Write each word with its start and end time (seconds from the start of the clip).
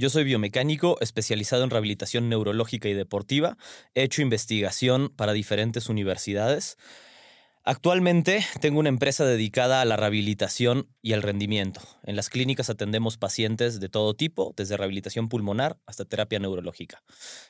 Yo 0.00 0.08
soy 0.08 0.24
biomecánico 0.24 0.96
especializado 1.02 1.62
en 1.62 1.68
rehabilitación 1.68 2.30
neurológica 2.30 2.88
y 2.88 2.94
deportiva. 2.94 3.58
He 3.94 4.02
hecho 4.02 4.22
investigación 4.22 5.10
para 5.14 5.34
diferentes 5.34 5.90
universidades. 5.90 6.78
Actualmente 7.64 8.42
tengo 8.62 8.80
una 8.80 8.88
empresa 8.88 9.26
dedicada 9.26 9.82
a 9.82 9.84
la 9.84 9.98
rehabilitación 9.98 10.88
y 11.02 11.12
al 11.12 11.20
rendimiento. 11.20 11.82
En 12.02 12.16
las 12.16 12.30
clínicas 12.30 12.70
atendemos 12.70 13.18
pacientes 13.18 13.78
de 13.78 13.90
todo 13.90 14.14
tipo, 14.14 14.54
desde 14.56 14.78
rehabilitación 14.78 15.28
pulmonar 15.28 15.78
hasta 15.84 16.06
terapia 16.06 16.38
neurológica. 16.38 17.02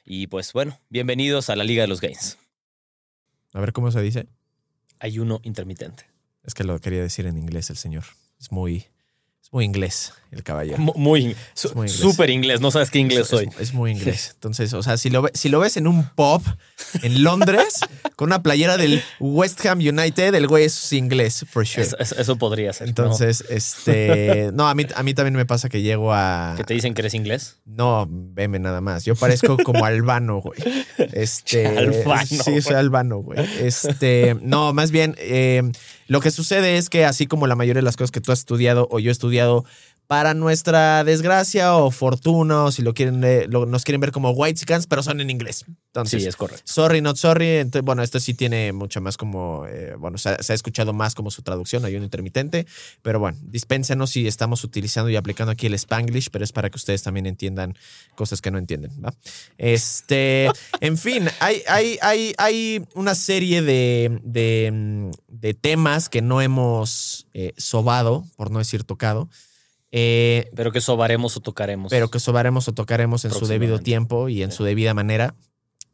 Y 0.05 0.27
pues 0.27 0.53
bueno, 0.53 0.81
bienvenidos 0.89 1.51
a 1.51 1.55
la 1.55 1.62
Liga 1.62 1.83
de 1.83 1.89
los 1.89 2.01
Gains. 2.01 2.37
A 3.53 3.61
ver 3.61 3.73
cómo 3.73 3.93
se 3.93 4.03
dice. 4.03 4.27
Ayuno 4.98 5.39
intermitente. 5.45 6.07
Es 6.42 6.55
que 6.55 6.64
lo 6.64 6.77
quería 6.81 7.01
decir 7.01 7.27
en 7.27 7.39
inglés 7.39 7.70
el 7.70 7.77
señor. 7.77 8.07
Es 8.41 8.51
muy, 8.51 8.87
muy 9.51 9.65
inglés 9.65 10.12
el 10.33 10.45
caballero. 10.45 10.79
Mu- 10.79 10.93
Muy, 10.95 11.34
muy 11.75 11.89
inglés. 11.89 11.93
súper 11.93 12.31
inglés. 12.31 12.61
No 12.61 12.70
sabes 12.70 12.89
qué 12.93 13.01
inglés 13.01 13.23
Es- 13.23 13.27
soy. 13.29 13.47
Es, 13.47 13.61
es 13.61 13.75
muy 13.75 13.91
inglés. 13.91 14.31
Entonces, 14.34 14.73
o 14.75 14.83
sea, 14.84 14.97
si 14.97 15.11
lo, 15.11 15.27
si 15.34 15.48
lo 15.48 15.59
ves 15.59 15.77
en 15.77 15.89
un 15.89 16.05
pub 16.11 16.41
en 17.03 17.25
Londres 17.25 17.81
con 18.15 18.29
una 18.29 18.41
playera 18.41 18.77
del 18.77 19.03
West 19.19 19.67
Ham 19.67 19.81
United, 19.81 20.33
el 20.37 20.47
güey 20.47 20.67
es 20.67 20.92
inglés, 20.92 21.45
for 21.51 21.67
sure. 21.67 21.84
Eso, 21.98 22.37
podría 22.37 22.73
ser. 22.73 22.87
¿no? 22.87 22.91
Entonces, 22.91 23.45
este. 23.51 24.51
No, 24.55 24.69
a 24.69 24.75
mí, 24.77 24.87
a 24.95 25.03
mí 25.03 25.15
también 25.15 25.34
me 25.34 25.47
pasa 25.47 25.69
que 25.69 25.83
llego 25.83 26.12
a. 26.12 26.55
¿Que 26.57 26.62
te 26.62 26.75
dicen 26.75 26.95
que 26.95 27.01
eres 27.03 27.14
inglés? 27.14 27.57
No, 27.64 28.07
veme 28.09 28.61
nada 28.61 28.81
más. 28.81 29.05
Yo 29.05 29.17
parezco 29.17 29.57
como 29.59 29.85
albano, 29.85 30.41
güey. 30.41 30.61
Este. 31.12 31.67
Albano, 31.67 32.27
Sí, 32.27 32.61
soy 32.62 32.75
albano, 32.77 33.19
güey. 33.19 33.41
Este. 33.61 34.37
No, 34.42 34.73
más 34.73 34.92
bien, 34.92 35.17
eh, 35.19 35.62
lo 36.11 36.20
que 36.20 36.33
sucede 36.33 36.77
es 36.77 36.91
que, 36.91 37.05
así 37.05 37.28
como 37.28 37.47
la 37.47 37.55
mayoría 37.55 37.78
de 37.78 37.84
las 37.84 37.97
cosas 37.97 38.11
que 38.11 38.20
tú 38.20 38.33
has 38.33 38.41
estudiado 38.41 38.89
o 38.91 38.98
yo 38.98 39.11
he 39.11 39.12
estudiado, 39.12 39.64
para 40.11 40.34
nuestra 40.34 41.05
desgracia 41.05 41.77
o 41.77 41.92
fortuna, 41.92 42.64
o 42.64 42.72
si 42.72 42.83
lo 42.83 42.94
quieren, 42.94 43.22
eh, 43.22 43.47
lo- 43.48 43.64
nos 43.64 43.84
quieren 43.84 44.00
ver 44.00 44.11
como 44.11 44.30
white 44.33 44.61
pero 44.89 45.05
son 45.05 45.20
en 45.20 45.30
inglés. 45.30 45.64
Entonces, 45.86 46.20
Sí, 46.25 46.28
es 46.28 46.34
correcto. 46.34 46.64
Sorry, 46.64 47.00
not 47.00 47.14
sorry. 47.17 47.58
Entonces, 47.58 47.84
bueno, 47.84 48.02
esto 48.02 48.19
sí 48.19 48.34
tiene 48.34 48.72
mucho 48.72 49.00
más 49.00 49.17
como, 49.17 49.67
eh, 49.69 49.94
bueno, 49.97 50.19
se 50.19 50.30
ha, 50.30 50.42
se 50.42 50.50
ha 50.52 50.56
escuchado 50.56 50.92
más 50.92 51.14
como 51.14 51.30
su 51.30 51.42
traducción, 51.42 51.84
hay 51.84 51.94
un 51.94 52.02
intermitente, 52.02 52.67
pero 53.02 53.20
bueno, 53.20 53.39
dispénsenos 53.41 54.11
si 54.11 54.27
estamos 54.27 54.64
utilizando 54.64 55.11
y 55.11 55.14
aplicando 55.14 55.52
aquí 55.52 55.69
el 55.69 55.75
Spanglish, 55.75 56.30
pero 56.33 56.42
es 56.45 56.50
para 56.50 56.70
que 56.70 56.77
ustedes 56.77 57.05
también 57.05 57.27
entiendan 57.27 57.77
cosas 58.17 58.41
que 58.42 58.50
no 58.50 58.58
entienden, 58.58 58.91
¿va? 59.05 59.14
Este, 59.58 60.48
en 60.80 60.98
fin, 60.98 61.28
hay, 61.39 61.62
hay, 61.69 61.98
hay, 62.02 62.34
hay 62.36 62.84
una 62.97 63.14
serie 63.14 63.62
de, 63.62 64.19
de, 64.24 64.70
mm, 64.72 65.11
de 65.28 65.55
temas 65.55 66.08
que 66.08 66.20
no 66.20 66.41
hemos 66.42 67.28
eh, 67.33 67.52
sobado, 67.56 68.24
por 68.36 68.50
no 68.50 68.58
decir 68.58 68.83
tocado. 68.83 69.28
Eh, 69.92 70.48
Pero 70.55 70.70
que 70.73 70.80
sobaremos 70.80 71.36
o 71.36 71.40
tocaremos. 71.40 71.90
pero 71.90 72.11
que 72.11 72.20
sobaremos 72.20 72.68
o 72.68 72.73
tocaremos 72.73 73.24
en 73.24 73.33
su 73.33 73.46
debido 73.46 73.78
tiempo 73.80 74.28
y 74.28 74.42
en 74.42 74.51
Sí. 74.51 74.58
su 74.58 74.64
debida 74.64 74.95
manera, 74.95 75.34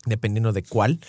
dependiendo 0.05 0.53
de 0.53 0.63
cuál. 0.63 1.01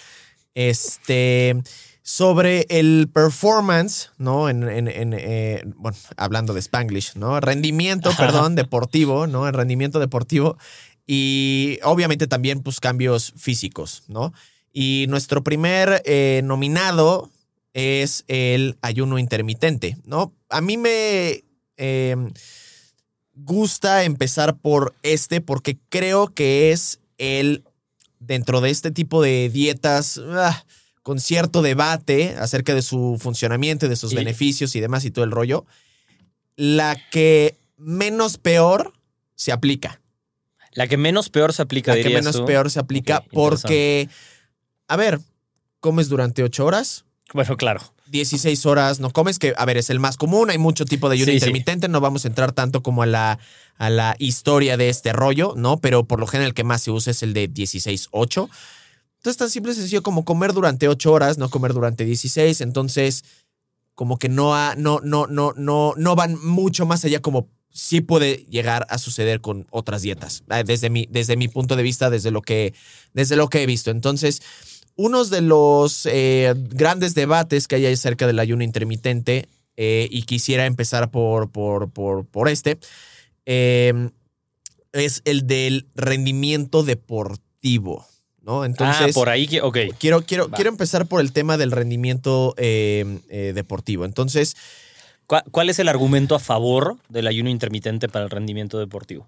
Este, 0.56 1.56
sobre 2.02 2.66
el 2.70 3.10
performance, 3.14 4.12
¿no? 4.18 4.50
En, 4.50 4.64
en- 4.68 4.88
en, 4.88 5.14
eh, 5.14 5.64
bueno, 5.76 5.98
hablando 6.16 6.54
de 6.54 6.62
Spanglish, 6.62 7.16
¿no? 7.16 7.40
Rendimiento, 7.42 8.12
perdón, 8.18 8.56
deportivo, 8.56 9.28
¿no? 9.28 9.48
El 9.48 9.54
rendimiento 9.54 10.00
deportivo 10.00 10.58
y 11.06 11.80
obviamente 11.84 12.28
también, 12.28 12.62
pues, 12.64 12.80
cambios 12.80 13.34
físicos, 13.38 14.04
¿no? 14.08 14.34
Y 14.74 15.06
nuestro 15.10 15.44
primer 15.44 16.02
eh, 16.06 16.42
nominado 16.44 17.30
es 17.74 18.24
el 18.28 18.78
ayuno 18.82 19.20
intermitente, 19.20 19.98
¿no? 20.06 20.34
A 20.50 20.62
mí 20.62 20.78
me... 20.78 21.44
eh, 21.78 22.16
gusta 23.44 24.04
empezar 24.04 24.58
por 24.58 24.96
este 25.04 25.42
porque 25.42 25.78
creo 25.90 26.28
que 26.34 26.72
es 26.72 27.00
el, 27.18 27.64
dentro 28.20 28.62
de 28.62 28.70
este 28.70 28.92
tipo 28.92 29.22
de 29.22 29.50
dietas, 29.50 30.20
ah, 30.34 30.64
con 31.04 31.20
cierto 31.20 31.62
debate 31.62 32.36
acerca 32.38 32.74
de 32.76 32.82
su 32.82 33.18
funcionamiento 33.20 33.86
y 33.86 33.90
de 33.90 33.96
sus 33.96 34.12
Y- 34.14 34.16
beneficios 34.16 34.76
y 34.76 34.80
demás 34.82 35.06
y 35.06 35.12
todo 35.12 35.24
el 35.26 35.32
rollo, 35.32 35.66
la 36.56 36.98
que 37.12 37.56
menos 37.78 38.38
peor 38.38 38.94
se 39.36 39.52
aplica. 39.52 40.02
La 40.74 40.88
que 40.88 40.98
menos 40.98 41.30
peor 41.30 41.54
se 41.54 41.62
aplica, 41.62 41.96
La 41.96 42.02
que 42.04 42.10
menos 42.10 42.36
tú. 42.38 42.46
peor 42.46 42.70
se 42.70 42.80
aplica 42.80 43.24
porque, 43.32 44.10
a 44.88 44.96
ver, 44.96 45.20
comes 45.80 46.10
durante 46.10 46.44
ocho 46.44 46.66
horas, 46.66 47.06
Bueno, 47.34 47.56
claro. 47.58 47.82
16 48.10 48.66
horas 48.66 49.00
no 49.00 49.10
comes, 49.12 49.40
que 49.40 49.54
a 49.58 49.66
ver, 49.66 49.78
es 49.78 49.90
el 49.90 50.00
más 50.00 50.18
común, 50.18 50.50
hay 50.50 50.58
mucho 50.58 50.86
tipo 50.86 51.10
de 51.10 51.16
ayuno 51.16 51.32
Sí, 51.32 51.40
sí. 51.40 51.46
intermitente, 51.46 51.88
no 51.88 52.00
vamos 52.02 52.26
a 52.26 52.28
entrar 52.28 52.52
tanto 52.52 52.82
como 52.84 53.04
a 53.04 53.06
la, 53.06 53.40
a 53.78 53.90
la 53.90 54.16
historia 54.20 54.78
de 54.78 54.90
este 54.90 55.14
rollo, 55.14 55.54
¿no? 55.56 55.78
Pero 55.80 56.06
por 56.06 56.20
lo 56.20 56.28
general 56.28 56.50
el 56.50 56.54
que 56.54 56.64
más 56.64 56.82
se 56.84 56.92
usa 56.92 57.12
es 57.12 57.24
el 57.24 57.34
de 57.34 57.48
16-8. 57.50 58.50
Entonces 59.18 59.38
tan 59.38 59.50
simple 59.50 59.72
y 59.72 59.76
sencillo 59.76 60.04
como 60.04 60.26
comer 60.26 60.54
durante 60.54 60.88
8 60.88 61.12
horas, 61.12 61.38
no 61.38 61.50
comer 61.50 61.74
durante 61.74 62.06
16, 62.06 62.62
entonces 62.62 63.24
como 63.96 64.18
que 64.20 64.30
no, 64.30 64.54
ha- 64.56 64.76
no, 64.76 65.00
no, 65.04 65.26
no, 65.28 65.54
no, 65.58 65.94
no 65.98 66.16
van 66.16 66.38
mucho 66.46 66.86
más 66.86 67.04
allá 67.04 67.20
como 67.22 67.50
sí 67.72 68.02
puede 68.02 68.46
llegar 68.50 68.88
a 68.90 68.98
suceder 68.98 69.40
con 69.42 69.68
otras 69.70 70.02
dietas, 70.02 70.44
eh, 70.50 70.64
desde 70.66 70.90
mi, 70.90 71.08
desde 71.12 71.36
mi 71.36 71.48
punto 71.48 71.76
de 71.76 71.84
vista, 71.84 72.10
desde 72.10 72.32
lo 72.32 72.42
que, 72.42 72.74
desde 73.14 73.36
lo 73.36 73.50
que 73.50 73.62
he 73.62 73.66
visto. 73.68 73.92
Entonces, 73.92 74.42
uno 74.98 75.24
de 75.24 75.42
los 75.42 76.06
eh, 76.06 76.54
grandes 76.58 77.16
debates 77.16 77.68
que 77.68 77.76
hay 77.76 77.86
acerca 77.86 78.28
del 78.28 78.40
ayuno 78.40 78.64
intermitente, 78.64 79.48
eh, 79.78 80.08
y 80.12 80.24
quisiera 80.24 80.66
empezar 80.66 81.12
por, 81.12 81.52
por, 81.52 81.90
por, 81.92 82.26
por 82.26 82.50
este, 82.50 82.80
eh, 83.46 84.10
es 84.92 85.22
el 85.26 85.46
del 85.46 85.86
rendimiento 85.96 86.82
deportivo, 86.82 88.06
¿no? 88.42 88.66
Entonces, 88.66 89.08
ah, 89.10 89.14
por 89.14 89.30
ahí. 89.30 89.48
Ok. 89.62 89.78
quiero, 90.00 90.24
quiero, 90.24 90.50
Va. 90.50 90.56
quiero 90.56 90.72
empezar 90.72 91.06
por 91.06 91.22
el 91.22 91.32
tema 91.32 91.58
del 91.58 91.72
rendimiento 91.72 92.56
eh, 92.58 93.20
eh, 93.30 93.52
deportivo. 93.54 94.04
Entonces, 94.04 94.56
¿Cuál, 95.28 95.44
cuál 95.52 95.70
es 95.70 95.78
el 95.80 95.90
argumento 95.90 96.36
a 96.36 96.40
favor 96.40 96.98
del 97.10 97.28
ayuno 97.28 97.50
intermitente 97.50 98.08
para 98.08 98.24
el 98.24 98.32
rendimiento 98.32 98.80
deportivo? 98.80 99.28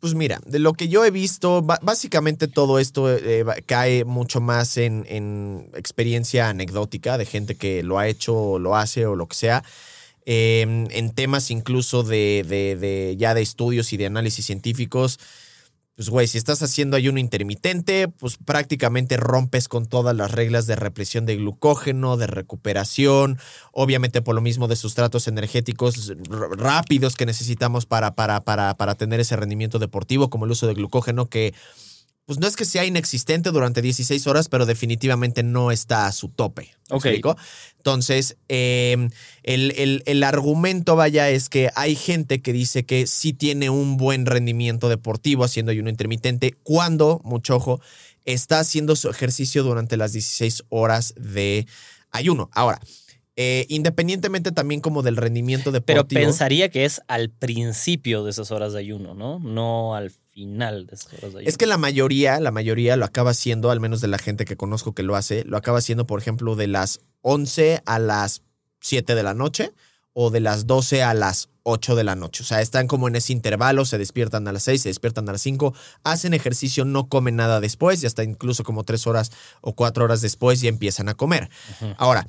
Pues 0.00 0.14
mira, 0.14 0.40
de 0.46 0.58
lo 0.58 0.74
que 0.74 0.88
yo 0.88 1.04
he 1.04 1.10
visto, 1.10 1.62
básicamente 1.62 2.48
todo 2.48 2.78
esto 2.78 3.10
eh, 3.12 3.44
cae 3.64 4.04
mucho 4.04 4.40
más 4.40 4.76
en, 4.76 5.04
en 5.08 5.70
experiencia 5.74 6.48
anecdótica 6.50 7.16
de 7.18 7.24
gente 7.24 7.54
que 7.56 7.82
lo 7.82 7.98
ha 7.98 8.06
hecho 8.06 8.36
o 8.36 8.58
lo 8.58 8.76
hace 8.76 9.06
o 9.06 9.16
lo 9.16 9.26
que 9.26 9.34
sea. 9.36 9.64
Eh, 10.26 10.60
en 10.90 11.10
temas 11.14 11.50
incluso 11.50 12.02
de, 12.02 12.44
de- 12.46 12.76
de 12.76 13.16
ya 13.16 13.32
de 13.34 13.42
estudios 13.42 13.92
y 13.92 13.96
de 13.96 14.06
análisis 14.06 14.44
científicos. 14.44 15.18
Pues 15.96 16.10
güey, 16.10 16.26
si 16.26 16.36
estás 16.36 16.62
haciendo 16.62 16.94
ayuno 16.94 17.18
intermitente, 17.18 18.08
pues 18.08 18.36
prácticamente 18.36 19.16
rompes 19.16 19.66
con 19.66 19.86
todas 19.86 20.14
las 20.14 20.30
reglas 20.30 20.66
de 20.66 20.76
represión 20.76 21.24
de 21.24 21.36
glucógeno, 21.36 22.18
de 22.18 22.26
recuperación, 22.26 23.38
obviamente 23.72 24.20
por 24.20 24.34
lo 24.34 24.42
mismo 24.42 24.68
de 24.68 24.76
sustratos 24.76 25.26
energéticos 25.26 26.12
rápidos 26.28 27.16
que 27.16 27.24
necesitamos 27.24 27.86
para, 27.86 28.14
para, 28.14 28.44
para, 28.44 28.76
para 28.76 28.94
tener 28.94 29.20
ese 29.20 29.36
rendimiento 29.36 29.78
deportivo, 29.78 30.28
como 30.28 30.44
el 30.44 30.50
uso 30.50 30.66
de 30.66 30.74
glucógeno, 30.74 31.30
que 31.30 31.54
pues 32.26 32.38
no 32.40 32.46
es 32.46 32.56
que 32.56 32.64
sea 32.64 32.84
inexistente 32.84 33.50
durante 33.52 33.80
16 33.80 34.26
horas, 34.26 34.48
pero 34.48 34.66
definitivamente 34.66 35.42
no 35.44 35.70
está 35.70 36.06
a 36.06 36.12
su 36.12 36.28
tope. 36.28 36.74
¿Me 36.90 36.96
Ok. 36.96 37.04
explico? 37.06 37.36
Entonces, 37.78 38.36
eh, 38.48 39.08
el, 39.44 39.72
el- 39.76 40.02
el 40.06 40.22
argumento, 40.24 40.96
vaya, 40.96 41.30
es 41.30 41.48
que 41.48 41.70
hay 41.76 41.94
gente 41.94 42.42
que 42.42 42.52
dice 42.52 42.84
que 42.84 43.06
sí 43.06 43.32
tiene 43.32 43.70
un 43.70 43.96
buen 43.96 44.26
rendimiento 44.26 44.88
deportivo 44.88 45.44
haciendo 45.44 45.70
ayuno 45.72 45.88
intermitente 45.88 46.54
cuando, 46.64 47.20
mucho 47.24 47.56
ojo, 47.56 47.80
está 48.24 48.58
haciendo 48.58 48.96
su 48.96 49.08
ejercicio 49.08 49.62
durante 49.62 49.96
las 49.96 50.12
16 50.12 50.64
horas 50.68 51.14
de 51.16 51.66
ayuno. 52.10 52.50
Ahora, 52.52 52.80
eh, 53.36 53.66
independientemente 53.68 54.50
también 54.50 54.80
como 54.80 55.02
del 55.02 55.16
rendimiento 55.16 55.70
Pero 55.70 55.80
deportivo. 56.02 56.20
pensaría 56.22 56.70
que 56.70 56.86
es 56.86 57.00
al 57.06 57.30
principio 57.30 58.24
de 58.24 58.30
esas 58.30 58.50
horas 58.50 58.72
de 58.72 58.80
ayuno, 58.80 59.14
¿no? 59.14 59.38
No 59.38 59.94
al 59.94 60.10
final 60.10 60.25
de 60.36 60.86
esas 60.92 61.12
horas 61.14 61.32
de 61.32 61.38
ayuno. 61.38 61.48
Es 61.48 61.56
que 61.56 61.66
la 61.66 61.78
mayoría, 61.78 62.38
la 62.40 62.50
mayoría 62.50 62.96
lo 62.96 63.06
acaba 63.06 63.30
haciendo, 63.30 63.70
al 63.70 63.80
menos 63.80 64.02
de 64.02 64.08
la 64.08 64.18
gente 64.18 64.44
que 64.44 64.56
conozco 64.56 64.94
que 64.94 65.02
lo 65.02 65.16
hace, 65.16 65.44
lo 65.44 65.56
acaba 65.56 65.78
haciendo, 65.78 66.06
por 66.06 66.20
ejemplo, 66.20 66.56
de 66.56 66.66
las 66.66 67.00
11 67.22 67.82
a 67.86 67.98
las 67.98 68.42
7 68.80 69.14
de 69.14 69.22
la 69.22 69.32
noche 69.34 69.72
o 70.12 70.30
de 70.30 70.40
las 70.40 70.66
12 70.66 71.02
a 71.02 71.14
las 71.14 71.48
8 71.62 71.96
de 71.96 72.04
la 72.04 72.16
noche. 72.16 72.42
O 72.42 72.46
sea, 72.46 72.60
están 72.60 72.86
como 72.86 73.08
en 73.08 73.16
ese 73.16 73.32
intervalo, 73.32 73.84
se 73.84 73.98
despiertan 73.98 74.46
a 74.46 74.52
las 74.52 74.62
6, 74.64 74.82
se 74.82 74.88
despiertan 74.90 75.28
a 75.28 75.32
las 75.32 75.40
5, 75.40 75.74
hacen 76.04 76.34
ejercicio, 76.34 76.84
no 76.84 77.08
comen 77.08 77.36
nada 77.36 77.60
después, 77.60 78.00
ya 78.00 78.08
está 78.08 78.22
incluso 78.22 78.62
como 78.62 78.84
3 78.84 79.06
horas 79.06 79.32
o 79.62 79.74
4 79.74 80.04
horas 80.04 80.20
después 80.20 80.62
y 80.62 80.68
empiezan 80.68 81.08
a 81.08 81.14
comer. 81.14 81.50
Ahora, 81.96 82.26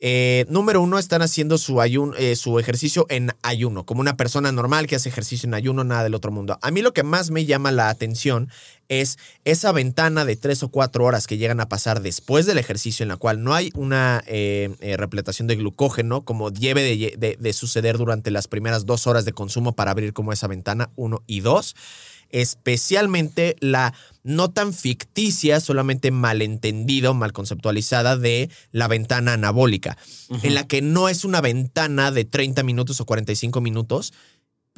eh, 0.00 0.46
número 0.48 0.80
uno, 0.80 0.98
están 0.98 1.22
haciendo 1.22 1.58
su, 1.58 1.82
eh, 1.82 2.36
su 2.36 2.58
ejercicio 2.60 3.06
en 3.08 3.32
ayuno, 3.42 3.84
como 3.84 4.00
una 4.00 4.16
persona 4.16 4.52
normal 4.52 4.86
que 4.86 4.94
hace 4.94 5.08
ejercicio 5.08 5.48
en 5.48 5.54
ayuno, 5.54 5.82
nada 5.82 6.04
del 6.04 6.14
otro 6.14 6.30
mundo. 6.30 6.56
A 6.62 6.70
mí 6.70 6.82
lo 6.82 6.92
que 6.92 7.02
más 7.02 7.30
me 7.30 7.46
llama 7.46 7.72
la 7.72 7.88
atención 7.88 8.48
es 8.88 9.18
esa 9.44 9.72
ventana 9.72 10.24
de 10.24 10.36
tres 10.36 10.62
o 10.62 10.68
cuatro 10.68 11.04
horas 11.04 11.26
que 11.26 11.36
llegan 11.36 11.60
a 11.60 11.68
pasar 11.68 12.00
después 12.00 12.46
del 12.46 12.58
ejercicio, 12.58 13.02
en 13.02 13.08
la 13.08 13.16
cual 13.16 13.42
no 13.42 13.54
hay 13.54 13.70
una 13.74 14.22
eh, 14.26 14.70
repletación 14.96 15.48
de 15.48 15.56
glucógeno 15.56 16.24
como 16.24 16.50
debe 16.50 16.82
de, 16.82 17.36
de, 17.38 17.52
suceder 17.52 17.98
durante 17.98 18.30
las 18.30 18.46
primeras 18.46 18.86
dos 18.86 19.06
horas 19.06 19.24
de 19.24 19.32
consumo 19.32 19.74
para 19.74 19.90
abrir 19.90 20.12
como 20.12 20.32
esa 20.32 20.46
ventana, 20.46 20.90
uno 20.94 21.22
y 21.26 21.40
dos 21.40 21.74
especialmente 22.30 23.56
la 23.60 23.94
no 24.22 24.50
tan 24.50 24.74
ficticia, 24.74 25.60
solamente 25.60 26.10
malentendido, 26.10 27.14
mal 27.14 27.32
conceptualizada 27.32 28.16
de 28.16 28.50
la 28.72 28.88
ventana 28.88 29.32
anabólica, 29.32 29.96
en 30.42 30.54
la 30.54 30.66
que 30.66 30.82
no 30.82 31.08
es 31.08 31.24
una 31.24 31.40
ventana 31.40 32.10
de 32.10 32.24
30 32.24 32.62
minutos 32.62 33.00
o 33.00 33.06
45 33.06 33.60
minutos, 33.60 34.12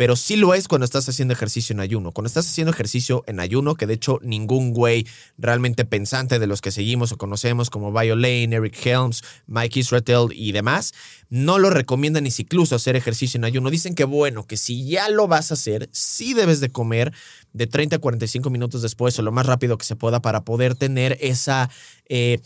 pero 0.01 0.17
sí 0.17 0.37
lo 0.37 0.55
es 0.55 0.67
cuando 0.67 0.87
estás 0.87 1.07
haciendo 1.11 1.35
ejercicio 1.35 1.75
en 1.75 1.81
ayuno. 1.81 2.11
Cuando 2.13 2.29
estás 2.29 2.49
haciendo 2.49 2.73
ejercicio 2.73 3.23
en 3.27 3.39
ayuno, 3.39 3.75
que 3.75 3.87
de 3.87 3.93
hecho 3.93 4.19
ningún 4.23 4.73
güey 4.73 5.07
realmente 5.37 5.85
pensante 5.85 6.39
de 6.39 6.47
los 6.47 6.63
que 6.63 6.71
seguimos 6.71 7.13
o 7.13 7.19
conocemos 7.19 7.69
como 7.69 7.93
Violane, 7.93 8.57
Eric 8.57 8.87
Helms, 8.87 9.23
Mike 9.47 9.81
Israel 9.81 10.29
y 10.33 10.53
demás, 10.53 10.95
no 11.29 11.59
lo 11.59 11.69
recomiendan 11.69 12.25
ni 12.25 12.31
incluso 12.39 12.77
hacer 12.77 12.97
ejercicio 12.97 13.37
en 13.37 13.45
ayuno. 13.45 13.69
Dicen 13.69 13.95
que 13.95 14.05
bueno, 14.05 14.47
que 14.47 14.57
si 14.57 14.89
ya 14.89 15.11
lo 15.11 15.29
vas 15.29 15.51
a 15.51 15.55
hacer, 15.55 15.91
sí 15.93 16.33
debes 16.33 16.61
de 16.61 16.73
comer 16.73 17.13
de 17.53 17.67
30 17.67 17.97
a 17.97 17.99
45 17.99 18.49
minutos 18.49 18.81
después 18.81 19.19
o 19.19 19.23
lo 19.23 19.33
más 19.33 19.45
rápido 19.45 19.77
que 19.77 19.85
se 19.85 19.97
pueda 19.97 20.23
para 20.23 20.47
poder 20.47 20.77
tener 20.77 21.19
esa... 21.21 21.69
Eh, 22.09 22.41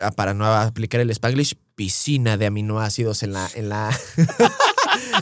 ah, 0.00 0.10
para 0.10 0.34
no 0.34 0.44
aplicar 0.44 1.00
el 1.00 1.10
spanglish, 1.10 1.54
piscina 1.76 2.36
de 2.36 2.46
aminoácidos 2.46 3.22
en 3.22 3.32
la, 3.32 3.48
en 3.54 3.68
la, 3.68 3.96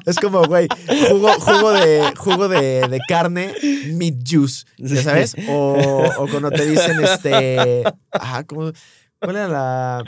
es 0.06 0.16
como, 0.16 0.44
güey, 0.44 0.69
jugo, 1.08 1.32
jugo, 1.40 1.72
de, 1.72 2.12
jugo 2.16 2.48
de, 2.48 3.00
carne, 3.08 3.54
meat 3.92 4.14
juice, 4.26 4.64
¿ya 4.76 5.02
sabes? 5.02 5.34
O, 5.48 6.08
o 6.19 6.28
cuando 6.28 6.50
te 6.50 6.66
dicen, 6.66 7.02
este, 7.02 7.84
ajá, 8.10 8.44
¿cómo, 8.44 8.72
¿cuál 9.20 9.36
era 9.36 9.48
la...? 9.48 10.04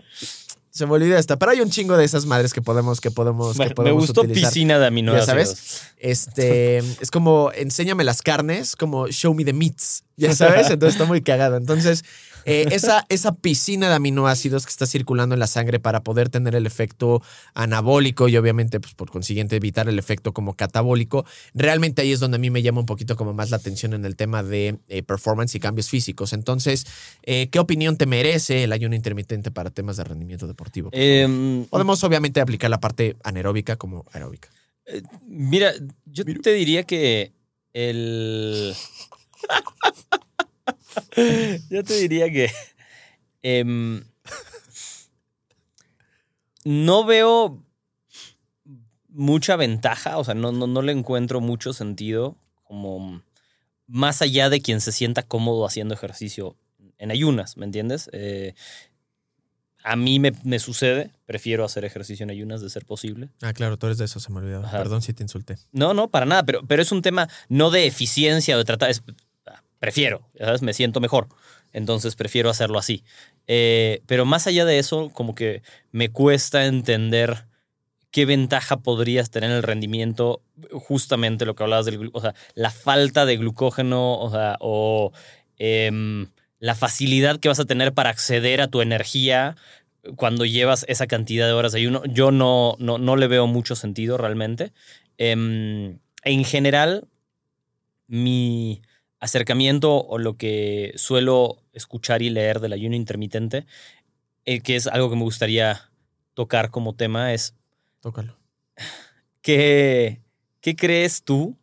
Se 0.70 0.86
me 0.86 0.92
olvidó 0.92 1.18
esta, 1.18 1.36
pero 1.36 1.50
hay 1.50 1.60
un 1.60 1.68
chingo 1.68 1.96
de 1.96 2.04
esas 2.04 2.26
madres 2.26 2.54
que 2.54 2.62
podemos, 2.62 3.00
que 3.00 3.10
podemos, 3.10 3.58
que 3.58 3.70
podemos 3.70 4.02
Me 4.02 4.06
gustó 4.06 4.22
piscina 4.22 4.78
de 4.78 4.86
aminoácidos. 4.86 5.26
Ya 5.26 5.32
sabes, 5.32 5.82
este, 5.98 6.78
es 6.78 7.10
como, 7.10 7.50
enséñame 7.54 8.04
las 8.04 8.22
carnes, 8.22 8.76
como 8.76 9.08
show 9.08 9.34
me 9.34 9.44
the 9.44 9.52
meats, 9.52 10.04
ya 10.16 10.32
sabes, 10.32 10.70
entonces 10.70 10.94
está 10.94 11.06
muy 11.06 11.22
cagado. 11.22 11.56
Entonces, 11.56 12.04
eh, 12.44 12.66
esa, 12.70 13.06
esa 13.08 13.34
piscina 13.34 13.88
de 13.88 13.94
aminoácidos 13.94 14.64
que 14.64 14.70
está 14.70 14.86
circulando 14.86 15.34
en 15.34 15.38
la 15.38 15.46
sangre 15.46 15.80
para 15.80 16.02
poder 16.02 16.28
tener 16.28 16.54
el 16.54 16.66
efecto 16.66 17.22
anabólico 17.54 18.28
y 18.28 18.36
obviamente, 18.36 18.80
pues 18.80 18.94
por 18.94 19.10
consiguiente, 19.10 19.56
evitar 19.56 19.88
el 19.88 19.98
efecto 19.98 20.32
como 20.32 20.54
catabólico, 20.54 21.24
realmente 21.54 22.02
ahí 22.02 22.12
es 22.12 22.20
donde 22.20 22.36
a 22.36 22.38
mí 22.38 22.50
me 22.50 22.62
llama 22.62 22.80
un 22.80 22.86
poquito 22.86 23.16
como 23.16 23.32
más 23.32 23.50
la 23.50 23.56
atención 23.56 23.94
en 23.94 24.04
el 24.04 24.16
tema 24.16 24.42
de 24.42 24.78
eh, 24.88 25.02
performance 25.02 25.54
y 25.54 25.60
cambios 25.60 25.88
físicos. 25.88 26.32
Entonces, 26.32 26.86
eh, 27.22 27.48
¿qué 27.50 27.58
opinión 27.58 27.96
te 27.96 28.06
merece 28.06 28.64
el 28.64 28.72
ayuno 28.72 28.94
intermitente 28.94 29.50
para 29.50 29.70
temas 29.70 29.96
de 29.96 30.04
rendimiento 30.04 30.46
deportivo? 30.46 30.90
Em, 30.92 31.64
Podemos 31.66 32.02
obviamente 32.04 32.40
aplicar 32.40 32.70
la 32.70 32.80
parte 32.80 33.16
anaeróbica 33.24 33.76
como 33.76 34.04
aeróbica. 34.12 34.48
mira, 35.26 35.72
yo 36.06 36.24
te 36.24 36.52
diría 36.52 36.84
que 36.84 37.32
el... 37.72 38.74
Yo 41.70 41.84
te 41.84 41.94
diría 41.94 42.30
que 42.30 42.50
em, 43.42 44.04
no 46.64 47.04
veo 47.04 47.62
mucha 49.08 49.56
ventaja, 49.56 50.18
o 50.18 50.24
sea, 50.24 50.34
no, 50.34 50.52
no, 50.52 50.82
le 50.82 50.92
encuentro 50.92 51.40
mucho 51.40 51.72
sentido 51.72 52.36
como 52.64 53.22
más 53.86 54.22
allá 54.22 54.48
de 54.48 54.60
quien 54.60 54.80
se 54.80 54.92
sienta 54.92 55.22
cómodo 55.22 55.66
haciendo 55.66 55.94
ejercicio 55.94 56.56
en 56.98 57.10
ayunas, 57.10 57.56
¿me 57.56 57.64
entiendes? 57.64 58.08
Eh, 58.12 58.54
a 59.82 59.96
mí 59.96 60.20
me, 60.20 60.58
sucede, 60.58 61.10
prefiero 61.24 61.64
hacer 61.64 61.84
ejercicio 61.84 62.24
en 62.24 62.30
ayunas 62.30 62.60
de 62.60 62.68
ser 62.68 62.84
posible. 62.84 63.30
Ah, 63.40 63.52
claro, 63.52 63.78
tú 63.78 63.86
eres 63.86 63.98
de 63.98 64.04
eso, 64.04 64.20
se 64.20 64.30
me 64.30 64.38
olvidó. 64.38 64.62
Perdón 64.70 65.00
si 65.00 65.14
te 65.14 65.22
insulté. 65.22 65.56
No, 65.72 65.94
no, 65.94 66.08
para 66.08 66.26
nada, 66.26 66.44
pero, 66.44 66.62
pero 66.66 66.82
es 66.82 66.92
un 66.92 67.02
tema 67.02 67.28
no 67.48 67.70
de 67.70 67.86
eficiencia 67.86 68.56
o 68.56 68.58
de 68.58 68.64
tratar, 68.64 68.90
prefiero, 69.80 70.28
¿sabes? 70.38 70.62
Me 70.62 70.74
siento 70.74 71.00
mejor. 71.00 71.26
Entonces 71.72 72.14
prefiero 72.14 72.50
hacerlo 72.50 72.78
así. 72.78 73.02
Eh, 73.48 74.02
pero 74.06 74.24
más 74.24 74.46
allá 74.46 74.64
de 74.64 74.78
eso, 74.78 75.10
como 75.10 75.34
que 75.34 75.62
me 75.90 76.10
cuesta 76.10 76.66
entender 76.66 77.46
qué 78.10 78.26
ventaja 78.26 78.78
podrías 78.78 79.30
tener 79.30 79.50
en 79.50 79.56
el 79.56 79.62
rendimiento, 79.62 80.42
justamente 80.72 81.46
lo 81.46 81.54
que 81.54 81.62
hablabas 81.62 81.86
del, 81.86 82.10
o 82.12 82.20
sea, 82.20 82.34
la 82.54 82.70
falta 82.70 83.24
de 83.24 83.36
glucógeno, 83.36 84.18
o 84.18 84.30
sea, 84.30 84.56
o 84.60 85.12
em, 85.58 86.28
la 86.58 86.74
facilidad 86.74 87.38
que 87.38 87.48
vas 87.48 87.60
a 87.60 87.64
tener 87.64 87.94
para 87.94 88.10
acceder 88.10 88.60
a 88.60 88.68
tu 88.68 88.82
energía 88.82 89.56
cuando 90.16 90.44
llevas 90.44 90.84
esa 90.88 91.06
cantidad 91.06 91.46
de 91.46 91.52
horas 91.52 91.72
de 91.72 91.80
ayuno. 91.80 92.02
Yo 92.04 92.32
no, 92.32 92.76
no, 92.78 92.98
no 92.98 93.16
le 93.16 93.28
veo 93.28 93.46
mucho 93.46 93.76
sentido 93.76 94.16
realmente. 94.18 94.72
Em, 95.18 95.98
en 96.24 96.44
general, 96.44 97.06
mi, 98.08 98.82
acercamiento 99.20 100.04
o 100.06 100.18
lo 100.18 100.36
que 100.36 100.92
suelo 100.96 101.62
escuchar 101.72 102.22
y 102.22 102.30
leer 102.30 102.60
del 102.60 102.72
ayuno 102.72 102.96
intermitente, 102.96 103.66
eh, 104.44 104.60
que 104.60 104.76
es 104.76 104.86
algo 104.86 105.10
que 105.10 105.16
me 105.16 105.22
gustaría 105.22 105.90
tocar 106.34 106.70
como 106.70 106.94
tema, 106.94 107.32
es... 107.32 107.54
Tócalo. 108.00 108.36
¿Qué, 109.42 110.20
qué 110.60 110.74
crees 110.74 111.22
tú 111.22 111.56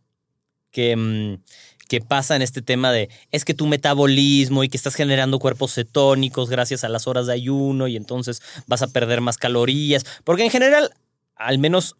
que, 0.71 0.95
mm, 0.95 1.41
que 1.87 2.01
pasa 2.01 2.35
en 2.35 2.43
este 2.43 2.61
tema 2.61 2.91
de 2.91 3.09
es 3.31 3.43
que 3.43 3.55
tu 3.55 3.65
metabolismo 3.65 4.63
y 4.63 4.69
que 4.69 4.77
estás 4.77 4.95
generando 4.95 5.39
cuerpos 5.39 5.73
cetónicos 5.73 6.49
gracias 6.49 6.83
a 6.83 6.89
las 6.89 7.07
horas 7.07 7.25
de 7.25 7.33
ayuno 7.33 7.87
y 7.87 7.95
entonces 7.95 8.41
vas 8.67 8.83
a 8.83 8.87
perder 8.87 9.21
más 9.21 9.37
calorías? 9.37 10.05
Porque 10.23 10.43
en 10.43 10.51
general, 10.51 10.91
al 11.35 11.57
menos 11.57 11.95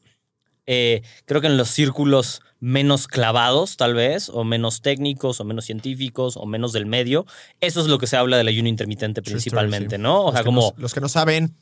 eh, 0.67 1.01
creo 1.25 1.41
que 1.41 1.48
en 1.48 1.58
los 1.58 1.70
círculos 1.70 2.41
menos 2.60 3.08
clavados, 3.08 3.78
tal 3.78 3.94
vez, 3.94 4.30
o 4.30 4.44
menos 4.44 4.82
técnicos, 4.82 5.40
o 5.40 5.44
menos 5.44 5.66
científicos, 5.66 6.38
o 6.38 6.46
menos 6.46 6.74
del 6.74 6.86
medio, 6.86 7.26
eso 7.62 7.82
es 7.82 7.88
lo 7.88 8.00
que 8.00 8.08
se 8.08 8.18
habla 8.18 8.38
del 8.38 8.48
ayuno 8.48 8.70
intermitente 8.70 9.22
principalmente, 9.22 9.98
¿no? 9.98 10.26
O 10.26 10.32
sea, 10.32 10.44
como. 10.44 10.74
los 10.78 10.94
que 10.94 11.02
no 11.02 11.10
saben. 11.10 11.56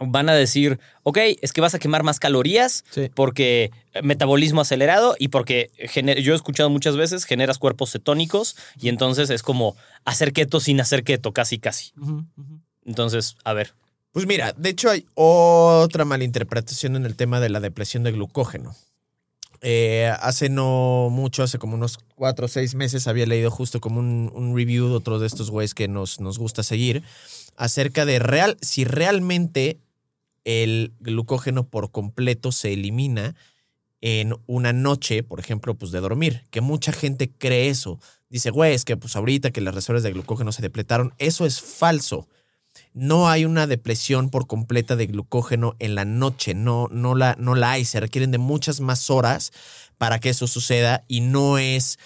Van 0.00 0.28
a 0.28 0.34
decir, 0.34 0.78
ok, 1.02 1.18
es 1.42 1.52
que 1.52 1.60
vas 1.60 1.74
a 1.74 1.80
quemar 1.80 2.04
más 2.04 2.20
calorías 2.20 2.84
porque 3.14 3.72
metabolismo 4.00 4.60
acelerado 4.60 5.16
y 5.18 5.26
porque 5.26 5.72
yo 6.22 6.34
he 6.34 6.36
escuchado 6.36 6.70
muchas 6.70 6.96
veces 6.96 7.24
generas 7.24 7.58
cuerpos 7.58 7.90
cetónicos 7.90 8.54
y 8.80 8.90
entonces 8.90 9.28
es 9.28 9.42
como 9.42 9.74
hacer 10.04 10.32
keto 10.32 10.60
sin 10.60 10.80
hacer 10.80 11.02
keto, 11.02 11.32
casi, 11.32 11.58
casi. 11.58 11.94
Entonces, 12.84 13.34
a 13.42 13.54
ver, 13.54 13.74
pues 14.12 14.26
mira, 14.26 14.52
de 14.56 14.70
hecho 14.70 14.90
hay 14.90 15.06
otra 15.14 16.04
malinterpretación 16.04 16.96
en 16.96 17.04
el 17.04 17.14
tema 17.14 17.40
de 17.40 17.50
la 17.50 17.60
depresión 17.60 18.02
de 18.02 18.12
glucógeno. 18.12 18.74
Eh, 19.60 20.12
hace 20.20 20.48
no 20.48 21.08
mucho, 21.10 21.42
hace 21.42 21.58
como 21.58 21.74
unos 21.74 21.98
cuatro 22.14 22.46
o 22.46 22.48
seis 22.48 22.74
meses, 22.74 23.08
había 23.08 23.26
leído 23.26 23.50
justo 23.50 23.80
como 23.80 24.00
un, 24.00 24.52
review 24.54 24.88
de 24.88 24.94
otro 24.94 25.18
de 25.18 25.26
estos 25.26 25.50
güeyes 25.50 25.74
que 25.74 25.88
nos, 25.88 26.20
nos 26.20 26.38
gusta 26.38 26.62
seguir 26.62 27.02
acerca 27.56 28.04
de 28.04 28.20
real, 28.20 28.56
si 28.60 28.84
realmente 28.84 29.80
el 30.44 30.94
glucógeno 31.00 31.68
por 31.68 31.90
completo 31.90 32.52
se 32.52 32.72
elimina 32.72 33.34
en 34.00 34.34
una 34.46 34.72
noche, 34.72 35.24
por 35.24 35.40
ejemplo, 35.40 35.74
pues 35.74 35.90
de 35.90 36.00
dormir, 36.00 36.44
que 36.50 36.60
mucha 36.60 36.92
gente 36.92 37.30
cree 37.30 37.68
eso. 37.68 37.98
Dice, 38.30 38.50
güey, 38.50 38.74
es 38.74 38.84
que 38.84 38.96
pues 38.96 39.16
ahorita 39.16 39.50
que 39.50 39.60
las 39.60 39.74
reservas 39.74 40.04
de 40.04 40.12
glucógeno 40.12 40.52
se 40.52 40.62
depletaron, 40.62 41.14
eso 41.18 41.46
es 41.46 41.60
falso 41.60 42.28
no 42.94 43.28
hay 43.28 43.44
una 43.44 43.66
depresión 43.66 44.30
por 44.30 44.46
completa 44.46 44.96
de 44.96 45.06
glucógeno 45.06 45.76
en 45.78 45.94
la 45.94 46.04
noche, 46.04 46.54
no, 46.54 46.88
no, 46.90 47.14
la, 47.14 47.36
no 47.38 47.54
la 47.54 47.72
hay, 47.72 47.84
se 47.84 48.00
requieren 48.00 48.30
de 48.30 48.38
muchas 48.38 48.80
más 48.80 49.10
horas 49.10 49.52
para 49.98 50.18
que 50.18 50.30
eso 50.30 50.46
suceda 50.46 51.04
y 51.08 51.20
no 51.20 51.58
es 51.58 51.98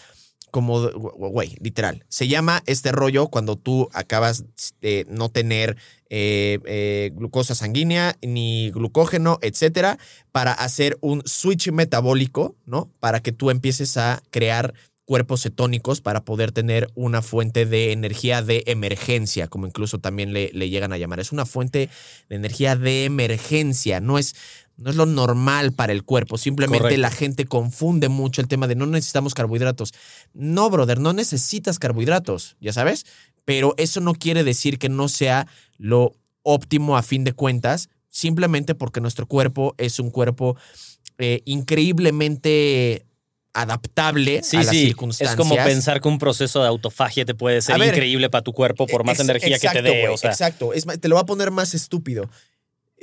como, 0.53 0.91
güey, 0.91 1.57
literal. 1.61 2.05
Se 2.09 2.29
llama 2.29 2.63
este 2.67 2.93
rollo 2.93 3.29
cuando 3.29 3.57
tú 3.57 3.89
acabas 3.95 4.45
de 4.83 5.07
no 5.09 5.31
tener 5.31 5.79
eh, 6.11 6.59
eh, 6.67 7.11
glucosa 7.15 7.55
sanguínea 7.55 8.19
ni 8.21 8.71
glucógeno, 8.71 9.39
etcétera, 9.41 9.99
para 10.31 10.53
hacer 10.53 10.99
un 11.01 11.23
switch 11.25 11.71
metabólico, 11.73 12.55
¿no? 12.67 12.91
Para 13.01 13.21
que 13.21 13.33
tú 13.33 13.49
empieces 13.49 13.97
a 13.97 14.23
crear 14.31 14.75
cuerpos 15.13 15.43
cetónicos 15.43 16.01
para 16.01 16.25
poder 16.25 16.53
tener 16.53 16.91
una 16.95 17.21
fuente 17.21 17.67
de 17.67 17.93
energía 17.93 18.41
de 18.41 18.63
emergencia, 18.67 19.47
como 19.47 19.67
incluso 19.67 19.99
también 19.99 20.33
le, 20.33 20.51
le 20.55 20.71
llegan 20.71 20.91
a 20.95 20.97
llamar. 20.97 21.21
Es 21.21 21.33
una 21.33 21.45
fuente 21.45 21.91
de 22.31 22.37
energía 22.37 22.77
de 22.77 23.05
emergencia, 23.05 24.01
no 24.01 24.17
es, 24.17 24.35
no 24.79 24.89
es 24.89 24.97
lo 24.97 25.05
normal 25.05 25.73
para 25.73 25.93
el 25.93 26.03
cuerpo. 26.03 26.39
Simplemente 26.39 26.85
Correcto. 26.85 27.03
la 27.03 27.11
gente 27.11 27.45
confunde 27.45 28.09
mucho 28.09 28.41
el 28.41 28.49
tema 28.49 28.67
de 28.67 28.75
no 28.75 28.87
necesitamos 28.87 29.35
carbohidratos. 29.35 29.93
No, 30.33 30.71
brother, 30.71 30.99
no 30.99 31.13
necesitas 31.13 31.79
carbohidratos, 31.79 32.57
ya 32.59 32.73
sabes. 32.73 33.05
Pero 33.45 33.75
eso 33.77 34.01
no 34.01 34.15
quiere 34.15 34.45
decir 34.45 34.79
que 34.79 34.89
no 34.89 35.11
sea 35.11 35.47
lo 35.77 36.17
óptimo 36.43 36.97
a 36.97 37.03
fin 37.03 37.23
de 37.25 37.35
cuentas, 37.35 37.91
simplemente 38.09 38.75
porque 38.75 39.03
nuestro 39.03 39.27
cuerpo 39.27 39.75
es 39.77 39.99
un 39.99 40.11
cuerpo 40.11 40.57
eh, 41.19 41.43
increíblemente 41.45 43.05
adaptable 43.55 44.43
Sí, 44.43 44.57
a 44.57 44.61
las 44.61 44.69
sí. 44.71 44.79
Es 44.83 44.85
circunstancias. 44.89 45.37
como 45.37 45.55
pensar 45.57 46.01
que 46.01 46.09
un 46.09 46.19
proceso 46.19 46.63
de 46.63 46.69
autofagia 46.69 47.25
te 47.25 47.35
puede 47.35 47.61
ser 47.63 47.79
ver, 47.79 47.89
increíble 47.89 48.31
para 48.31 48.43
tu 48.43 48.53
cuerpo 48.53 48.87
por 48.87 49.05
más 49.05 49.19
Ex- 49.19 49.29
energía 49.29 49.59
que 49.59 49.69
te 49.69 49.83
dé. 49.83 50.09
o 50.09 50.17
sea, 50.17 50.31
Exacto. 50.31 50.73
Es 50.73 50.87
más, 50.87 50.99
te 50.99 51.09
lo 51.09 51.17
voy 51.17 51.23
a 51.23 51.27
poner 51.27 51.51
más 51.51 51.75
estúpido. 51.75 52.29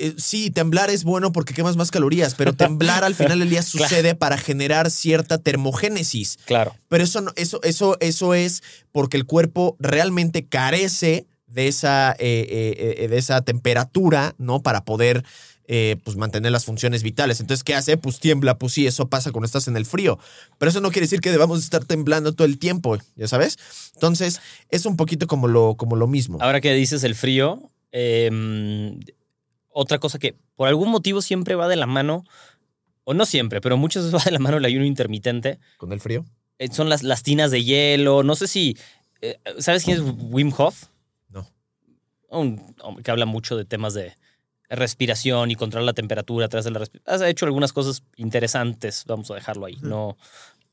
Eh, 0.02 0.14
sí, 0.18 0.50
temblar 0.50 0.90
es 0.90 1.04
bueno 1.04 1.32
porque 1.34 1.54
quemas 1.54 1.76
más 1.76 1.92
calorías, 1.92 2.34
pero 2.36 2.54
temblar 2.54 3.04
al 3.04 3.16
final 3.16 3.40
del 3.40 3.50
día 3.50 3.62
sucede 3.64 4.16
para 4.16 4.38
generar 4.38 4.90
cierta 4.92 5.38
termogénesis. 5.40 6.38
claro. 6.46 6.74
Pero 6.88 7.04
eso, 7.04 7.22
no- 7.22 7.34
eso, 7.36 7.62
eso, 7.64 7.98
eso 8.00 8.34
es 8.34 8.64
porque 8.92 9.18
el 9.18 9.26
cuerpo 9.26 9.76
realmente 9.80 10.46
carece 10.48 11.28
de 11.48 11.68
esa, 11.68 12.16
eh, 12.18 12.96
eh, 13.00 13.08
de 13.08 13.18
esa 13.18 13.42
temperatura, 13.42 14.36
¿no? 14.38 14.62
Para 14.64 14.86
poder 14.86 15.24
eh, 15.72 15.98
pues 16.04 16.18
mantener 16.18 16.52
las 16.52 16.66
funciones 16.66 17.04
vitales. 17.04 17.40
Entonces, 17.40 17.64
¿qué 17.64 17.76
hace? 17.76 17.96
Pues 17.96 18.20
tiembla, 18.20 18.58
pues 18.58 18.74
sí, 18.74 18.88
eso 18.88 19.08
pasa 19.08 19.32
cuando 19.32 19.46
estás 19.46 19.68
en 19.68 19.78
el 19.78 19.86
frío. 19.86 20.18
Pero 20.58 20.72
eso 20.72 20.82
no 20.82 20.90
quiere 20.90 21.06
decir 21.06 21.22
que 21.22 21.30
debamos 21.30 21.60
estar 21.64 21.86
temblando 21.86 22.34
todo 22.34 22.46
el 22.48 22.58
tiempo, 22.58 22.98
¿ya 23.16 23.28
sabes? 23.28 23.58
Entonces, 23.94 24.42
es 24.70 24.86
un 24.88 24.98
poquito 24.98 25.28
como 25.28 25.48
lo, 25.48 25.76
como 25.76 25.96
lo 25.96 26.08
mismo. 26.08 26.40
Ahora 26.42 26.60
que 26.60 26.74
dices 26.74 27.04
el 27.04 27.14
frío, 27.14 27.70
eh, 27.92 28.98
otra 29.70 30.00
cosa 30.00 30.18
que 30.18 30.36
por 30.56 30.68
algún 30.68 30.90
motivo 30.90 31.22
siempre 31.22 31.54
va 31.56 31.68
de 31.68 31.76
la 31.76 31.86
mano, 31.86 32.24
o 33.04 33.14
no 33.14 33.26
siempre, 33.26 33.62
pero 33.62 33.78
muchas 33.78 34.04
veces 34.06 34.20
va 34.20 34.24
de 34.24 34.32
la 34.32 34.40
mano 34.40 34.58
el 34.58 34.66
ayuno 34.66 34.86
intermitente, 34.86 35.60
¿Con 35.78 35.94
el 35.94 36.02
frío? 36.02 36.26
eh, 36.58 36.70
son 36.72 36.90
las, 36.90 37.04
las 37.04 37.22
tinas 37.24 37.52
de 37.52 37.64
hielo. 37.64 38.24
No 38.24 38.36
sé 38.36 38.48
si. 38.48 38.76
eh, 39.22 39.38
¿Sabes 39.60 39.84
quién 39.84 39.98
es 39.98 40.04
Wim 40.32 40.52
Hof? 40.58 40.86
No. 41.30 41.48
Un 42.30 42.76
hombre 42.82 43.04
que 43.04 43.12
habla 43.12 43.26
mucho 43.28 43.56
de 43.56 43.66
temas 43.66 43.94
de 43.94 44.16
respiración 44.70 45.52
y 45.52 45.56
controlar 45.56 45.86
la 45.86 45.94
temperatura 45.94 46.46
a 46.46 46.50
través 46.50 46.66
de 46.66 46.72
la 46.72 46.80
respiración. 46.80 47.22
Ha 47.24 47.30
hecho 47.30 47.46
algunas 47.46 47.74
cosas 47.74 48.04
interesantes, 48.18 49.04
vamos 49.08 49.30
a 49.32 49.36
dejarlo 49.36 49.66
ahí. 49.66 49.78
No. 49.82 50.18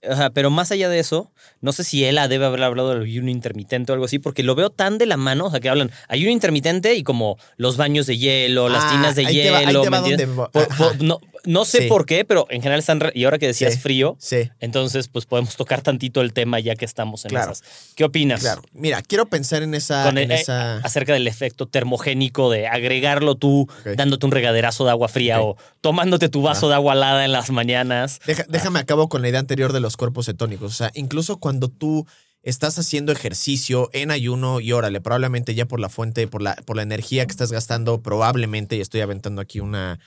Ajá, 0.09 0.31
pero 0.31 0.51
más 0.51 0.71
allá 0.71 0.89
de 0.89 0.99
eso, 1.01 1.33
no 1.63 1.73
sé 1.73 1.83
si 1.83 2.05
él 2.05 2.19
debe 2.29 2.45
haber 2.45 2.63
hablado 2.63 2.91
del 2.91 3.03
ayuno 3.03 3.31
intermitente 3.31 3.91
o 3.91 3.95
algo 3.95 4.05
así, 4.05 4.19
porque 4.21 4.43
lo 4.45 4.55
veo 4.55 4.71
tan 4.71 4.99
de 4.99 5.07
la 5.07 5.17
mano, 5.17 5.47
o 5.47 5.51
sea, 5.51 5.59
que 5.59 5.69
hablan 5.69 5.91
ayuno 6.09 6.31
intermitente 6.31 6.95
y 6.95 7.03
como 7.03 7.39
los 7.57 7.77
baños 7.77 8.07
de 8.07 8.17
hielo, 8.19 8.69
las 8.69 8.85
Ah, 8.85 8.91
tinas 8.93 9.17
de 9.17 9.25
va- 9.25 9.31
hielo. 9.31 9.83
va 9.91 10.01
¿me 10.03 10.27
va- 10.27 10.51
Por- 10.51 10.69
por- 10.77 11.03
no, 11.03 11.19
no 11.47 11.65
sé 11.65 11.83
Sí. 11.83 11.89
por 11.89 12.05
qué, 12.05 12.25
pero 12.25 12.47
en 12.51 12.61
general 12.61 12.81
están. 12.81 13.01
re- 13.01 13.13
Y 13.15 13.25
ahora 13.25 13.39
que 13.39 13.47
decías 13.47 13.75
Sí. 13.75 13.79
frío, 13.81 14.17
Sí. 14.21 14.51
entonces, 14.61 15.09
pues 15.09 15.25
podemos 15.27 15.57
tocar 15.57 15.81
tantito 15.83 16.21
el 16.21 16.33
tema 16.33 16.61
ya 16.61 16.77
que 16.77 16.85
estamos 16.85 17.25
en 17.25 17.31
Claro. 17.31 17.53
esas. 17.53 17.93
¿Qué 17.95 18.05
opinas? 18.05 18.41
Claro. 18.41 18.63
Mira, 18.73 19.01
quiero 19.03 19.27
pensar 19.27 19.63
en 19.63 19.75
esa. 19.75 20.09
En 20.09 20.19
el- 20.19 20.31
esa... 20.33 20.77
acerca 20.79 21.13
del 21.15 21.27
efecto 21.27 21.67
termogénico 21.67 22.51
de 22.51 22.67
agregarlo 22.67 23.37
tú 23.37 23.69
dándote 23.97 24.27
un 24.27 24.33
regaderazo 24.33 24.85
de 24.85 24.91
agua 24.91 25.09
fría 25.09 25.41
o 25.41 25.57
tomándote 25.81 26.29
tu 26.29 26.43
vaso 26.43 26.67
Ah. 26.67 26.69
de 26.71 26.75
agua 26.75 26.93
helada 26.95 27.25
en 27.25 27.33
las 27.33 27.51
mañanas. 27.51 28.21
Deja- 28.27 28.45
déjame 28.49 28.79
acabo 28.81 29.09
con 29.09 29.23
la 29.23 29.29
idea 29.29 29.41
anterior 29.41 29.73
de 29.73 29.81
los 29.81 29.97
cuerpos 29.97 30.27
cetónicos. 30.27 30.73
O 30.73 30.75
sea, 30.77 30.91
incluso 30.95 31.39
cuando 31.39 31.69
tú 31.69 32.07
estás 32.43 32.79
haciendo 32.79 33.11
ejercicio 33.13 33.91
en 33.93 34.11
ayuno 34.13 34.61
y 34.61 34.71
órale, 34.73 35.01
probablemente 35.01 35.55
ya 35.55 35.67
por 35.67 35.81
la 35.81 35.89
fuente, 35.89 36.29
por 36.29 36.43
la, 36.43 36.55
por 36.65 36.77
la 36.77 36.83
energía 36.83 37.27
que 37.27 37.33
estás 37.33 37.51
gastando, 37.51 38.01
probablemente, 38.03 38.77
y 38.77 38.81
estoy 38.81 39.01
aventando 39.01 39.41
aquí 39.43 39.59
una, 39.61 39.99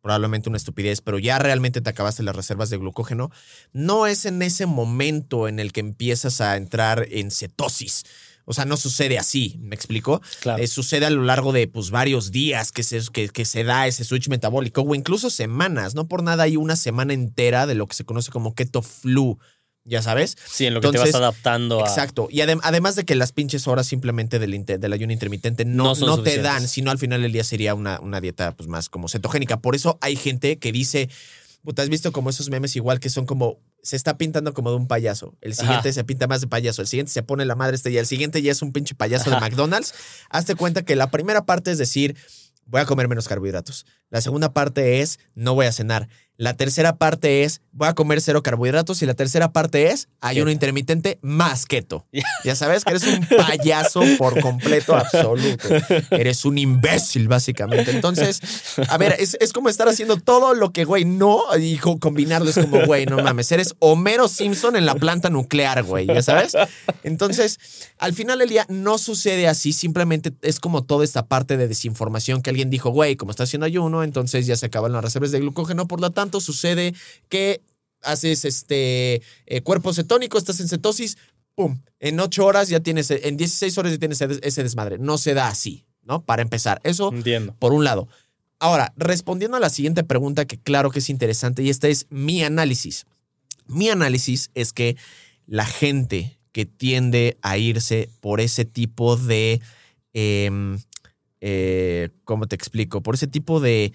probablemente 0.00 0.48
una 0.48 0.58
estupidez, 0.58 1.00
pero 1.00 1.18
ya 1.18 1.38
realmente 1.38 1.80
te 1.80 1.90
acabaste 1.90 2.22
las 2.22 2.36
reservas 2.36 2.70
de 2.70 2.78
glucógeno, 2.78 3.30
no 3.72 4.06
es 4.06 4.24
en 4.26 4.42
ese 4.42 4.66
momento 4.66 5.48
en 5.48 5.58
el 5.58 5.72
que 5.72 5.80
empiezas 5.80 6.40
a 6.40 6.56
entrar 6.56 7.06
en 7.10 7.30
cetosis. 7.30 8.04
O 8.50 8.54
sea, 8.54 8.64
no 8.64 8.78
sucede 8.78 9.18
así, 9.18 9.58
¿me 9.60 9.74
explico? 9.74 10.22
Claro. 10.40 10.62
Eh, 10.62 10.68
sucede 10.68 11.04
a 11.04 11.10
lo 11.10 11.22
largo 11.22 11.52
de 11.52 11.68
pues, 11.68 11.90
varios 11.90 12.30
días 12.30 12.72
que 12.72 12.82
se, 12.82 12.98
que, 13.12 13.28
que 13.28 13.44
se 13.44 13.62
da 13.62 13.86
ese 13.86 14.04
switch 14.04 14.28
metabólico 14.28 14.80
o 14.80 14.94
incluso 14.94 15.28
semanas. 15.28 15.94
No 15.94 16.08
por 16.08 16.22
nada 16.22 16.44
hay 16.44 16.56
una 16.56 16.74
semana 16.74 17.12
entera 17.12 17.66
de 17.66 17.74
lo 17.74 17.86
que 17.86 17.94
se 17.94 18.04
conoce 18.04 18.30
como 18.30 18.54
keto 18.54 18.80
flu, 18.80 19.38
ya 19.88 20.02
sabes. 20.02 20.36
sí, 20.46 20.66
en 20.66 20.74
lo 20.74 20.80
que 20.80 20.88
entonces, 20.88 21.12
te 21.12 21.18
vas 21.18 21.22
adaptando 21.22 21.84
a. 21.84 21.88
Exacto. 21.88 22.28
Y 22.30 22.38
adem- 22.38 22.60
además 22.62 22.96
de 22.96 23.04
que 23.04 23.14
las 23.14 23.32
pinches 23.32 23.66
horas 23.66 23.86
simplemente 23.86 24.38
del, 24.38 24.92
ayuno 24.92 25.12
intermitente 25.12 25.64
no, 25.64 25.94
No 25.94 26.22
te 26.22 26.40
dan, 26.40 26.68
sino 26.68 26.90
al 26.90 26.98
final 26.98 27.22
del 27.22 27.32
día 27.32 27.44
sería 27.44 27.74
una, 27.74 27.98
una 28.00 28.20
dieta 28.20 28.54
pues, 28.56 28.68
más 28.68 28.88
como 28.88 29.08
cetogénica. 29.08 29.60
Por 29.60 29.74
eso 29.74 29.98
hay 30.00 30.16
gente 30.16 30.58
que 30.58 30.72
dice, 30.72 31.08
puta, 31.62 31.82
has 31.82 31.88
visto 31.88 32.12
como 32.12 32.30
esos 32.30 32.50
memes 32.50 32.76
igual 32.76 33.00
que 33.00 33.10
son 33.10 33.26
como, 33.26 33.58
se 33.82 33.96
está 33.96 34.18
pintando 34.18 34.54
como 34.54 34.70
de 34.70 34.76
un 34.76 34.86
payaso. 34.86 35.36
El 35.40 35.54
siguiente 35.54 35.88
Ajá. 35.88 35.92
se 35.92 36.04
pinta 36.04 36.26
más 36.26 36.40
de 36.40 36.46
payaso, 36.46 36.82
el 36.82 36.88
siguiente 36.88 37.12
se 37.12 37.22
pone 37.22 37.44
la 37.44 37.54
madre 37.54 37.76
este 37.76 37.90
y 37.90 37.96
el 37.96 38.06
siguiente 38.06 38.42
ya 38.42 38.52
es 38.52 38.62
un 38.62 38.72
pinche 38.72 38.94
payaso 38.94 39.30
de. 39.30 39.40
McDonald's. 39.40 39.94
Hazte 40.30 40.54
cuenta 40.54 40.82
que 40.82 40.96
la 40.96 41.10
primera 41.10 41.46
parte 41.46 41.70
es 41.70 41.78
decir, 41.78 42.16
voy 42.66 42.80
a 42.80 42.86
comer 42.86 43.08
menos 43.08 43.28
carbohidratos. 43.28 43.86
La 44.10 44.20
segunda 44.20 44.52
parte 44.52 45.00
es, 45.00 45.18
no 45.34 45.54
voy 45.54 45.66
a 45.66 45.72
cenar. 45.72 46.08
La 46.40 46.54
tercera 46.54 46.98
parte 46.98 47.42
es, 47.42 47.62
voy 47.72 47.88
a 47.88 47.94
comer 47.94 48.20
cero 48.20 48.44
carbohidratos. 48.44 49.02
Y 49.02 49.06
la 49.06 49.14
tercera 49.14 49.52
parte 49.52 49.90
es, 49.90 50.08
ayuno 50.20 50.52
intermitente 50.52 51.18
más 51.20 51.66
keto. 51.66 52.06
Ya 52.44 52.54
sabes 52.54 52.84
que 52.84 52.90
eres 52.92 53.02
un 53.08 53.26
payaso 53.26 54.02
por 54.18 54.40
completo 54.40 54.94
absoluto. 54.96 55.68
Eres 56.10 56.44
un 56.44 56.56
imbécil, 56.58 57.26
básicamente. 57.26 57.90
Entonces, 57.90 58.40
a 58.88 58.96
ver, 58.98 59.16
es, 59.18 59.36
es 59.40 59.52
como 59.52 59.68
estar 59.68 59.88
haciendo 59.88 60.16
todo 60.16 60.54
lo 60.54 60.72
que, 60.72 60.84
güey, 60.84 61.04
no, 61.04 61.42
y 61.58 61.76
co- 61.78 61.98
combinarlo 61.98 62.48
es 62.50 62.56
como, 62.56 62.86
güey, 62.86 63.04
no 63.06 63.20
mames, 63.20 63.50
eres 63.50 63.74
Homero 63.80 64.28
Simpson 64.28 64.76
en 64.76 64.86
la 64.86 64.94
planta 64.94 65.30
nuclear, 65.30 65.82
güey, 65.82 66.06
ya 66.06 66.22
sabes. 66.22 66.52
Entonces, 67.02 67.58
al 67.98 68.12
final 68.14 68.38
del 68.38 68.48
día 68.48 68.64
no 68.68 68.98
sucede 68.98 69.48
así, 69.48 69.72
simplemente 69.72 70.32
es 70.42 70.60
como 70.60 70.84
toda 70.84 71.04
esta 71.04 71.26
parte 71.26 71.56
de 71.56 71.66
desinformación 71.66 72.42
que 72.42 72.50
alguien 72.50 72.70
dijo, 72.70 72.90
güey, 72.90 73.16
como 73.16 73.32
está 73.32 73.42
haciendo 73.42 73.66
ayuno, 73.66 73.97
entonces 74.02 74.46
ya 74.46 74.56
se 74.56 74.66
acaban 74.66 74.92
las 74.92 75.02
reservas 75.04 75.30
de 75.32 75.40
glucógeno, 75.40 75.86
por 75.88 76.00
lo 76.00 76.10
tanto 76.10 76.40
sucede 76.40 76.94
que 77.28 77.60
haces 78.02 78.44
este 78.44 79.22
eh, 79.46 79.60
cuerpo 79.62 79.92
cetónico, 79.92 80.38
estás 80.38 80.60
en 80.60 80.68
cetosis, 80.68 81.18
pum, 81.54 81.80
en 82.00 82.20
8 82.20 82.44
horas 82.46 82.68
ya 82.68 82.80
tienes, 82.80 83.10
en 83.10 83.36
16 83.36 83.76
horas 83.78 83.92
ya 83.92 83.98
tienes 83.98 84.20
ese- 84.20 84.62
desmadre. 84.62 84.98
No 84.98 85.18
se 85.18 85.34
da 85.34 85.48
así, 85.48 85.84
¿no? 86.02 86.22
Para 86.24 86.42
empezar, 86.42 86.80
eso 86.84 87.12
Entiendo. 87.12 87.54
por 87.58 87.72
un 87.72 87.82
lado. 87.84 88.08
Ahora, 88.60 88.92
respondiendo 88.96 89.56
a 89.56 89.60
la 89.60 89.70
siguiente 89.70 90.04
pregunta, 90.04 90.44
que 90.44 90.58
claro 90.58 90.90
que 90.90 90.98
es 91.00 91.10
interesante, 91.10 91.62
y 91.62 91.70
esta 91.70 91.88
es 91.88 92.06
mi 92.10 92.42
análisis. 92.42 93.06
Mi 93.66 93.88
análisis 93.88 94.50
es 94.54 94.72
que 94.72 94.96
la 95.46 95.64
gente 95.66 96.38
que 96.52 96.66
tiende 96.66 97.36
a 97.42 97.58
irse 97.58 98.08
por 98.20 98.40
ese 98.40 98.64
tipo 98.64 99.16
de, 99.16 99.60
em, 100.12 100.78
eh, 101.40 102.10
¿cómo 102.24 102.46
te 102.46 102.54
explico? 102.56 103.02
Por 103.02 103.14
ese 103.14 103.26
tipo 103.26 103.60
de 103.60 103.92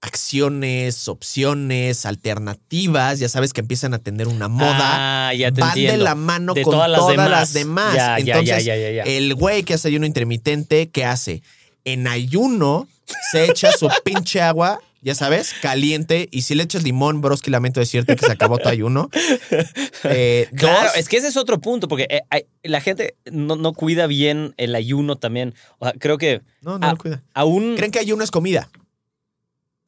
acciones, 0.00 1.08
opciones, 1.08 2.06
alternativas, 2.06 3.18
ya 3.18 3.28
sabes 3.28 3.52
que 3.52 3.60
empiezan 3.60 3.94
a 3.94 3.98
tener 3.98 4.28
una 4.28 4.46
moda, 4.48 5.28
Ah, 5.28 5.34
ya 5.34 5.50
te 5.50 5.60
van 5.60 5.70
entiendo. 5.70 5.92
de 5.98 6.04
la 6.04 6.14
mano 6.14 6.54
de 6.54 6.62
con 6.62 6.72
todas 6.74 6.88
las 6.90 7.06
demás. 7.08 7.30
las 7.30 7.52
demás. 7.52 7.94
Ya, 7.96 8.16
Entonces, 8.18 8.64
ya, 8.64 8.76
ya, 8.76 8.90
ya, 8.90 9.04
ya. 9.04 9.10
el 9.12 9.34
güey 9.34 9.64
que 9.64 9.74
hace 9.74 9.88
ayuno 9.88 10.06
intermitente, 10.06 10.88
¿qué 10.90 11.04
hace? 11.04 11.42
En 11.84 12.06
ayuno 12.06 12.86
se 13.32 13.44
echa 13.50 13.72
su 13.72 13.88
pinche 14.04 14.40
agua, 14.40 14.80
ya 15.08 15.14
sabes, 15.14 15.54
caliente. 15.62 16.28
Y 16.30 16.42
si 16.42 16.54
le 16.54 16.62
echas 16.62 16.82
limón, 16.84 17.20
broski, 17.22 17.50
lamento 17.50 17.80
decirte 17.80 18.14
que 18.14 18.24
se 18.26 18.32
acabó 18.32 18.58
tu 18.58 18.68
ayuno. 18.68 19.08
Eh, 20.04 20.48
Claro, 20.56 20.82
dos, 20.88 20.96
es 20.96 21.08
que 21.08 21.16
ese 21.16 21.28
es 21.28 21.36
otro 21.36 21.60
punto, 21.60 21.88
porque 21.88 22.06
eh, 22.10 22.20
hay- 22.30 22.44
la 22.62 22.80
gente 22.80 23.16
no, 23.32 23.56
no 23.56 23.72
cuida 23.72 24.06
bien 24.06 24.54
el 24.58 24.74
ayuno 24.74 25.16
también. 25.16 25.54
O 25.78 25.86
sea, 25.86 25.94
creo 25.98 26.18
que 26.18 26.42
No, 26.60 26.78
no 26.78 26.86
ah, 26.86 26.92
lo 26.92 26.98
cuida. 26.98 27.22
aún. 27.34 27.74
Creen 27.76 27.90
que 27.90 27.98
ayuno 27.98 28.22
es 28.22 28.30
comida. 28.30 28.70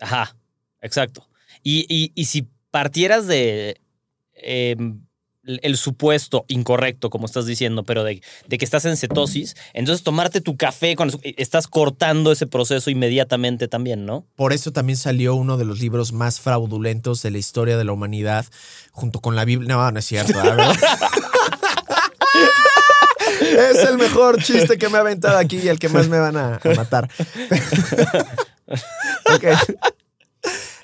Ajá, 0.01 0.35
exacto. 0.81 1.29
Y, 1.63 1.87
y- 1.89 2.13
y 2.15 2.25
si 2.25 2.49
partieras 2.71 3.27
de 3.27 3.81
eh, 4.35 4.77
el 5.45 5.77
supuesto 5.77 6.45
incorrecto, 6.49 7.11
como 7.11 7.27
estás 7.27 7.47
diciendo, 7.47 7.85
pero 7.85 8.05
de, 8.05 8.23
de 8.47 8.59
que 8.59 8.65
estás 8.65 8.85
en 8.85 8.97
cetosis, 8.97 9.57
entonces 9.73 10.03
tomarte 10.03 10.41
tu 10.41 10.57
café, 10.57 10.97
cuando 10.97 11.19
estás 11.23 11.67
cortando 11.67 12.33
ese 12.33 12.47
proceso 12.47 12.91
inmediatamente 12.91 13.69
también, 13.69 14.07
¿no? 14.07 14.27
Por 14.37 14.53
eso 14.53 14.73
también 14.73 14.97
salió 14.97 15.35
uno 15.35 15.57
de 15.57 15.65
los 15.65 15.81
libros 15.81 16.13
más 16.13 16.41
fraudulentos 16.41 17.23
de 17.23 17.31
la 17.31 17.39
historia 17.39 17.77
de 17.77 17.85
la 17.85 17.93
humanidad, 17.93 18.45
junto 18.93 19.21
con 19.21 19.37
la 19.37 19.45
Biblia. 19.45 19.69
No, 19.75 19.91
no 19.91 19.99
es 19.99 20.05
cierto. 20.05 20.39
a 20.39 20.55
ver. 20.55 20.67
es 23.71 23.79
el 23.79 23.99
mejor 23.99 24.43
chiste 24.43 24.79
que 24.79 24.89
me 24.89 24.99
ha 24.99 25.01
aventado 25.01 25.39
aquí 25.39 25.59
y 25.59 25.69
el 25.69 25.79
que 25.79 25.89
más 25.89 26.09
me 26.09 26.19
van 26.19 26.37
a, 26.37 26.61
a 26.63 26.75
matar. 26.75 27.09
Ok. 29.35 29.45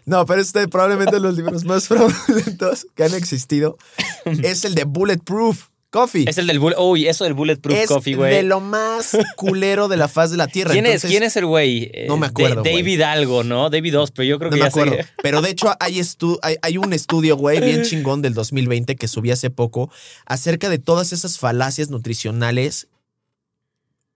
No, 0.07 0.25
pero 0.25 0.41
este 0.41 0.67
probablemente 0.69 1.21
los 1.21 1.37
libros 1.37 1.65
más 1.65 1.87
fraudulentos 1.89 2.87
que 2.95 3.05
han 3.05 3.15
existido 3.15 3.77
es 4.25 4.65
el 4.65 4.75
de 4.75 4.85
Bulletproof 4.85 5.67
Coffee. 5.91 6.25
Es 6.29 6.37
el 6.39 6.47
del 6.47 6.59
bullet. 6.59 6.77
Uy, 6.79 7.07
eso 7.09 7.25
del 7.25 7.33
Bulletproof 7.35 7.77
Es 7.79 7.89
Coffee, 7.89 8.13
de 8.15 8.17
güey. 8.19 8.43
lo 8.43 8.61
más 8.61 9.17
culero 9.37 9.89
de 9.89 9.97
la 9.97 10.09
faz 10.09 10.31
de 10.31 10.37
la 10.37 10.47
Tierra. 10.47 10.73
¿Quién 10.73 10.85
es, 10.85 11.03
¿Quién 11.05 11.23
es 11.23 11.37
el 11.37 11.47
güey? 11.47 11.91
Eh, 11.95 12.05
No 12.09 12.17
me 12.19 12.27
acuerdo. 12.27 12.63
David 12.63 13.01
algo, 13.03 13.45
¿no? 13.45 13.71
David 13.71 13.99
Oz, 14.01 14.11
pero 14.11 14.25
yo 14.25 14.39
creo 14.39 14.51
No 14.51 14.57
que 14.57 14.61
me 14.63 14.65
ya 14.65 14.69
acuerdo. 14.69 14.97
Pero 15.23 15.41
de 15.43 15.51
hecho 15.51 15.75
hay, 15.81 15.99
estu- 15.99 16.39
hay, 16.43 16.57
hay 16.61 16.77
un 16.77 16.93
estudio, 16.93 17.37
güey, 17.37 17.61
bien 17.61 17.83
chingón 17.83 18.21
del 18.21 18.35
2020 18.35 18.97
que 18.97 19.09
subí 19.09 19.31
hace 19.31 19.49
poco 19.49 19.91
acerca 20.27 20.69
de 20.69 20.79
todas 20.79 21.13
esas 21.13 21.39
falacias 21.39 21.89
nutricionales 21.89 22.89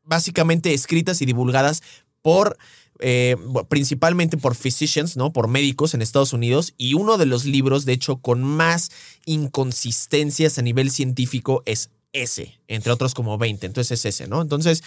básicamente 0.02 0.74
escritas 0.74 1.22
y 1.22 1.26
divulgadas 1.26 1.82
por... 2.22 2.58
eh, 3.00 3.36
principalmente 3.68 4.36
por 4.36 4.54
physicians, 4.54 5.16
¿no? 5.16 5.32
Por 5.32 5.48
médicos 5.48 5.94
en 5.94 6.02
Estados 6.02 6.32
Unidos. 6.32 6.74
Y 6.76 6.94
uno 6.94 7.18
de 7.18 7.26
los 7.26 7.44
libros, 7.44 7.84
de 7.84 7.92
hecho, 7.92 8.16
con 8.16 8.42
más 8.42 8.90
inconsistencias 9.26 10.58
a 10.58 10.62
nivel 10.62 10.90
científico 10.90 11.62
es 11.66 11.90
ese, 12.12 12.60
entre 12.68 12.92
otros 12.92 13.14
como 13.14 13.38
20. 13.38 13.66
Entonces 13.66 13.98
es 13.98 14.14
ese, 14.14 14.28
¿no? 14.28 14.42
Entonces, 14.42 14.82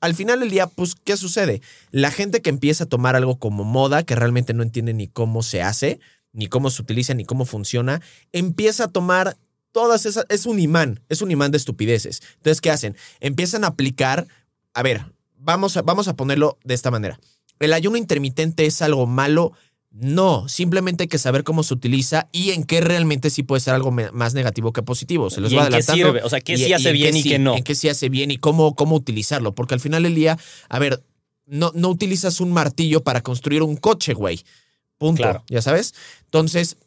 al 0.00 0.14
final 0.14 0.40
del 0.40 0.50
día, 0.50 0.66
pues, 0.66 0.94
¿qué 0.94 1.16
sucede? 1.16 1.62
La 1.90 2.10
gente 2.10 2.42
que 2.42 2.50
empieza 2.50 2.84
a 2.84 2.88
tomar 2.88 3.16
algo 3.16 3.38
como 3.38 3.64
moda, 3.64 4.02
que 4.02 4.16
realmente 4.16 4.54
no 4.54 4.62
entiende 4.62 4.94
ni 4.94 5.06
cómo 5.06 5.42
se 5.42 5.62
hace, 5.62 6.00
ni 6.32 6.48
cómo 6.48 6.70
se 6.70 6.82
utiliza, 6.82 7.14
ni 7.14 7.24
cómo 7.24 7.44
funciona, 7.44 8.00
empieza 8.32 8.84
a 8.84 8.88
tomar 8.88 9.36
todas 9.70 10.06
esas, 10.06 10.26
es 10.28 10.46
un 10.46 10.58
imán, 10.58 11.00
es 11.08 11.22
un 11.22 11.30
imán 11.30 11.50
de 11.50 11.58
estupideces. 11.58 12.22
Entonces, 12.36 12.60
¿qué 12.60 12.70
hacen? 12.70 12.96
Empiezan 13.20 13.64
a 13.64 13.68
aplicar, 13.68 14.26
a 14.74 14.82
ver, 14.82 15.06
vamos 15.36 15.78
vamos 15.84 16.08
a 16.08 16.16
ponerlo 16.16 16.58
de 16.64 16.74
esta 16.74 16.90
manera. 16.90 17.18
¿El 17.62 17.72
ayuno 17.72 17.96
intermitente 17.96 18.66
es 18.66 18.82
algo 18.82 19.06
malo? 19.06 19.52
No, 19.90 20.48
simplemente 20.48 21.04
hay 21.04 21.08
que 21.08 21.18
saber 21.18 21.44
cómo 21.44 21.62
se 21.62 21.74
utiliza 21.74 22.28
y 22.32 22.50
en 22.50 22.64
qué 22.64 22.80
realmente 22.80 23.28
sí 23.28 23.42
puede 23.42 23.60
ser 23.60 23.74
algo 23.74 23.90
más 23.90 24.32
negativo 24.32 24.72
que 24.72 24.82
positivo. 24.82 25.28
Se 25.28 25.40
los 25.40 25.52
¿Y 25.52 25.56
voy 25.56 25.66
en 25.66 25.72
qué 25.72 25.82
sirve? 25.82 26.22
O 26.22 26.30
sea, 26.30 26.40
¿qué 26.40 26.54
Y- 26.54 26.56
sí 26.58 26.72
hace 26.72 26.88
en 26.90 26.94
bien 26.94 27.16
y 27.16 27.22
sí, 27.22 27.28
qué 27.28 27.38
no? 27.38 27.56
En 27.56 27.62
qué 27.62 27.74
sí 27.74 27.88
hace 27.90 28.08
bien 28.08 28.30
y 28.30 28.38
cómo, 28.38 28.74
cómo 28.74 28.96
utilizarlo. 28.96 29.54
Porque 29.54 29.74
al 29.74 29.80
final 29.80 30.02
del 30.02 30.14
día, 30.14 30.38
a 30.70 30.78
ver, 30.78 31.04
no, 31.46 31.72
no 31.74 31.88
utilizas 31.90 32.40
un 32.40 32.52
martillo 32.52 33.04
para 33.04 33.20
construir 33.20 33.62
un 33.62 33.76
coche, 33.76 34.14
güey. 34.14 34.42
Punto. 34.96 35.22
Claro. 35.22 35.44
¿Ya 35.48 35.60
sabes? 35.60 35.94
Entonces, 36.24 36.78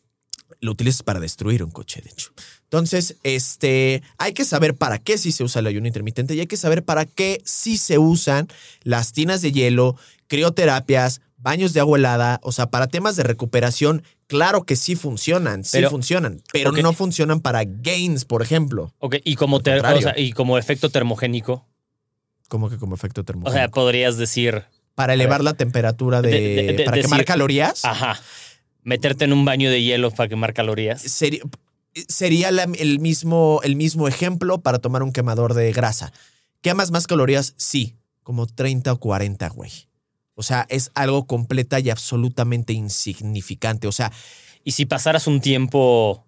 lo 0.60 0.72
utilizas 0.72 1.04
para 1.04 1.20
destruir 1.20 1.64
un 1.64 1.72
coche, 1.72 2.02
de 2.02 2.10
hecho. 2.10 2.32
Entonces, 2.64 3.18
este, 3.24 4.02
hay 4.18 4.34
que 4.34 4.46
saber 4.46 4.76
para 4.76 4.98
qué 4.98 5.18
sí 5.18 5.32
se 5.32 5.44
usa 5.44 5.60
el 5.60 5.68
ayuno 5.68 5.88
intermitente 5.88 6.34
y 6.34 6.40
hay 6.40 6.48
que 6.48 6.58
saber 6.58 6.84
para 6.84 7.06
qué 7.06 7.42
sí 7.46 7.78
se 7.78 8.00
usan 8.00 8.48
las 8.84 9.14
tinas 9.14 9.42
de 9.42 9.52
hielo, 9.52 9.96
crioterapias, 10.28 11.22
baños 11.38 11.74
de 11.74 11.80
agua 11.80 11.98
helada, 11.98 12.40
o 12.44 12.52
sea, 12.52 12.68
para 12.72 12.88
temas 12.88 13.16
de 13.16 13.24
recuperación, 13.24 14.04
claro 14.28 14.64
que 14.64 14.76
sí 14.76 14.96
funcionan, 14.96 15.64
sí 15.64 15.72
Pero- 15.74 15.90
funcionan, 15.92 16.42
pero 16.52 16.72
no 16.72 16.94
funcionan 16.94 17.40
para 17.40 17.64
gains, 17.66 18.26
por 18.26 18.42
ejemplo, 18.42 18.94
Ok, 19.00 19.18
y 19.24 19.36
como, 19.36 19.62
ter- 19.62 19.86
o 19.86 20.02
sea, 20.02 20.18
y 20.18 20.32
como 20.32 20.58
efecto 20.58 20.90
termogénico. 20.90 21.66
como 22.50 22.70
que 22.70 22.78
como 22.78 22.96
efecto 22.96 23.22
O 23.22 23.24
termogénico. 23.24 23.58
sea, 23.60 23.70
podrías 23.70 24.18
decir, 24.18 24.64
para 24.96 25.14
elevar 25.14 25.44
la 25.44 25.54
temperatura 25.54 26.22
de, 26.22 26.30
de- 26.32 26.40
de- 26.40 26.74
de- 26.74 26.84
para 26.86 26.98
decir- 26.98 27.10
quemar 27.12 27.26
calorías. 27.26 27.84
ajá, 27.86 28.20
meterte 28.84 29.26
en 29.26 29.34
un 29.34 29.46
baño 29.46 29.70
de 29.70 29.82
hielo 29.84 30.12
para 30.12 30.30
quemar 30.30 30.54
calorías. 30.54 31.02
Sería, 31.02 31.42
sería 32.08 32.52
la- 32.52 32.64
el, 32.78 33.00
mismo, 33.00 33.60
el 33.64 33.76
mismo 33.76 34.08
ejemplo 34.08 34.60
para 34.62 34.80
tomar 34.80 35.04
un 35.04 35.12
quemador 35.12 35.54
de 35.54 35.72
grasa. 35.74 36.12
¿Quemas 36.62 36.92
más 36.92 37.08
calorías? 37.08 37.54
Sí, 37.58 37.96
como 38.24 38.48
30 38.48 38.94
o 38.94 39.00
40, 39.00 39.50
güey. 39.50 39.72
O 40.36 40.44
sea, 40.44 40.66
es 40.70 40.92
algo 40.96 41.26
completa 41.28 41.80
y 41.80 41.90
absolutamente 41.90 42.74
insignificante. 42.74 43.88
O 43.88 43.92
sea, 43.92 44.12
Y 44.64 44.72
si 44.72 44.86
pasaras 44.86 45.28
un 45.28 45.42
tiempo 45.42 46.26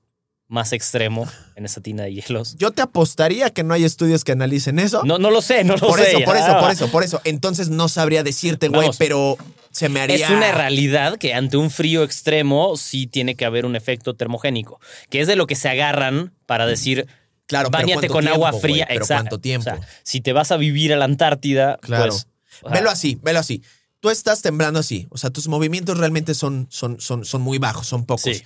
más 0.47 0.71
extremo 0.71 1.27
en 1.57 1.65
esa 1.65 1.81
tina 1.81 2.03
de 2.03 2.13
hielos. 2.13 2.55
yo 2.57 2.71
te 2.71 2.81
apostaría 2.81 3.49
que 3.49 3.63
no 3.63 3.73
hay 3.73 3.83
estudios 3.83 4.23
que 4.23 4.31
analicen 4.31 4.79
eso. 4.79 5.03
No, 5.03 5.17
no 5.17 5.29
lo 5.29 5.41
sé, 5.41 5.63
no 5.65 5.75
lo 5.75 5.85
por 5.87 5.99
sé. 5.99 6.09
eso, 6.11 6.19
por 6.23 6.37
eso, 6.37 6.59
por 6.59 6.71
eso, 6.71 6.87
por 6.91 7.03
eso. 7.03 7.21
Entonces 7.25 7.69
no 7.69 7.89
sabría 7.89 8.23
decirte, 8.23 8.69
güey, 8.69 8.89
pero 8.97 9.37
se 9.71 9.89
me 9.89 9.99
haría. 9.99 10.15
Es 10.25 10.29
una 10.31 10.51
realidad 10.53 11.17
que 11.17 11.33
ante 11.33 11.57
un 11.57 11.69
frío 11.69 12.03
extremo 12.03 12.77
sí 12.77 13.07
tiene 13.07 13.35
que 13.35 13.43
haber 13.43 13.65
un 13.65 13.75
efecto 13.75 14.13
termogénico, 14.15 14.79
que 15.09 15.19
es 15.19 15.27
de 15.27 15.35
lo 15.35 15.47
que 15.47 15.55
se 15.55 15.67
agarran 15.69 16.33
para 16.45 16.65
decir, 16.65 17.07
Claro, 17.45 17.69
Báñate 17.69 17.93
¿cuánto 17.93 18.13
con 18.13 18.23
tiempo, 18.25 18.45
agua 18.47 18.59
fría. 18.59 18.85
Pero 18.87 18.99
exacto. 19.01 19.21
¿cuánto 19.23 19.39
tiempo? 19.39 19.69
O 19.69 19.73
sea, 19.77 19.87
si 20.03 20.21
te 20.21 20.31
vas 20.33 20.51
a 20.51 20.57
vivir 20.57 20.93
a 20.93 20.97
la 20.97 21.05
Antártida, 21.05 21.77
Claro. 21.81 22.11
pues. 22.11 22.27
o 22.61 22.69
sea, 22.69 22.77
Velo 22.79 22.89
así, 22.89 23.17
velo 23.21 23.39
así. 23.39 23.61
Tú 23.99 24.09
estás 24.09 24.41
temblando 24.41 24.79
así. 24.79 25.07
O 25.09 25.17
sea, 25.17 25.29
tus 25.29 25.47
movimientos 25.47 25.97
realmente 25.97 26.33
son, 26.33 26.67
son, 26.69 26.99
son, 26.99 27.25
son 27.25 27.41
muy 27.41 27.57
bajos, 27.57 27.87
son 27.87 28.05
pocos. 28.05 28.23
Sí. 28.23 28.43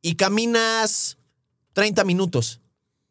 Y 0.00 0.14
caminas 0.16 1.18
30 1.74 2.04
minutos. 2.04 2.60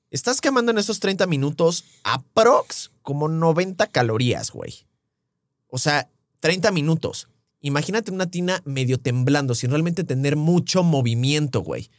Estás 0.10 0.41
quemando 0.41 0.71
en 0.71 0.78
esos 0.78 1.00
30 1.00 1.26
minutos 1.28 1.86
aprox 2.04 2.91
como 3.02 3.28
90 3.28 3.88
calorías, 3.88 4.52
güey. 4.52 4.86
O 5.67 5.78
sea, 5.78 6.10
30 6.41 6.71
minutos. 6.71 7.30
Imagínate 7.62 8.12
una 8.12 8.30
tina 8.30 8.62
medio 8.65 8.97
temblando, 8.97 9.56
sin 9.56 9.69
realmente 9.69 10.04
tener 10.04 10.36
mucho 10.36 10.84
movimiento, 10.84 11.62
güey. 11.62 11.89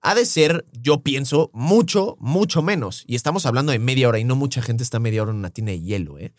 Ha 0.00 0.16
de 0.16 0.26
ser, 0.26 0.66
yo 0.72 1.02
pienso, 1.02 1.50
mucho, 1.54 2.16
mucho 2.18 2.60
menos. 2.60 3.04
Y 3.06 3.14
estamos 3.14 3.46
hablando 3.46 3.70
de 3.70 3.78
media 3.78 4.08
hora 4.08 4.18
y 4.18 4.24
no 4.24 4.34
mucha 4.34 4.60
gente 4.60 4.82
está 4.82 4.98
media 4.98 5.22
hora 5.22 5.30
en 5.30 5.38
una 5.38 5.50
tina 5.50 5.70
de 5.70 5.80
hielo, 5.80 6.18
¿eh? 6.18 6.32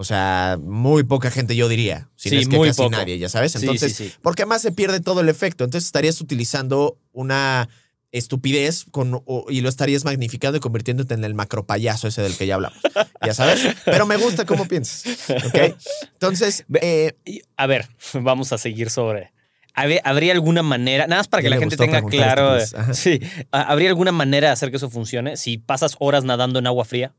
O 0.00 0.04
sea, 0.04 0.58
muy 0.62 1.02
poca 1.02 1.28
gente, 1.28 1.56
yo 1.56 1.68
diría. 1.68 2.08
Si 2.14 2.30
no 2.30 2.38
es 2.38 2.48
que 2.48 2.56
muy 2.56 2.68
casi 2.68 2.76
poco. 2.78 2.90
nadie, 2.90 3.18
ya 3.18 3.28
sabes. 3.28 3.56
Entonces, 3.56 3.96
sí, 3.96 4.08
sí. 4.10 4.14
porque 4.22 4.46
más 4.46 4.62
se 4.62 4.70
pierde 4.70 5.00
todo 5.00 5.22
el 5.22 5.28
efecto. 5.28 5.64
Entonces 5.64 5.86
estarías 5.88 6.20
utilizando 6.20 6.96
una 7.12 7.68
estupidez 8.12 8.84
con, 8.90 9.22
o- 9.26 9.46
y 9.50 9.60
lo 9.60 9.68
estarías 9.68 10.04
magnificando 10.04 10.56
y 10.56 10.60
convirtiéndote 10.60 11.14
en 11.14 11.24
el 11.24 11.34
macropayaso 11.34 12.06
ese 12.08 12.22
del 12.22 12.36
que 12.36 12.46
ya 12.46 12.54
hablamos. 12.54 12.78
Ya 13.26 13.34
sabes. 13.34 13.60
Pero 13.84 14.06
me 14.06 14.16
gusta 14.16 14.46
cómo 14.46 14.66
piensas. 14.68 15.04
¿Ok? 15.30 15.76
Entonces, 16.12 16.64
eh, 16.80 17.14
a 17.56 17.66
ver, 17.66 17.88
vamos 18.14 18.52
a 18.52 18.58
seguir 18.58 18.90
sobre. 18.90 19.32
¿Habría 19.74 20.32
alguna 20.32 20.62
manera, 20.62 21.06
nada 21.06 21.20
más 21.20 21.28
para 21.28 21.42
que 21.42 21.50
la 21.50 21.58
gente 21.58 21.76
tenga 21.76 22.02
claro. 22.02 22.54
Ajá. 22.54 22.94
sí, 22.94 23.20
¿ha- 23.52 23.62
¿habría 23.62 23.88
alguna 23.90 24.10
manera 24.12 24.48
de 24.48 24.52
hacer 24.52 24.70
que 24.70 24.76
eso 24.76 24.90
funcione? 24.90 25.36
Si 25.36 25.58
pasas 25.58 25.94
horas 26.00 26.24
nadando 26.24 26.58
en 26.60 26.66
agua 26.66 26.84
fría, 26.84 27.14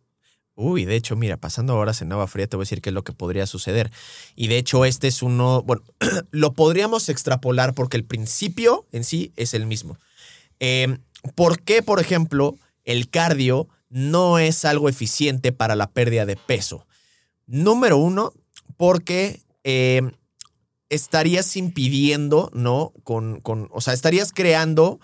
Uy, 0.62 0.84
de 0.84 0.98
hecho, 0.98 1.16
mira, 1.16 1.38
pasando 1.38 1.78
horas 1.78 2.02
en 2.02 2.12
agua 2.12 2.28
fría, 2.28 2.46
te 2.46 2.58
voy 2.58 2.64
a 2.64 2.66
decir 2.66 2.82
qué 2.82 2.90
es 2.90 2.94
lo 2.94 3.06
que 3.06 3.14
podría 3.14 3.48
suceder. 3.48 3.92
Y 4.36 4.50
de 4.50 4.58
hecho, 4.58 4.84
este 4.84 5.08
es 5.08 5.24
uno, 5.24 5.64
bueno, 5.64 5.84
lo 6.32 6.52
podríamos 6.52 7.08
extrapolar 7.08 7.74
porque 7.74 7.96
el 7.96 8.04
principio 8.04 8.86
en 8.92 9.06
sí 9.06 9.32
es 9.38 9.54
el 9.54 9.66
mismo. 9.66 9.98
Eh, 10.60 10.98
¿Por 11.34 11.62
qué, 11.62 11.82
por 11.82 12.02
ejemplo, 12.02 12.58
el 12.84 13.10
cardio 13.10 13.70
no 13.88 14.38
es 14.38 14.66
algo 14.66 14.90
eficiente 14.90 15.54
para 15.54 15.78
la 15.78 15.92
pérdida 15.92 16.26
de 16.26 16.36
peso? 16.36 16.86
Número 17.48 17.96
uno, 17.96 18.34
porque 18.76 19.42
eh, 19.64 20.12
estarías 20.90 21.56
impidiendo, 21.56 22.52
¿no? 22.54 22.92
Con, 23.06 23.40
con, 23.40 23.70
o 23.72 23.80
sea, 23.80 23.94
estarías 23.94 24.34
creando 24.34 25.00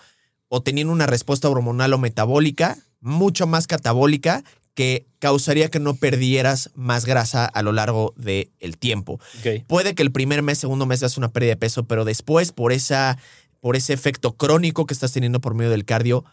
o 0.48 0.62
teniendo 0.62 0.92
una 0.92 1.06
respuesta 1.06 1.48
hormonal 1.48 1.94
o 1.94 1.98
metabólica 1.98 2.76
mucho 3.00 3.46
más 3.46 3.66
catabólica 3.66 4.44
que 4.76 5.08
causaría 5.18 5.70
que 5.70 5.80
no 5.80 5.96
perdieras 5.96 6.70
más 6.74 7.06
grasa 7.06 7.46
a 7.46 7.62
lo 7.62 7.72
largo 7.72 8.14
del 8.16 8.76
tiempo. 8.78 9.14
ok. 9.40 9.64
Puede 9.66 9.94
que 9.94 10.02
el 10.02 10.12
primer 10.12 10.42
mes, 10.42 10.58
segundo 10.58 10.84
mes 10.84 11.00
veas 11.00 11.16
una 11.16 11.32
pérdida 11.32 11.52
de 11.52 11.56
peso, 11.56 11.86
pero 11.86 12.04
después, 12.04 12.52
por, 12.52 12.72
esa, 12.72 13.18
por 13.60 13.74
ese 13.74 13.94
efecto 13.94 14.36
crónico 14.36 14.84
que 14.84 14.92
estás 14.92 15.12
teniendo 15.12 15.40
por 15.40 15.54
medio 15.54 15.70
del 15.70 15.86
cardio, 15.86 16.26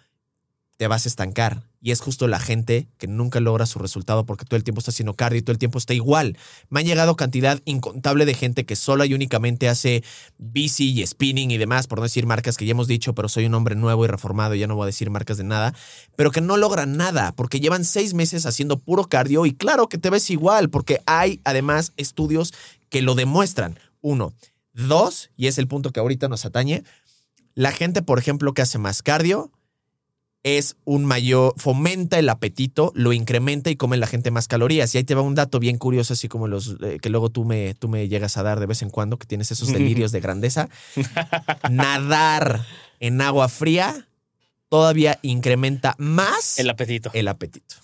te 0.77 0.87
vas 0.87 1.05
a 1.05 1.09
estancar. 1.09 1.63
Y 1.81 1.91
es 1.91 1.99
justo 1.99 2.27
la 2.27 2.39
gente 2.39 2.87
que 2.97 3.07
nunca 3.07 3.41
logra 3.41 3.65
su 3.65 3.77
resultado 3.77 4.25
porque 4.25 4.45
todo 4.45 4.55
el 4.55 4.63
tiempo 4.63 4.79
está 4.79 4.91
haciendo 4.91 5.13
cardio 5.15 5.39
y 5.39 5.41
todo 5.41 5.51
el 5.51 5.57
tiempo 5.57 5.77
está 5.77 5.93
igual. 5.93 6.37
Me 6.69 6.79
han 6.79 6.85
llegado 6.85 7.17
cantidad 7.17 7.59
incontable 7.65 8.25
de 8.25 8.33
gente 8.33 8.65
que 8.65 8.77
sola 8.77 9.05
y 9.05 9.13
únicamente 9.13 9.67
hace 9.67 10.03
bici 10.37 10.91
y 10.91 11.05
spinning 11.05 11.51
y 11.51 11.57
demás, 11.57 11.87
por 11.87 11.99
no 11.99 12.03
decir 12.03 12.25
marcas 12.25 12.55
que 12.55 12.65
ya 12.65 12.71
hemos 12.71 12.87
dicho, 12.87 13.13
pero 13.13 13.27
soy 13.27 13.45
un 13.45 13.53
hombre 13.53 13.75
nuevo 13.75 14.05
y 14.05 14.07
reformado, 14.07 14.55
ya 14.55 14.67
no 14.67 14.75
voy 14.75 14.83
a 14.83 14.87
decir 14.87 15.09
marcas 15.09 15.37
de 15.37 15.43
nada, 15.43 15.75
pero 16.15 16.31
que 16.31 16.39
no 16.39 16.55
logran 16.55 16.95
nada 16.95 17.33
porque 17.33 17.59
llevan 17.59 17.83
seis 17.83 18.13
meses 18.13 18.45
haciendo 18.45 18.79
puro 18.79 19.03
cardio 19.03 19.45
y 19.45 19.53
claro 19.53 19.89
que 19.89 19.97
te 19.97 20.09
ves 20.09 20.29
igual 20.29 20.69
porque 20.69 21.01
hay 21.05 21.41
además 21.43 21.91
estudios 21.97 22.53
que 22.89 23.01
lo 23.01 23.15
demuestran. 23.15 23.77
Uno. 23.99 24.33
Dos, 24.73 25.29
y 25.35 25.47
es 25.47 25.57
el 25.57 25.67
punto 25.67 25.91
que 25.91 25.99
ahorita 25.99 26.29
nos 26.29 26.45
atañe, 26.45 26.83
la 27.55 27.71
gente, 27.71 28.01
por 28.01 28.17
ejemplo, 28.17 28.53
que 28.53 28.63
hace 28.63 28.79
más 28.79 29.03
cardio, 29.03 29.51
es 30.43 30.75
un 30.83 31.05
mayor, 31.05 31.53
fomenta 31.57 32.19
el 32.19 32.27
apetito, 32.27 32.91
lo 32.95 33.13
incrementa 33.13 33.69
y 33.69 33.77
come 33.77 33.95
la 33.95 34.07
gente 34.07 34.29
más 34.29 34.49
calorías. 34.49 34.93
Y 34.93 34.97
ahí 34.97 35.03
te 35.05 35.15
va 35.15 35.21
un 35.21 35.35
dato 35.35 35.59
bien 35.59 35.77
curioso, 35.77 36.13
así 36.13 36.27
como 36.27 36.47
los 36.47 36.75
eh, 36.83 36.99
que 37.01 37.09
luego 37.09 37.29
tú 37.29 37.45
me, 37.45 37.73
tú 37.75 37.87
me 37.87 38.09
llegas 38.09 38.35
a 38.35 38.43
dar 38.43 38.59
de 38.59 38.65
vez 38.65 38.81
en 38.81 38.89
cuando, 38.89 39.17
que 39.17 39.25
tienes 39.25 39.51
esos 39.51 39.67
delirios 39.73 40.11
de 40.11 40.19
grandeza. 40.19 40.69
Nadar 41.71 42.65
en 42.99 43.21
agua 43.21 43.47
fría 43.47 44.07
todavía 44.67 45.17
incrementa 45.21 45.95
más 45.97 46.59
El 46.59 46.69
apetito. 46.69 47.09
el 47.13 47.27
apetito. 47.29 47.75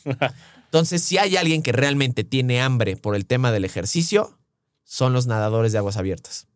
Entonces, 0.65 1.02
si 1.02 1.17
hay 1.17 1.38
alguien 1.38 1.63
que 1.63 1.72
realmente 1.72 2.24
tiene 2.24 2.62
hambre 2.62 2.98
por 2.98 3.15
el 3.15 3.26
tema 3.26 3.52
del 3.52 3.63
ejercicio, 3.63 4.38
son 4.84 5.13
los 5.13 5.28
nadadores 5.28 5.72
de 5.72 5.78
aguas 5.78 5.98
abiertas. 5.98 6.48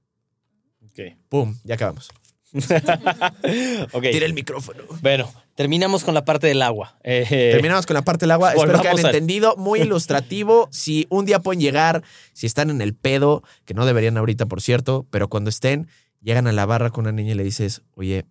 Ok. 0.86 1.18
Pum, 1.30 1.56
ya 1.64 1.76
acabamos. 1.76 2.10
ok. 3.94 4.02
Tira 4.12 4.26
el 4.26 4.34
micrófono. 4.34 4.84
Bueno, 5.02 5.32
terminamos 5.56 6.04
con 6.04 6.14
la 6.14 6.26
parte 6.26 6.48
del 6.48 6.62
agua. 6.62 6.98
Eh, 7.04 7.26
Terminamos 7.52 7.86
con 7.86 7.94
la 7.96 8.02
parte 8.04 8.24
del 8.26 8.32
agua. 8.32 8.54
Espero 8.54 8.82
que 8.82 8.88
a- 8.88 8.92
entendido. 8.92 9.56
Muy 9.58 9.82
ilustrativo. 9.88 10.68
Si 10.72 11.08
un 11.10 11.26
día 11.26 11.40
pueden 11.40 11.62
llegar, 11.62 12.04
si 12.34 12.46
están 12.46 12.70
en 12.70 12.82
el 12.82 12.94
pedo, 12.96 13.44
que 13.66 13.74
no 13.74 13.86
deberían 13.86 14.18
ahorita, 14.18 14.46
por 14.46 14.62
cierto, 14.62 15.06
pero 15.10 15.28
cuando 15.30 15.50
estén, 15.50 15.88
llegan 16.22 16.48
a 16.48 16.52
la 16.52 16.66
barra 16.66 16.90
con 16.92 17.06
una 17.06 17.12
niña 17.12 17.32
y 17.32 17.36
le 17.36 17.44
dices, 17.44 17.82
oye, 17.96 18.26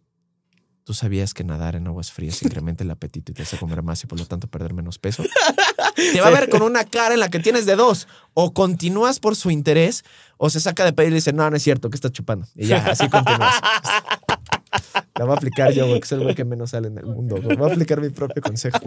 ¿tú 0.84 0.94
sabías 0.94 1.34
que 1.34 1.44
nadar 1.44 1.76
en 1.76 1.86
aguas 1.86 2.10
frías 2.10 2.42
incrementa 2.42 2.84
el 2.84 2.90
apetito 2.90 3.32
y 3.32 3.34
te 3.34 3.42
hace 3.42 3.56
comer 3.56 3.82
más 3.82 4.02
y 4.04 4.06
por 4.06 4.18
lo 4.18 4.26
tanto 4.26 4.48
perder 4.48 4.74
menos 4.74 4.98
peso? 4.98 5.22
Te 5.94 6.20
va 6.20 6.28
a 6.28 6.30
ver 6.30 6.48
con 6.48 6.62
una 6.62 6.84
cara 6.84 7.14
en 7.14 7.20
la 7.20 7.28
que 7.28 7.38
tienes 7.38 7.66
de 7.66 7.76
dos. 7.76 8.08
O 8.34 8.52
continúas 8.52 9.20
por 9.20 9.36
su 9.36 9.50
interés 9.50 10.04
o 10.36 10.50
se 10.50 10.60
saca 10.60 10.84
de 10.84 10.92
pedo 10.92 11.08
y 11.08 11.10
le 11.10 11.16
dice, 11.16 11.32
no, 11.32 11.48
no 11.48 11.56
es 11.56 11.62
cierto, 11.62 11.90
que 11.90 11.96
estás 11.96 12.12
chupando. 12.12 12.46
Y 12.54 12.66
ya, 12.66 12.78
así 12.86 13.08
continúas. 13.08 13.54
La 15.16 15.24
voy 15.24 15.34
a 15.34 15.36
aplicar 15.36 15.72
yo, 15.72 15.86
güey, 15.86 16.00
que 16.00 16.04
es 16.04 16.12
el 16.12 16.20
güey 16.20 16.34
que 16.34 16.44
menos 16.44 16.70
sale 16.70 16.88
en 16.88 16.98
el 16.98 17.06
mundo. 17.06 17.36
güey. 17.40 17.56
Voy 17.56 17.68
a 17.68 17.72
aplicar 17.72 18.00
mi 18.00 18.08
propio 18.10 18.42
consejo. 18.42 18.80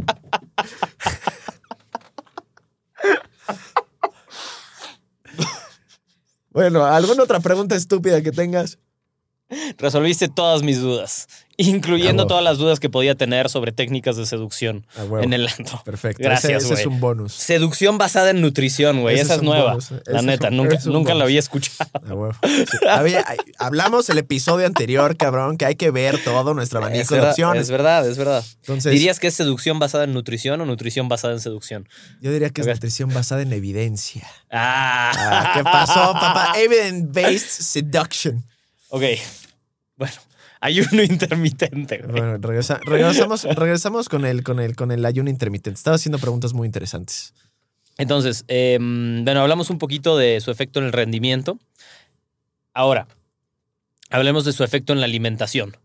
Bueno, 6.49 6.85
¿alguna 6.85 7.23
otra 7.23 7.41
pregunta 7.41 7.75
estúpida 7.75 8.21
que 8.21 8.31
tengas? 8.31 8.79
Resolviste 9.77 10.27
todas 10.27 10.63
mis 10.63 10.79
dudas, 10.81 11.27
incluyendo 11.57 12.23
Ah, 12.23 12.27
todas 12.27 12.43
las 12.43 12.57
dudas 12.57 12.79
que 12.79 12.89
podía 12.89 13.13
tener 13.13 13.47
sobre 13.49 13.71
técnicas 13.71 14.17
de 14.17 14.25
seducción 14.25 14.87
Ah, 14.97 15.03
en 15.21 15.33
el 15.33 15.47
antro. 15.47 15.83
Perfecto. 15.85 16.23
Gracias, 16.23 16.63
Ese, 16.63 16.73
ese 16.73 16.81
es 16.81 16.87
un 16.87 16.99
bonus. 16.99 17.33
Seducción 17.33 17.99
basada 17.99 18.31
en 18.31 18.41
nutrición, 18.41 19.01
güey. 19.01 19.19
Esa 19.19 19.35
es 19.35 19.43
nueva. 19.43 19.73
bonus, 19.73 19.91
La 20.07 20.23
neta, 20.23 20.47
un- 20.49 20.57
nunca, 20.57 20.79
nunca 20.85 21.13
la 21.13 21.25
había 21.25 21.37
escuchado. 21.39 21.89
Ah. 21.93 22.31
Sí. 22.43 22.77
Había- 22.89 23.23
hablamos 23.59 24.09
el 24.09 24.17
episodio 24.17 24.65
anterior, 24.65 25.15
cabrón, 25.15 25.57
que 25.57 25.65
hay 25.65 25.75
que 25.75 25.91
ver 25.91 26.23
todo 26.23 26.55
nuestro 26.55 26.79
Es 26.79 26.85
abanico 26.85 27.13
de 27.15 27.21
opciones. 27.21 27.61
es 27.63 27.69
verdad, 27.71 28.07
es 28.09 28.17
verdad. 28.17 28.43
Entonces, 28.61 28.91
¿Dirías 28.93 29.19
que 29.19 29.27
es 29.27 29.35
seducción 29.35 29.77
basada 29.77 30.05
en 30.05 30.13
nutrición 30.13 30.59
o 30.61 30.65
nutrición 30.65 31.07
basada 31.07 31.33
en 31.35 31.39
seducción? 31.39 31.87
yo 32.19 32.31
diría 32.31 32.49
que 32.49 32.61
es 32.61 32.67
nutrición 32.67 33.13
basada 33.13 33.43
en 33.43 33.53
evidencia. 33.53 34.27
Ah, 34.49 35.11
Ah, 35.15 35.51
¿Qué 35.55 35.63
pasó, 35.63 36.13
papá? 36.13 36.53
Evidence-based 36.57 37.47
seduction. 37.61 38.43
Ok. 38.95 39.03
Bueno, 39.97 40.13
ayuno 40.61 41.03
intermitente, 41.09 41.97
güey. 41.97 42.11
Bueno, 42.11 42.37
regresa- 42.37 42.79
regresamos, 42.85 43.43
regresamos 43.43 44.07
con 44.07 44.25
el, 44.25 44.41
con, 44.41 44.61
el, 44.61 44.75
con 44.77 44.91
el 44.91 45.05
ayuno 45.05 45.29
intermitente. 45.29 45.77
Estaba 45.77 45.95
haciendo 45.95 46.17
preguntas 46.17 46.53
muy 46.53 46.65
interesantes. 46.65 47.33
Entonces, 47.97 48.45
eh, 48.47 48.77
bueno, 48.79 49.41
hablamos 49.41 49.69
un 49.69 49.79
poquito 49.79 50.17
de 50.17 50.39
su 50.39 50.49
efecto 50.51 50.79
en 50.79 50.85
el 50.85 50.93
rendimiento. 50.93 51.59
Ahora, 52.73 53.07
hablemos 54.11 54.45
de 54.45 54.53
su 54.53 54.63
efecto 54.63 54.93
en 54.93 54.99
la 55.01 55.05
alimentación. 55.05 55.75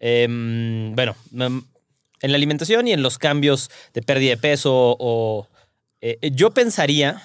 Eh, 0.00 0.26
bueno, 0.28 1.14
en 1.32 2.30
la 2.32 2.36
alimentación 2.36 2.88
y 2.88 2.92
en 2.92 3.02
los 3.04 3.18
cambios 3.18 3.70
de 3.94 4.02
pérdida 4.02 4.30
de 4.30 4.36
peso 4.38 4.96
o... 4.98 5.46
eh, 6.00 6.18
yo 6.32 6.50
pensaría 6.50 7.22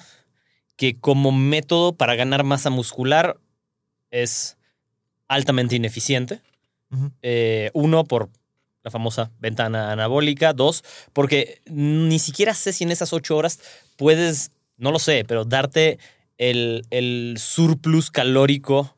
que 0.76 0.94
como 1.00 1.32
método 1.32 1.94
para 1.94 2.14
ganar 2.14 2.44
masa 2.44 2.70
muscular 2.70 3.36
es 4.12 4.55
altamente 5.28 5.76
ineficiente. 5.76 6.40
Eh, 7.22 7.70
uno, 7.74 8.04
por 8.04 8.30
la 8.82 8.90
famosa 8.90 9.30
ventana 9.40 9.90
anabólica. 9.92 10.52
Dos, 10.52 10.84
porque 11.12 11.60
ni 11.66 12.18
siquiera 12.18 12.54
sé 12.54 12.72
si 12.72 12.84
en 12.84 12.92
esas 12.92 13.12
ocho 13.12 13.36
horas 13.36 13.58
puedes, 13.96 14.52
no 14.76 14.92
lo 14.92 14.98
sé, 14.98 15.24
pero 15.26 15.44
darte 15.44 15.98
el, 16.38 16.86
el 16.90 17.36
surplus 17.38 18.10
calórico 18.10 18.94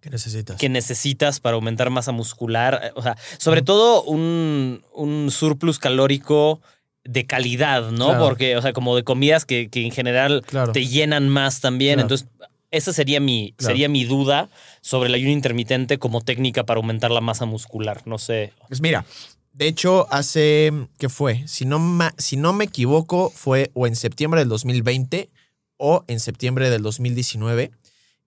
¿Qué 0.00 0.10
necesitas? 0.10 0.56
que 0.58 0.68
necesitas 0.68 1.40
para 1.40 1.54
aumentar 1.54 1.88
masa 1.88 2.12
muscular. 2.12 2.92
O 2.96 3.02
sea, 3.02 3.16
sobre 3.38 3.62
todo 3.62 4.02
un, 4.02 4.84
un 4.92 5.30
surplus 5.30 5.78
calórico 5.78 6.60
de 7.04 7.24
calidad, 7.26 7.90
¿no? 7.90 8.08
Claro. 8.08 8.24
Porque, 8.24 8.56
o 8.58 8.62
sea, 8.62 8.72
como 8.74 8.96
de 8.96 9.04
comidas 9.04 9.46
que, 9.46 9.70
que 9.70 9.84
en 9.84 9.92
general 9.92 10.42
Claro. 10.46 10.72
te 10.72 10.86
llenan 10.86 11.28
más 11.30 11.60
también. 11.62 11.94
Claro. 11.94 12.02
Entonces, 12.02 12.28
esa 12.76 12.92
sería 12.92 13.20
mi, 13.20 13.52
Claro. 13.56 13.72
sería 13.72 13.88
mi 13.88 14.04
duda 14.04 14.48
sobre 14.80 15.08
el 15.08 15.14
ayuno 15.14 15.30
intermitente 15.32 15.98
como 15.98 16.20
técnica 16.20 16.64
para 16.64 16.78
aumentar 16.78 17.10
la 17.10 17.20
masa 17.20 17.44
muscular. 17.46 18.02
No 18.06 18.18
sé. 18.18 18.52
Pues 18.68 18.80
mira, 18.80 19.04
de 19.52 19.68
hecho, 19.68 20.06
hace, 20.10 20.72
¿qué 20.98 21.08
fue? 21.08 21.46
Si 21.46 21.64
no, 21.64 21.80
si 22.18 22.36
no 22.36 22.52
me 22.52 22.64
equivoco, 22.64 23.30
fue 23.30 23.70
o 23.74 23.86
en 23.86 23.94
septiembre 23.96 24.40
del 24.40 24.48
2020 24.48 25.30
o 25.76 26.04
en 26.08 26.20
septiembre 26.20 26.70
del 26.70 26.82
2019, 26.82 27.70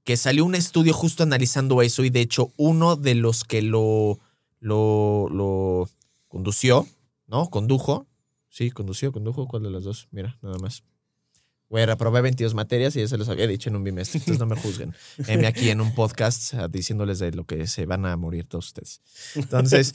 que 0.04 0.16
salió 0.18 0.46
un 0.46 0.56
estudio 0.56 0.94
justo 0.94 1.24
analizando 1.24 1.82
eso 1.82 2.04
y 2.06 2.10
de 2.10 2.22
hecho 2.22 2.52
uno 2.56 2.96
de 2.96 3.16
los 3.16 3.44
que 3.44 3.62
lo, 3.62 4.20
lo, 4.60 5.28
lo 5.30 5.90
condució, 6.30 6.88
¿no? 7.28 7.50
Condujo. 7.50 8.08
Sí, 8.50 8.72
condució, 8.72 9.12
condujo. 9.12 9.48
¿Cuál 9.48 9.64
de 9.64 9.70
las 9.72 9.84
dos? 9.84 10.08
Mira, 10.12 10.38
nada 10.42 10.58
más. 10.60 10.84
Güey, 11.70 11.86
reprobé 11.86 12.22
22 12.22 12.54
materias 12.54 12.96
y 12.96 13.00
ya 13.00 13.08
se 13.10 13.18
los 13.18 13.28
había 13.28 13.46
dicho 13.46 13.70
en 13.70 13.76
un 13.76 13.84
bimestre. 13.84 14.20
Entonces 14.20 14.40
no 14.40 14.46
me 14.46 14.56
juzguen. 14.56 14.94
Heme 15.28 15.48
aquí 15.48 15.70
en 15.70 15.82
un 15.82 15.94
podcast 15.94 16.54
diciéndoles 16.70 17.20
de 17.20 17.32
lo 17.32 17.44
que 17.46 17.68
se 17.68 17.86
van 17.86 18.06
a 18.06 18.16
morir 18.16 18.46
todos 18.46 18.68
ustedes. 18.68 19.02
Entonces, 19.36 19.94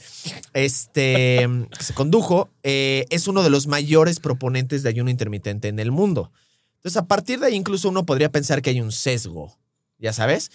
este 0.53 1.47
se 1.79 1.93
condujo, 1.93 2.49
eh, 2.61 3.05
es 3.09 3.27
uno 3.27 3.41
de 3.41 3.49
los 3.49 3.65
mayores 3.67 4.19
proponentes 4.19 4.83
de 4.83 4.89
ayuno 4.89 5.09
intermitente 5.09 5.67
en 5.67 5.79
el 5.79 5.91
mundo. 5.91 6.31
Entonces, 6.75 6.97
a 6.97 7.07
partir 7.07 7.39
de 7.39 7.47
ahí, 7.47 7.55
incluso 7.55 7.89
uno 7.89 8.05
podría 8.05 8.31
pensar 8.31 8.61
que 8.61 8.69
hay 8.69 8.81
un 8.81 8.91
sesgo, 8.91 9.57
ya 9.97 10.13
sabes. 10.13 10.51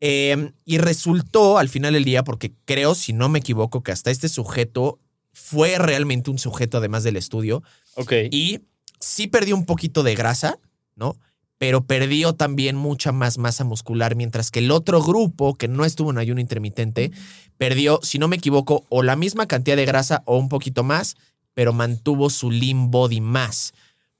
Eh, 0.00 0.52
y 0.64 0.78
resultó 0.78 1.58
al 1.58 1.68
final 1.68 1.94
del 1.94 2.04
día, 2.04 2.24
porque 2.24 2.52
creo, 2.64 2.94
si 2.94 3.12
no 3.12 3.28
me 3.28 3.38
equivoco, 3.38 3.82
que 3.82 3.92
hasta 3.92 4.10
este 4.10 4.28
sujeto 4.28 4.98
fue 5.32 5.78
realmente 5.78 6.30
un 6.30 6.38
sujeto 6.38 6.78
además 6.78 7.04
del 7.04 7.16
estudio 7.16 7.62
Ok. 7.94 8.12
y 8.30 8.60
sí 9.02 9.26
perdió 9.26 9.54
un 9.54 9.66
poquito 9.66 10.02
de 10.02 10.14
grasa, 10.14 10.58
¿no? 10.96 11.16
Pero 11.58 11.84
perdió 11.84 12.32
también 12.32 12.76
mucha 12.76 13.12
más 13.12 13.38
masa 13.38 13.64
muscular, 13.64 14.16
mientras 14.16 14.50
que 14.50 14.60
el 14.60 14.70
otro 14.70 15.02
grupo, 15.02 15.54
que 15.54 15.68
no 15.68 15.84
estuvo 15.84 16.10
en 16.10 16.18
ayuno 16.18 16.40
intermitente, 16.40 17.12
perdió, 17.58 18.00
si 18.02 18.18
no 18.18 18.28
me 18.28 18.36
equivoco, 18.36 18.84
o 18.88 19.02
la 19.02 19.16
misma 19.16 19.46
cantidad 19.46 19.76
de 19.76 19.84
grasa 19.84 20.22
o 20.24 20.38
un 20.38 20.48
poquito 20.48 20.82
más, 20.82 21.16
pero 21.54 21.72
mantuvo 21.72 22.30
su 22.30 22.50
lean 22.50 22.90
body 22.90 23.20
más. 23.20 23.74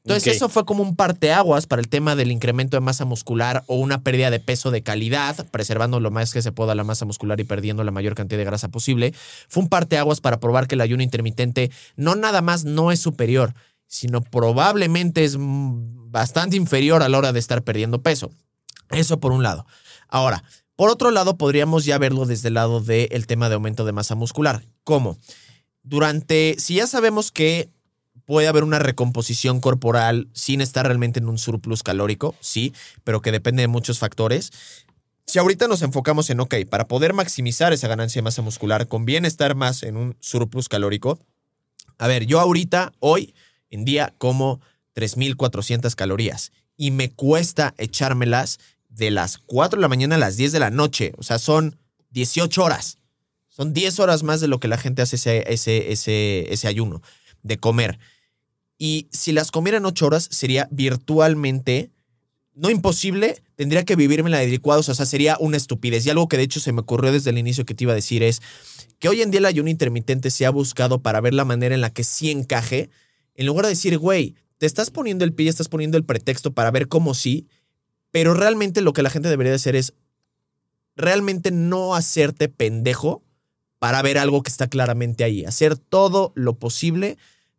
Entonces, 0.04 0.34
eso 0.34 0.48
fue 0.48 0.64
como 0.64 0.82
un 0.82 0.96
parteaguas 0.96 1.66
para 1.66 1.80
el 1.80 1.88
tema 1.88 2.16
del 2.16 2.32
incremento 2.32 2.76
de 2.76 2.80
masa 2.80 3.04
muscular 3.04 3.62
o 3.68 3.76
una 3.76 4.02
pérdida 4.02 4.30
de 4.30 4.40
peso 4.40 4.72
de 4.72 4.82
calidad, 4.82 5.46
preservando 5.52 6.00
lo 6.00 6.10
más 6.10 6.32
que 6.32 6.42
se 6.42 6.50
pueda 6.50 6.74
la 6.74 6.82
masa 6.82 7.04
muscular 7.04 7.38
y 7.38 7.44
perdiendo 7.44 7.84
la 7.84 7.92
mayor 7.92 8.16
cantidad 8.16 8.38
de 8.38 8.44
grasa 8.44 8.68
posible. 8.68 9.14
Fue 9.48 9.62
un 9.62 9.68
parteaguas 9.68 10.20
para 10.20 10.40
probar 10.40 10.66
que 10.66 10.74
el 10.74 10.80
ayuno 10.80 11.04
intermitente 11.04 11.70
no 11.94 12.16
nada 12.16 12.42
más 12.42 12.64
no 12.64 12.90
es 12.90 12.98
superior, 12.98 13.54
sino 13.92 14.22
probablemente 14.22 15.22
es 15.22 15.36
bastante 15.38 16.56
inferior 16.56 17.02
a 17.02 17.10
la 17.10 17.18
hora 17.18 17.32
de 17.34 17.38
estar 17.38 17.62
perdiendo 17.62 18.00
peso. 18.00 18.30
Eso 18.90 19.20
por 19.20 19.32
un 19.32 19.42
lado. 19.42 19.66
Ahora, 20.08 20.44
por 20.76 20.88
otro 20.88 21.10
lado, 21.10 21.36
podríamos 21.36 21.84
ya 21.84 21.98
verlo 21.98 22.24
desde 22.24 22.48
el 22.48 22.54
lado 22.54 22.80
del 22.80 23.26
tema 23.26 23.50
de 23.50 23.56
aumento 23.56 23.84
de 23.84 23.92
masa 23.92 24.14
muscular. 24.14 24.64
¿Cómo? 24.82 25.18
Durante, 25.82 26.56
si 26.58 26.76
ya 26.76 26.86
sabemos 26.86 27.32
que 27.32 27.68
puede 28.24 28.48
haber 28.48 28.64
una 28.64 28.78
recomposición 28.78 29.60
corporal 29.60 30.30
sin 30.32 30.62
estar 30.62 30.86
realmente 30.86 31.20
en 31.20 31.28
un 31.28 31.36
surplus 31.36 31.82
calórico, 31.82 32.34
sí, 32.40 32.72
pero 33.04 33.20
que 33.20 33.30
depende 33.30 33.60
de 33.60 33.68
muchos 33.68 33.98
factores. 33.98 34.52
Si 35.26 35.38
ahorita 35.38 35.68
nos 35.68 35.82
enfocamos 35.82 36.30
en, 36.30 36.40
ok, 36.40 36.54
para 36.70 36.88
poder 36.88 37.12
maximizar 37.12 37.74
esa 37.74 37.88
ganancia 37.88 38.20
de 38.20 38.24
masa 38.24 38.40
muscular, 38.40 38.88
conviene 38.88 39.28
estar 39.28 39.54
más 39.54 39.82
en 39.82 39.98
un 39.98 40.16
surplus 40.20 40.70
calórico. 40.70 41.18
A 41.98 42.06
ver, 42.06 42.24
yo 42.24 42.40
ahorita, 42.40 42.94
hoy 43.00 43.34
en 43.72 43.84
día, 43.84 44.14
como 44.18 44.60
3.400 44.94 45.94
calorías 45.96 46.52
y 46.76 46.90
me 46.90 47.10
cuesta 47.10 47.74
echármelas 47.78 48.58
de 48.88 49.10
las 49.10 49.38
4 49.38 49.78
de 49.78 49.82
la 49.82 49.88
mañana 49.88 50.16
a 50.16 50.18
las 50.18 50.36
10 50.36 50.52
de 50.52 50.60
la 50.60 50.70
noche. 50.70 51.12
O 51.16 51.22
sea, 51.22 51.38
son 51.38 51.76
18 52.10 52.62
horas. 52.62 52.98
Son 53.48 53.72
10 53.72 54.00
horas 54.00 54.22
más 54.22 54.40
de 54.40 54.48
lo 54.48 54.60
que 54.60 54.68
la 54.68 54.78
gente 54.78 55.02
hace 55.02 55.16
ese, 55.16 55.44
ese, 55.52 56.52
ese, 56.52 56.68
ayuno 56.68 57.02
de 57.42 57.58
comer. 57.58 57.98
Y 58.78 59.08
si 59.12 59.32
las 59.32 59.50
comiera 59.50 59.78
en 59.78 59.86
8 59.86 60.06
horas, 60.06 60.28
sería 60.30 60.68
virtualmente, 60.70 61.90
no 62.54 62.70
imposible, 62.70 63.42
tendría 63.56 63.84
que 63.84 63.94
vivírmela 63.94 64.38
de 64.38 64.48
licuados, 64.48 64.88
o 64.88 64.94
sea, 64.94 65.06
sería 65.06 65.36
una 65.38 65.58
estupidez. 65.58 66.04
Y 66.06 66.10
algo 66.10 66.28
que 66.28 66.36
de 66.36 66.42
hecho 66.44 66.60
se 66.60 66.72
me 66.72 66.80
ocurrió 66.80 67.12
desde 67.12 67.30
el 67.30 67.38
inicio 67.38 67.64
que 67.64 67.74
te 67.74 67.84
iba 67.84 67.92
a 67.92 67.96
decir 67.96 68.22
es 68.22 68.40
que 68.98 69.08
hoy 69.08 69.22
en 69.22 69.30
día 69.30 69.38
el 69.38 69.46
ayuno 69.46 69.70
intermitente 69.70 70.30
se 70.30 70.46
ha 70.46 70.50
buscado 70.50 71.02
para 71.02 71.20
ver 71.20 71.34
la 71.34 71.44
manera 71.44 71.74
en 71.74 71.80
la 71.80 71.90
que 71.90 72.04
sí 72.04 72.30
encaje, 72.30 72.90
en 73.42 73.46
lugar 73.46 73.64
de 73.66 73.70
decir, 73.70 73.98
güey, 73.98 74.36
te 74.58 74.66
estás 74.66 74.90
poniendo 74.90 75.24
el 75.24 75.34
pie, 75.34 75.48
estás 75.48 75.68
poniendo 75.68 75.98
el 75.98 76.04
pretexto 76.04 76.52
para 76.52 76.70
ver 76.70 76.86
cómo 76.86 77.12
sí, 77.12 77.48
pero 78.12 78.34
realmente 78.34 78.80
lo 78.80 78.92
que 78.92 79.02
la 79.02 79.10
gente 79.10 79.28
debería 79.28 79.50
de 79.50 79.56
hacer 79.56 79.74
es 79.74 79.94
realmente 80.94 81.50
no 81.50 81.96
hacerte 81.96 82.48
pendejo 82.48 83.24
para 83.80 84.00
ver 84.00 84.16
algo 84.18 84.44
que 84.44 84.50
está 84.50 84.68
claramente 84.68 85.24
ahí, 85.24 85.44
hacer 85.44 85.76
todo 85.76 86.32
lo 86.36 86.56
posible 86.56 87.18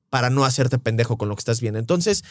para 0.10 0.30
no 0.30 0.46
hacerte 0.46 0.80
pendejo 0.80 1.17
con 1.17 1.28
lo 1.28 1.36
que 1.36 1.41
estás 1.41 1.60
viendo. 1.60 1.80
Entonces, 1.80 2.24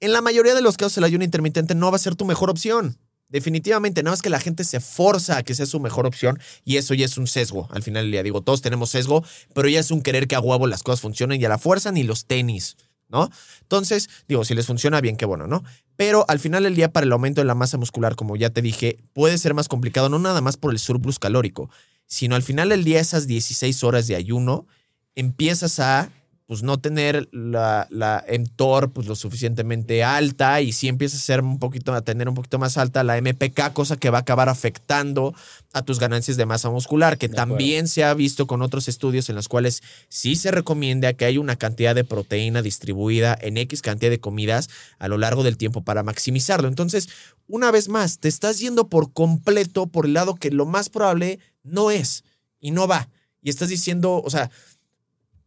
en 0.00 0.14
la 0.14 0.22
mayoría 0.22 0.54
de 0.54 0.62
los 0.62 0.78
casos 0.78 0.96
el 0.96 1.04
ayuno 1.04 1.24
intermitente 1.24 1.74
no 1.74 1.90
va 1.90 1.96
a 1.96 2.00
ser 2.00 2.16
tu 2.16 2.24
mejor 2.24 2.48
opción. 2.48 2.96
Definitivamente, 3.30 4.02
nada 4.02 4.12
más 4.12 4.22
que 4.22 4.28
la 4.28 4.40
gente 4.40 4.64
se 4.64 4.80
forza 4.80 5.38
a 5.38 5.42
que 5.44 5.54
sea 5.54 5.66
su 5.66 5.78
mejor 5.78 6.06
opción 6.06 6.38
y 6.64 6.76
eso 6.76 6.94
ya 6.94 7.04
es 7.04 7.16
un 7.16 7.28
sesgo. 7.28 7.68
Al 7.70 7.82
final 7.82 8.10
día, 8.10 8.22
digo, 8.22 8.42
todos 8.42 8.60
tenemos 8.60 8.90
sesgo, 8.90 9.24
pero 9.54 9.68
ya 9.68 9.80
es 9.80 9.90
un 9.90 10.02
querer 10.02 10.26
que 10.26 10.34
a 10.34 10.40
huevo 10.40 10.66
las 10.66 10.82
cosas 10.82 11.00
funcionen 11.00 11.40
y 11.40 11.44
a 11.44 11.48
la 11.48 11.58
fuerza 11.58 11.92
ni 11.92 12.02
los 12.02 12.26
tenis, 12.26 12.76
¿no? 13.08 13.30
Entonces, 13.62 14.10
digo, 14.28 14.44
si 14.44 14.54
les 14.54 14.66
funciona 14.66 15.00
bien, 15.00 15.16
qué 15.16 15.26
bueno, 15.26 15.46
¿no? 15.46 15.62
Pero 15.94 16.24
al 16.28 16.40
final 16.40 16.64
del 16.64 16.74
día, 16.74 16.92
para 16.92 17.06
el 17.06 17.12
aumento 17.12 17.40
de 17.40 17.44
la 17.44 17.54
masa 17.54 17.78
muscular, 17.78 18.16
como 18.16 18.34
ya 18.34 18.50
te 18.50 18.62
dije, 18.62 18.98
puede 19.12 19.38
ser 19.38 19.54
más 19.54 19.68
complicado, 19.68 20.08
no 20.08 20.18
nada 20.18 20.40
más 20.40 20.56
por 20.56 20.72
el 20.72 20.78
surplus 20.80 21.18
calórico, 21.20 21.70
sino 22.06 22.34
al 22.34 22.42
final 22.42 22.70
del 22.70 22.82
día, 22.82 22.98
esas 22.98 23.28
16 23.28 23.84
horas 23.84 24.08
de 24.08 24.16
ayuno, 24.16 24.66
empiezas 25.14 25.78
a 25.78 26.10
pues 26.50 26.64
no 26.64 26.80
tener 26.80 27.28
la, 27.30 27.86
la 27.90 28.24
mTOR 28.28 28.90
pues 28.90 29.06
lo 29.06 29.14
suficientemente 29.14 30.02
alta 30.02 30.60
y 30.60 30.72
si 30.72 30.88
empieza 30.88 31.16
a 31.16 31.20
ser 31.20 31.42
un 31.42 31.60
poquito 31.60 31.94
a 31.94 32.02
tener 32.02 32.28
un 32.28 32.34
poquito 32.34 32.58
más 32.58 32.76
alta 32.76 33.04
la 33.04 33.22
MPK, 33.22 33.72
cosa 33.72 33.96
que 33.96 34.10
va 34.10 34.18
a 34.18 34.22
acabar 34.22 34.48
afectando 34.48 35.32
a 35.72 35.82
tus 35.82 36.00
ganancias 36.00 36.36
de 36.36 36.46
masa 36.46 36.68
muscular, 36.68 37.18
que 37.18 37.28
también 37.28 37.86
se 37.86 38.02
ha 38.02 38.12
visto 38.14 38.48
con 38.48 38.62
otros 38.62 38.88
estudios 38.88 39.28
en 39.28 39.36
los 39.36 39.46
cuales 39.46 39.84
sí 40.08 40.34
se 40.34 40.50
recomienda 40.50 41.12
que 41.12 41.24
haya 41.24 41.38
una 41.38 41.54
cantidad 41.54 41.94
de 41.94 42.02
proteína 42.02 42.62
distribuida 42.62 43.38
en 43.40 43.56
X 43.56 43.80
cantidad 43.80 44.10
de 44.10 44.18
comidas 44.18 44.70
a 44.98 45.06
lo 45.06 45.18
largo 45.18 45.44
del 45.44 45.56
tiempo 45.56 45.84
para 45.84 46.02
maximizarlo. 46.02 46.66
Entonces, 46.66 47.10
una 47.46 47.70
vez 47.70 47.88
más, 47.88 48.18
te 48.18 48.26
estás 48.26 48.58
yendo 48.58 48.88
por 48.88 49.12
completo 49.12 49.86
por 49.86 50.04
el 50.04 50.14
lado 50.14 50.34
que 50.34 50.50
lo 50.50 50.66
más 50.66 50.88
probable 50.88 51.38
no 51.62 51.92
es 51.92 52.24
y 52.58 52.72
no 52.72 52.88
va. 52.88 53.08
Y 53.40 53.50
estás 53.50 53.68
diciendo, 53.68 54.20
o 54.22 54.30
sea, 54.30 54.50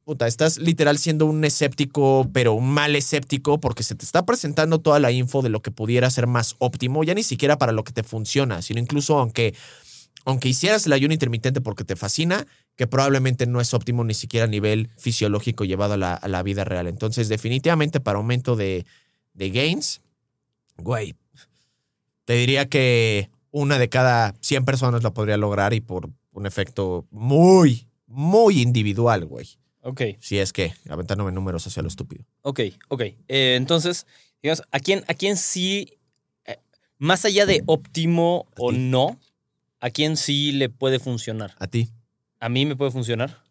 puta, 0.03 0.27
estás 0.27 0.57
literal 0.57 0.97
siendo 0.97 1.25
un 1.25 1.43
escéptico, 1.45 2.29
pero 2.33 2.53
un 2.53 2.69
mal 2.69 2.95
escéptico, 2.95 3.59
porque 3.59 3.83
se 3.83 3.95
te 3.95 4.05
está 4.05 4.25
presentando 4.25 4.79
toda 4.79 4.99
la 4.99 5.11
info 5.11 5.41
de 5.41 5.49
lo 5.49 5.61
que 5.61 5.71
pudiera 5.71 6.09
ser 6.09 6.27
más 6.27 6.55
óptimo, 6.59 7.03
ya 7.03 7.13
ni 7.13 7.23
siquiera 7.23 7.57
para 7.57 7.71
lo 7.71 7.83
que 7.83 7.93
te 7.93 8.03
funciona, 8.03 8.61
sino 8.61 8.79
incluso 8.79 9.17
aunque, 9.17 9.55
aunque 10.25 10.49
hicieras 10.49 10.85
el 10.85 10.93
ayuno 10.93 11.13
intermitente 11.13 11.61
porque 11.61 11.85
te 11.85 11.95
fascina, 11.95 12.45
que 12.75 12.87
probablemente 12.87 13.45
no 13.45 13.61
es 13.61 13.73
óptimo 13.73 14.03
ni 14.03 14.13
siquiera 14.13 14.45
a 14.45 14.49
nivel 14.49 14.89
fisiológico 14.97 15.63
llevado 15.63 15.93
a 15.93 15.97
la, 15.97 16.19
la 16.27 16.43
vida 16.43 16.63
real. 16.63 16.87
Entonces, 16.87 17.29
definitivamente 17.29 17.99
para 17.99 18.17
aumento 18.17 18.55
de, 18.55 18.85
de 19.33 19.49
gains, 19.51 20.01
güey, 20.77 21.15
te 22.25 22.33
diría 22.33 22.67
que 22.67 23.29
una 23.51 23.77
de 23.77 23.89
cada 23.89 24.33
100 24.41 24.65
personas 24.65 25.03
lo 25.03 25.13
podría 25.13 25.37
lograr 25.37 25.73
y 25.73 25.81
por 25.81 26.09
un 26.31 26.45
efecto 26.45 27.05
muy, 27.11 27.87
muy 28.07 28.61
individual, 28.61 29.25
güey. 29.25 29.47
Ok, 29.85 30.01
Si 30.19 30.39
es 30.39 30.53
que, 30.53 30.73
aventándome 30.89 31.31
números 31.33 31.67
hacia 31.67 31.81
lo 31.81 31.89
estúpido. 31.89 32.23
ok, 32.41 32.61
ok. 32.87 33.01
Eh, 33.27 33.55
entonces, 33.57 34.07
digamos, 34.41 34.63
¿a 34.71 34.79
quién, 34.79 35.03
a 35.07 35.13
quién 35.13 35.35
sí, 35.35 35.97
eh, 36.45 36.57
más 36.97 37.25
allá 37.25 37.45
de 37.45 37.63
óptimo 37.65 38.47
o 38.57 38.71
ti. 38.71 38.77
no, 38.77 39.19
a 39.81 39.89
quién 39.89 40.15
sí 40.15 40.53
le 40.53 40.69
puede 40.69 40.99
funcionar? 40.99 41.53
A 41.59 41.67
ti, 41.67 41.89
¿A 42.39 42.49
mí 42.49 42.65
me 42.65 42.75
puede 42.75 42.91
funcionar? 42.91 43.41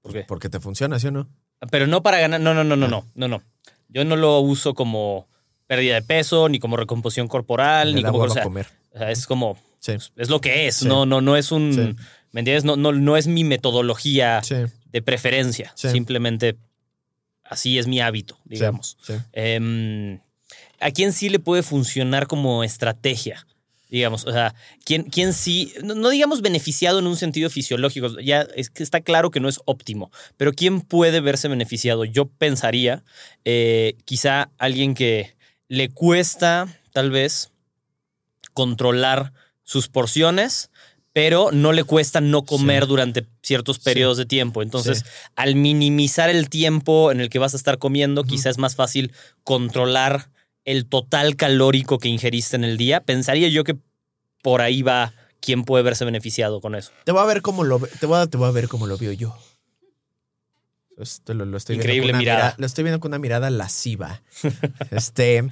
¿Por 0.00 0.12
qué? 0.12 0.24
porque 0.26 0.48
te 0.48 0.60
funciona, 0.60 0.98
¿sí 0.98 1.08
o 1.08 1.10
no? 1.10 1.28
Pero 1.70 1.86
no 1.86 2.02
para 2.02 2.18
ganar, 2.20 2.40
no, 2.40 2.54
no, 2.54 2.64
no, 2.64 2.76
no, 2.76 2.88
no, 2.88 3.04
no, 3.14 3.28
no. 3.28 3.42
Yo 3.88 4.04
no 4.04 4.16
lo 4.16 4.40
uso 4.40 4.74
como 4.74 5.28
pérdida 5.66 5.94
de 5.96 6.02
peso, 6.02 6.48
ni 6.48 6.58
como 6.58 6.76
recomposición 6.76 7.28
corporal, 7.28 7.94
ni 7.94 8.02
como, 8.02 8.18
o 8.18 8.28
sea, 8.30 8.42
comer. 8.44 8.66
o 8.94 8.98
sea, 8.98 9.10
es 9.10 9.26
como, 9.26 9.58
Sí, 9.80 9.92
es 10.16 10.28
lo 10.30 10.40
que 10.40 10.66
es, 10.68 10.76
Sí. 10.76 10.86
no, 10.88 11.04
no, 11.06 11.20
no 11.20 11.36
es 11.36 11.52
un, 11.52 11.72
Sí. 11.74 12.04
¿me 12.32 12.40
entiendes? 12.40 12.64
No, 12.64 12.76
no, 12.76 12.92
no 12.92 13.16
es 13.16 13.26
mi 13.26 13.44
metodología 13.44 14.42
sí, 14.42 14.54
de 14.92 15.02
preferencia, 15.02 15.72
Sí. 15.74 15.90
simplemente 15.90 16.56
así 17.44 17.78
es 17.78 17.86
mi 17.86 18.00
hábito, 18.00 18.38
digamos. 18.44 18.96
sí. 19.02 19.14
Em, 19.32 20.20
¿A 20.82 20.90
quién 20.92 21.12
sí 21.12 21.28
le 21.28 21.38
puede 21.38 21.62
funcionar 21.62 22.26
como 22.26 22.64
estrategia? 22.64 23.46
Digamos, 23.90 24.24
o 24.24 24.32
sea, 24.32 24.54
¿quién, 24.84 25.02
quién 25.02 25.32
sí, 25.32 25.74
no, 25.82 25.94
no 25.94 26.08
digamos 26.10 26.42
beneficiado 26.42 27.00
en 27.00 27.06
un 27.08 27.16
sentido 27.16 27.50
fisiológico, 27.50 28.20
ya 28.20 28.42
es 28.54 28.70
que 28.70 28.82
está 28.84 29.00
claro 29.00 29.30
que 29.32 29.40
no 29.40 29.48
es 29.48 29.60
óptimo, 29.64 30.10
pero 30.36 30.52
¿quién 30.52 30.80
puede 30.80 31.20
verse 31.20 31.48
beneficiado? 31.48 32.04
Yo 32.04 32.26
pensaría, 32.26 33.02
eh, 33.44 33.96
quizá 34.04 34.50
alguien 34.58 34.94
que 34.94 35.34
le 35.68 35.88
cuesta 35.90 36.68
tal 36.92 37.10
vez 37.10 37.50
controlar 38.54 39.32
sus 39.64 39.88
porciones, 39.88 40.70
pero 41.12 41.50
no 41.52 41.72
le 41.72 41.84
cuesta 41.84 42.20
no 42.20 42.44
comer 42.44 42.84
Sí. 42.84 42.88
durante 42.88 43.26
ciertos 43.42 43.76
Sí. 43.76 43.82
periodos 43.84 44.16
de 44.16 44.26
tiempo. 44.26 44.62
Entonces, 44.62 44.98
Sí. 44.98 45.04
al 45.36 45.56
minimizar 45.56 46.30
el 46.30 46.48
tiempo 46.48 47.10
en 47.10 47.20
el 47.20 47.28
que 47.30 47.38
vas 47.38 47.54
a 47.54 47.56
estar 47.56 47.78
comiendo, 47.78 48.24
quizás 48.24 48.52
es 48.52 48.58
más 48.58 48.76
fácil 48.76 49.12
controlar 49.44 50.30
el 50.64 50.86
total 50.86 51.36
calórico 51.36 51.98
que 51.98 52.08
ingeriste 52.08 52.54
en 52.56 52.64
el 52.64 52.76
día. 52.76 53.00
Pensaría 53.00 53.48
yo 53.48 53.64
que 53.64 53.76
por 54.42 54.60
ahí 54.60 54.82
va 54.82 55.12
quién 55.40 55.64
puede 55.64 55.82
verse 55.82 56.04
beneficiado 56.04 56.60
con 56.60 56.74
eso. 56.74 56.92
Te 57.04 57.12
voy 57.12 57.22
a 57.22 57.24
ver 57.26 57.42
cómo 57.42 57.64
lo 57.64 57.78
te 57.80 58.06
voy 58.06 58.18
a, 58.20 58.26
te 58.26 58.36
voy 58.36 58.48
a 58.48 58.52
ver 58.52 58.68
cómo 58.68 58.86
lo 58.86 58.96
veo 58.98 59.12
yo. 59.12 59.36
Lo, 61.26 61.44
lo 61.46 61.56
estoy 61.56 61.76
Increíble 61.76 62.12
mirada. 62.12 62.44
mira- 62.50 62.54
lo 62.58 62.66
estoy 62.66 62.84
viendo 62.84 63.00
con 63.00 63.08
una 63.10 63.18
mirada 63.18 63.48
lasciva. 63.48 64.20
este. 64.90 65.48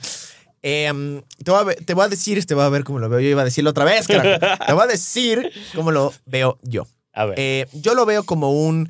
Em, 0.63 1.23
te, 1.45 1.51
voy 1.51 1.73
a 1.73 1.77
te 1.77 1.95
voy 1.95 2.05
a 2.05 2.09
decir, 2.09 2.45
te 2.47 2.55
voy 2.55 2.65
a 2.65 2.69
ver 2.69 2.85
cómo 2.85 2.99
lo 2.99 3.09
veo 3.09 3.21
yo. 3.21 3.29
Iba 3.29 3.43
a 3.43 3.45
decirlo 3.45 3.71
otra 3.71 3.85
vez, 3.85 4.07
carajo. 4.07 4.65
Te 4.67 4.73
voy 4.73 4.83
a 4.83 4.87
decir 4.87 5.51
cómo 5.75 5.91
lo 5.93 6.13
veo 6.27 6.59
yo. 6.63 6.87
A 7.13 7.25
ver. 7.27 7.39
Eh, 7.39 7.67
yo 7.73 7.95
lo 7.95 8.07
veo 8.07 8.25
como 8.25 8.53
un 8.53 8.89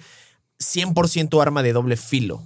100% 0.61 1.41
arma 1.41 1.63
de 1.63 1.73
doble 1.73 1.97
filo, 1.97 2.43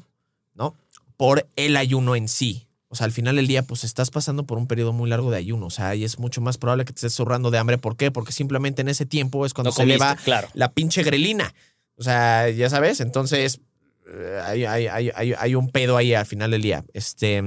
¿no? 0.54 0.74
Por 1.16 1.46
el 1.56 1.76
ayuno 1.76 2.16
en 2.16 2.28
sí. 2.28 2.66
O 2.88 2.94
sea, 2.94 3.06
al 3.06 3.12
final 3.12 3.36
del 3.36 3.46
día, 3.46 3.62
pues 3.62 3.84
estás 3.84 4.10
pasando 4.10 4.44
por 4.44 4.58
un 4.58 4.66
periodo 4.66 4.92
muy 4.92 5.08
largo 5.08 5.30
de 5.30 5.38
ayuno. 5.38 5.66
O 5.66 5.70
sea, 5.70 5.94
y 5.94 6.04
es 6.04 6.18
mucho 6.18 6.42
más 6.42 6.58
probable 6.58 6.84
que 6.84 6.92
te 6.92 6.98
estés 6.98 7.14
zurrando 7.14 7.50
de 7.50 7.56
hambre. 7.56 7.78
¿Por 7.78 7.96
qué? 7.96 8.10
Porque 8.10 8.32
simplemente 8.32 8.82
en 8.82 8.88
ese 8.88 9.06
tiempo 9.06 9.46
es 9.46 9.54
cuando 9.54 9.70
no 9.70 9.76
se 9.76 9.86
le 9.86 9.96
va 9.96 10.16
claro. 10.16 10.48
la 10.52 10.70
pinche 10.72 11.02
grelina. 11.02 11.54
O 11.96 12.02
sea, 12.02 12.50
ya 12.50 12.68
sabes, 12.68 13.00
entonces 13.00 13.60
eh, 14.12 14.40
hay, 14.44 14.64
hay- 14.66 14.86
hay- 14.88 15.10
hay- 15.14 15.34
hay 15.38 15.54
un 15.54 15.70
pedo 15.70 15.96
ahí 15.96 16.12
al 16.12 16.26
final 16.26 16.50
del 16.50 16.60
día. 16.60 16.84
Este, 16.92 17.42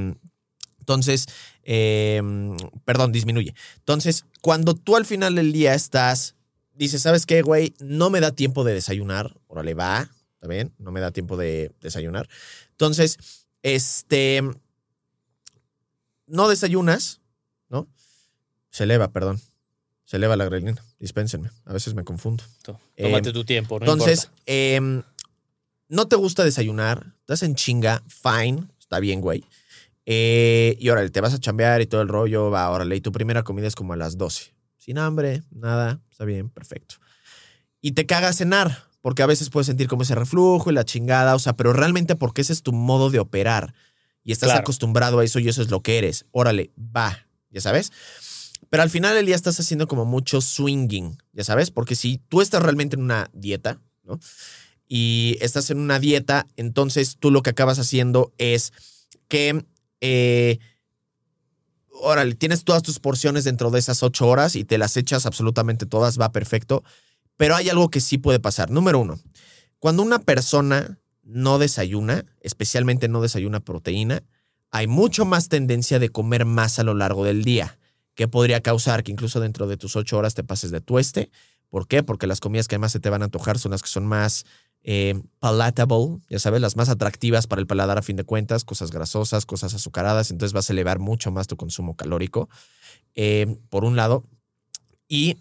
entonces, 0.86 1.26
eh, 1.64 2.22
perdón, 2.86 3.12
disminuye. 3.12 3.56
Entonces, 3.78 4.26
cuando 4.42 4.76
tú 4.76 4.96
al 4.96 5.08
final 5.08 5.34
del 5.34 5.52
día 5.52 5.74
estás, 5.74 6.36
dices, 6.76 7.02
¿sabes 7.02 7.26
qué, 7.26 7.42
güey? 7.42 7.74
No 7.80 8.12
me 8.12 8.20
da 8.20 8.32
tiempo 8.32 8.64
de 8.64 8.76
desayunar. 8.76 9.36
Órale, 9.48 9.74
va, 9.74 10.08
¿está 10.36 10.48
bien? 10.48 10.74
No 10.78 10.92
me 10.92 11.00
da 11.00 11.10
tiempo 11.10 11.38
de 11.38 11.72
desayunar. 11.82 12.30
Entonces, 12.70 13.18
este, 13.64 14.44
no 16.28 16.48
desayunas, 16.48 17.20
¿no? 17.68 17.88
Se 18.70 18.84
eleva, 18.84 19.12
perdón. 19.12 19.42
Se 20.06 20.18
eleva 20.18 20.36
la 20.36 20.46
grelina. 20.46 20.84
Dispénsenme. 21.00 21.50
A 21.66 21.74
veces 21.74 21.96
me 21.96 22.04
confundo. 22.04 22.44
Tómate 22.62 23.30
Eh, 23.30 23.34
tu 23.34 23.44
tiempo, 23.44 23.80
no 23.80 23.86
Entonces, 23.86 24.30
em, 24.46 25.02
no 25.88 26.08
te 26.08 26.16
gusta 26.16 26.44
desayunar, 26.44 27.16
estás 27.22 27.42
en 27.42 27.56
chinga, 27.56 28.04
fine, 28.08 28.68
está 28.80 29.00
bien, 29.00 29.22
güey. 29.22 29.44
Eh, 30.06 30.76
y 30.80 30.90
órale, 30.90 31.10
te 31.10 31.22
vas 31.22 31.34
a 31.34 31.40
chambear 31.40 31.82
y 31.82 31.88
todo 31.88 32.02
el 32.02 32.08
rollo, 32.08 32.50
va, 32.52 32.70
órale, 32.70 32.96
y 32.96 33.02
tu 33.02 33.12
primera 33.12 33.44
comida 33.44 33.68
es 33.68 33.76
como 33.76 33.94
a 33.94 33.98
las 33.98 34.18
12. 34.18 34.54
Sin 34.78 34.98
hambre, 35.00 35.42
nada, 35.52 36.00
está 36.12 36.26
bien, 36.26 36.50
perfecto. 36.50 36.96
Y 37.82 37.94
te 37.94 38.06
caga 38.06 38.32
cenar, 38.34 38.84
porque 39.02 39.24
a 39.24 39.26
veces 39.26 39.50
puedes 39.50 39.68
sentir 39.68 39.88
como 39.88 40.04
ese 40.04 40.14
reflujo 40.16 40.70
y 40.70 40.74
la 40.74 40.86
chingada, 40.86 41.34
o 41.36 41.40
sea, 41.40 41.56
pero 41.56 41.74
realmente 41.74 42.16
porque 42.16 42.42
ese 42.42 42.54
es 42.54 42.62
tu 42.62 42.72
modo 42.72 43.10
de 43.10 43.20
operar 43.20 43.74
y 44.24 44.32
estás 44.32 44.48
Claro. 44.50 44.62
acostumbrado 44.62 45.20
a 45.20 45.24
eso 45.24 45.40
y 45.40 45.48
eso 45.48 45.62
es 45.62 45.70
lo 45.72 45.82
que 45.82 45.98
eres. 45.98 46.26
Órale, 46.32 46.72
va, 46.78 47.28
ya 47.50 47.62
sabes. 47.62 47.92
Pero 48.70 48.84
al 48.84 48.90
final 48.90 49.16
del 49.16 49.26
día 49.28 49.36
estás 49.36 49.60
haciendo 49.60 49.88
como 49.88 50.06
mucho 50.06 50.42
swinging, 50.42 51.18
ya 51.34 51.44
sabes, 51.44 51.72
porque 51.72 51.96
si 51.96 52.18
tú 52.30 52.42
estás 52.42 52.62
realmente 52.62 52.96
en 52.96 53.04
una 53.04 53.30
dieta, 53.34 53.80
¿no? 54.04 54.20
Y 54.88 55.38
estás 55.42 55.70
en 55.72 55.80
una 55.80 56.00
dieta, 56.00 56.48
entonces 56.58 57.18
tú 57.20 57.32
lo 57.32 57.42
que 57.42 57.52
acabas 57.52 57.80
haciendo 57.80 58.34
es 58.38 58.74
que, 59.28 59.66
eh, 60.06 60.60
órale, 61.90 62.36
tienes 62.36 62.64
todas 62.64 62.84
tus 62.84 63.00
porciones 63.00 63.44
dentro 63.44 63.72
de 63.72 63.80
esas 63.80 64.04
ocho 64.04 64.28
horas 64.28 64.56
y 64.56 64.64
te 64.64 64.78
las 64.78 64.98
echas 64.98 65.26
absolutamente 65.26 65.86
todas, 65.86 66.20
va 66.20 66.32
perfecto. 66.32 66.84
Pero 67.38 67.56
hay 67.56 67.70
algo 67.70 67.90
que 67.90 68.02
sí 68.02 68.18
puede 68.18 68.40
pasar. 68.40 68.70
Número 68.70 69.00
uno, 69.00 69.20
cuando 69.80 70.04
una 70.04 70.20
persona 70.20 71.00
no 71.24 71.58
desayuna, 71.58 72.26
especialmente 72.42 73.08
no 73.08 73.22
desayuna 73.22 73.60
proteína, 73.60 74.24
hay 74.72 74.88
mucho 74.88 75.26
más 75.26 75.50
tendencia 75.50 76.00
de 76.00 76.10
comer 76.10 76.46
más 76.46 76.80
a 76.80 76.84
lo 76.84 76.94
largo 76.94 77.24
del 77.24 77.44
día, 77.44 77.78
que 78.14 78.28
podría 78.28 78.62
causar 78.62 79.04
que 79.04 79.12
incluso 79.12 79.40
dentro 79.40 79.68
de 79.68 79.78
tus 79.78 79.96
ocho 79.96 80.18
horas 80.18 80.36
te 80.36 80.44
pases 80.44 80.72
de 80.72 80.82
tueste. 80.82 81.32
¿Por 81.70 81.88
qué? 81.88 82.04
Porque 82.04 82.28
las 82.28 82.40
comidas 82.40 82.68
que 82.68 82.78
más 82.78 82.92
se 82.92 83.00
te 83.00 83.10
van 83.10 83.22
a 83.22 83.26
antojar 83.26 83.58
son 83.58 83.72
las 83.72 83.82
que 83.82 83.90
son 83.90 84.06
más 84.06 84.46
eh, 84.88 85.20
palatable, 85.40 86.20
ya 86.30 86.38
sabes, 86.38 86.62
las 86.62 86.76
más 86.76 86.90
atractivas 86.90 87.48
para 87.48 87.60
el 87.60 87.66
paladar 87.66 87.98
a 87.98 88.04
fin 88.04 88.18
de 88.18 88.24
cuentas, 88.24 88.64
cosas 88.64 88.92
grasosas, 88.92 89.48
cosas 89.48 89.74
azucaradas, 89.74 90.30
entonces 90.30 90.54
vas 90.54 90.70
a 90.70 90.74
elevar 90.74 91.00
mucho 91.00 91.32
más 91.32 91.48
tu 91.48 91.58
consumo 91.58 91.96
calórico, 91.96 92.50
eh, 93.16 93.58
por 93.70 93.84
un 93.84 93.96
lado. 93.96 94.24
Y 95.08 95.38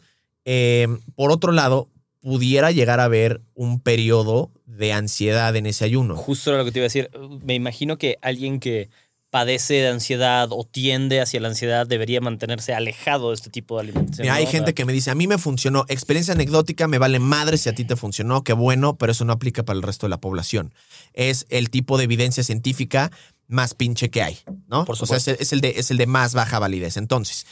eh, 0.46 0.88
por 1.14 1.30
otro 1.30 1.52
lado, 1.52 1.90
pudiera 2.20 2.70
llegar 2.70 3.00
a 3.00 3.04
haber 3.04 3.42
un 3.54 3.80
periodo 3.80 4.50
de 4.64 4.94
ansiedad 4.94 5.54
en 5.56 5.66
ese 5.66 5.84
ayuno. 5.84 6.16
Justo 6.16 6.56
lo 6.56 6.64
que 6.64 6.72
te 6.72 6.78
iba 6.78 6.84
a 6.84 6.88
decir. 6.88 7.10
Me 7.42 7.54
imagino 7.54 7.98
que 7.98 8.16
alguien 8.22 8.60
que 8.60 8.88
padece 9.34 9.74
de 9.74 9.88
ansiedad 9.88 10.50
o 10.52 10.62
tiende 10.62 11.20
hacia 11.20 11.40
la 11.40 11.48
ansiedad 11.48 11.88
debería 11.88 12.20
mantenerse 12.20 12.72
alejado 12.72 13.30
de 13.30 13.34
este 13.34 13.50
tipo 13.50 13.74
de 13.74 13.80
alimentación. 13.80 14.26
Mira, 14.26 14.36
hay 14.36 14.46
gente 14.46 14.74
que 14.74 14.84
me 14.84 14.92
dice, 14.92 15.10
a 15.10 15.16
mí 15.16 15.26
me 15.26 15.38
funcionó, 15.38 15.86
experiencia 15.88 16.34
anecdótica, 16.34 16.86
me 16.86 16.98
vale 16.98 17.18
madre 17.18 17.58
si 17.58 17.68
a 17.68 17.74
ti 17.74 17.84
te 17.84 17.96
funcionó, 17.96 18.44
qué 18.44 18.52
bueno, 18.52 18.96
pero 18.96 19.10
eso 19.10 19.24
no 19.24 19.32
aplica 19.32 19.64
para 19.64 19.76
el 19.76 19.82
resto 19.82 20.06
de 20.06 20.10
la 20.10 20.18
población. 20.18 20.72
Es 21.14 21.46
el 21.48 21.70
tipo 21.70 21.98
de 21.98 22.04
evidencia 22.04 22.44
científica 22.44 23.10
más 23.48 23.74
pinche 23.74 24.08
que 24.08 24.22
hay, 24.22 24.38
¿no? 24.68 24.84
Por 24.84 24.94
o 25.00 25.04
sea, 25.04 25.16
es 25.16 25.24
supuesto. 25.24 25.30
el, 25.32 25.36
es 25.40 25.52
el 25.52 25.60
de, 25.60 25.80
es 25.80 25.90
el 25.90 25.96
de 25.96 26.06
más 26.06 26.34
baja 26.34 26.60
validez. 26.60 26.96
Entonces, 26.96 27.44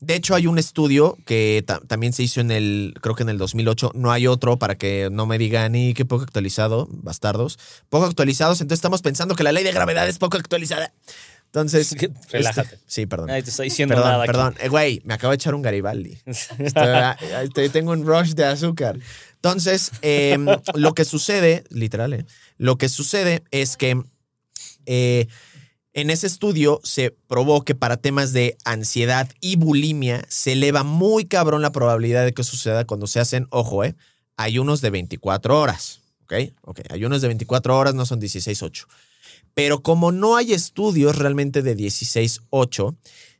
de 0.00 0.14
hecho, 0.16 0.34
hay 0.34 0.46
un 0.46 0.58
estudio 0.58 1.16
que 1.24 1.62
ta- 1.66 1.80
también 1.86 2.12
se 2.12 2.22
hizo 2.22 2.40
en 2.40 2.50
el, 2.50 2.94
creo 3.00 3.14
que 3.14 3.22
en 3.22 3.28
el 3.30 3.38
2008. 3.38 3.92
No 3.94 4.12
hay 4.12 4.26
otro 4.26 4.58
para 4.58 4.76
que 4.76 5.08
no 5.10 5.24
me 5.26 5.38
digan, 5.38 5.72
ni 5.72 5.94
qué 5.94 6.04
poco 6.04 6.24
actualizado, 6.24 6.88
bastardos. 6.90 7.58
Poco 7.88 8.04
actualizados, 8.06 8.60
entonces 8.60 8.78
estamos 8.80 9.00
pensando 9.02 9.34
que 9.34 9.42
la 9.44 9.52
ley 9.52 9.64
de 9.64 9.72
gravedad 9.72 10.06
es 10.08 10.18
poco 10.18 10.36
actualizada. 10.36 10.92
Entonces, 11.46 11.94
Relájate. 12.30 12.74
este- 12.74 12.84
sí, 12.86 13.06
perdón. 13.06 13.28
Nadie 13.28 13.44
te 13.44 13.50
está 13.50 13.62
diciendo 13.62 13.94
Perdón, 13.94 14.10
nada. 14.10 14.24
perdón. 14.26 14.54
Eh, 14.60 14.68
güey, 14.68 15.00
me 15.04 15.14
acabo 15.14 15.30
de 15.30 15.36
echar 15.36 15.54
un 15.54 15.62
Garibaldi. 15.62 16.18
Estoy- 16.26 17.16
estoy- 17.44 17.68
tengo 17.70 17.92
un 17.92 18.04
rush 18.04 18.32
de 18.34 18.44
azúcar. 18.44 18.98
Entonces, 19.36 19.92
eh, 20.02 20.36
lo 20.74 20.94
que 20.94 21.04
sucede, 21.04 21.64
literal, 21.70 22.12
eh, 22.14 22.26
lo 22.58 22.76
que 22.76 22.88
sucede 22.88 23.44
es 23.52 23.76
que 23.76 24.02
eh, 24.86 25.28
en 25.94 26.10
ese 26.10 26.26
estudio 26.26 26.80
se 26.82 27.12
probó 27.28 27.64
que 27.64 27.76
para 27.76 27.96
temas 27.96 28.32
de 28.32 28.58
ansiedad 28.64 29.30
y 29.40 29.54
bulimia 29.56 30.24
se 30.28 30.52
eleva 30.52 30.82
muy 30.82 31.24
cabrón 31.24 31.62
la 31.62 31.70
probabilidad 31.70 32.24
de 32.24 32.34
que 32.34 32.42
suceda 32.42 32.84
cuando 32.84 33.06
se 33.06 33.20
hacen, 33.20 33.46
ojo, 33.50 33.84
eh, 33.84 33.94
ayunos 34.36 34.80
de 34.80 34.90
24 34.90 35.58
horas. 35.58 36.00
¿Ok? 36.24 36.32
Ok, 36.62 36.80
ayunos 36.90 37.22
de 37.22 37.28
24 37.28 37.78
horas 37.78 37.94
no 37.94 38.06
son 38.06 38.20
16-8. 38.20 38.86
Pero 39.54 39.82
como 39.82 40.10
no 40.10 40.36
hay 40.36 40.52
estudios 40.52 41.16
realmente 41.16 41.62
de 41.62 41.76
16-8, 41.76 42.96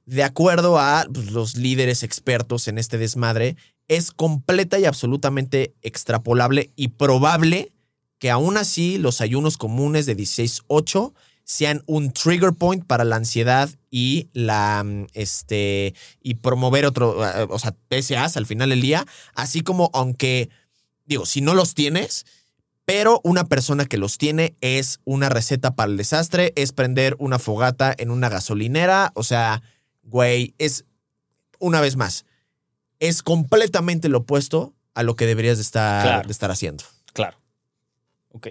de 0.06 0.22
acuerdo 0.22 0.78
a 0.78 1.06
pues, 1.12 1.32
los 1.32 1.56
líderes 1.56 2.04
expertos 2.04 2.68
en 2.68 2.78
este 2.78 2.98
desmadre, 2.98 3.56
es 3.88 4.12
completa 4.12 4.78
y 4.78 4.84
absolutamente 4.84 5.74
extrapolable 5.82 6.70
y 6.76 6.88
probable 6.88 7.72
que 8.18 8.30
aún 8.30 8.56
así 8.56 8.96
los 8.96 9.20
ayunos 9.20 9.56
comunes 9.56 10.06
de 10.06 10.16
16-8 10.16 11.12
sean 11.44 11.82
un 11.86 12.10
trigger 12.12 12.52
point 12.54 12.84
para 12.86 13.04
la 13.04 13.16
ansiedad 13.16 13.68
y 13.90 14.28
la 14.32 14.82
mm, 14.84 15.06
este 15.12 15.94
y 16.22 16.34
promover 16.36 16.86
otro, 16.86 17.24
eh, 17.24 17.46
o 17.50 17.58
sea, 17.58 17.74
PSAs 17.90 18.36
al 18.36 18.46
final 18.46 18.70
del 18.70 18.80
día, 18.80 19.06
así 19.34 19.60
como 19.60 19.90
aunque 19.92 20.48
digo, 21.06 21.26
si 21.26 21.40
no 21.42 21.54
los 21.54 21.74
tienes, 21.74 22.24
pero 22.86 23.20
una 23.24 23.44
persona 23.44 23.84
que 23.86 23.98
los 23.98 24.16
tiene 24.18 24.56
es 24.60 25.00
una 25.04 25.28
receta 25.28 25.74
para 25.74 25.90
el 25.90 25.96
desastre, 25.98 26.52
es 26.56 26.72
prender 26.72 27.14
una 27.18 27.38
fogata 27.38 27.94
en 27.96 28.10
una 28.10 28.28
gasolinera, 28.28 29.12
o 29.14 29.22
sea, 29.22 29.62
güey, 30.02 30.54
es 30.58 30.84
una 31.58 31.80
vez 31.80 31.96
más, 31.96 32.24
es 33.00 33.22
completamente 33.22 34.08
lo 34.08 34.18
opuesto 34.18 34.74
a 34.94 35.02
lo 35.02 35.14
que 35.16 35.26
deberías 35.26 35.56
de 35.58 35.62
estar, 35.62 36.02
Claro. 36.02 36.26
de 36.26 36.32
estar 36.32 36.50
haciendo. 36.50 36.84
Claro. 37.12 37.36
Ok. 38.30 38.48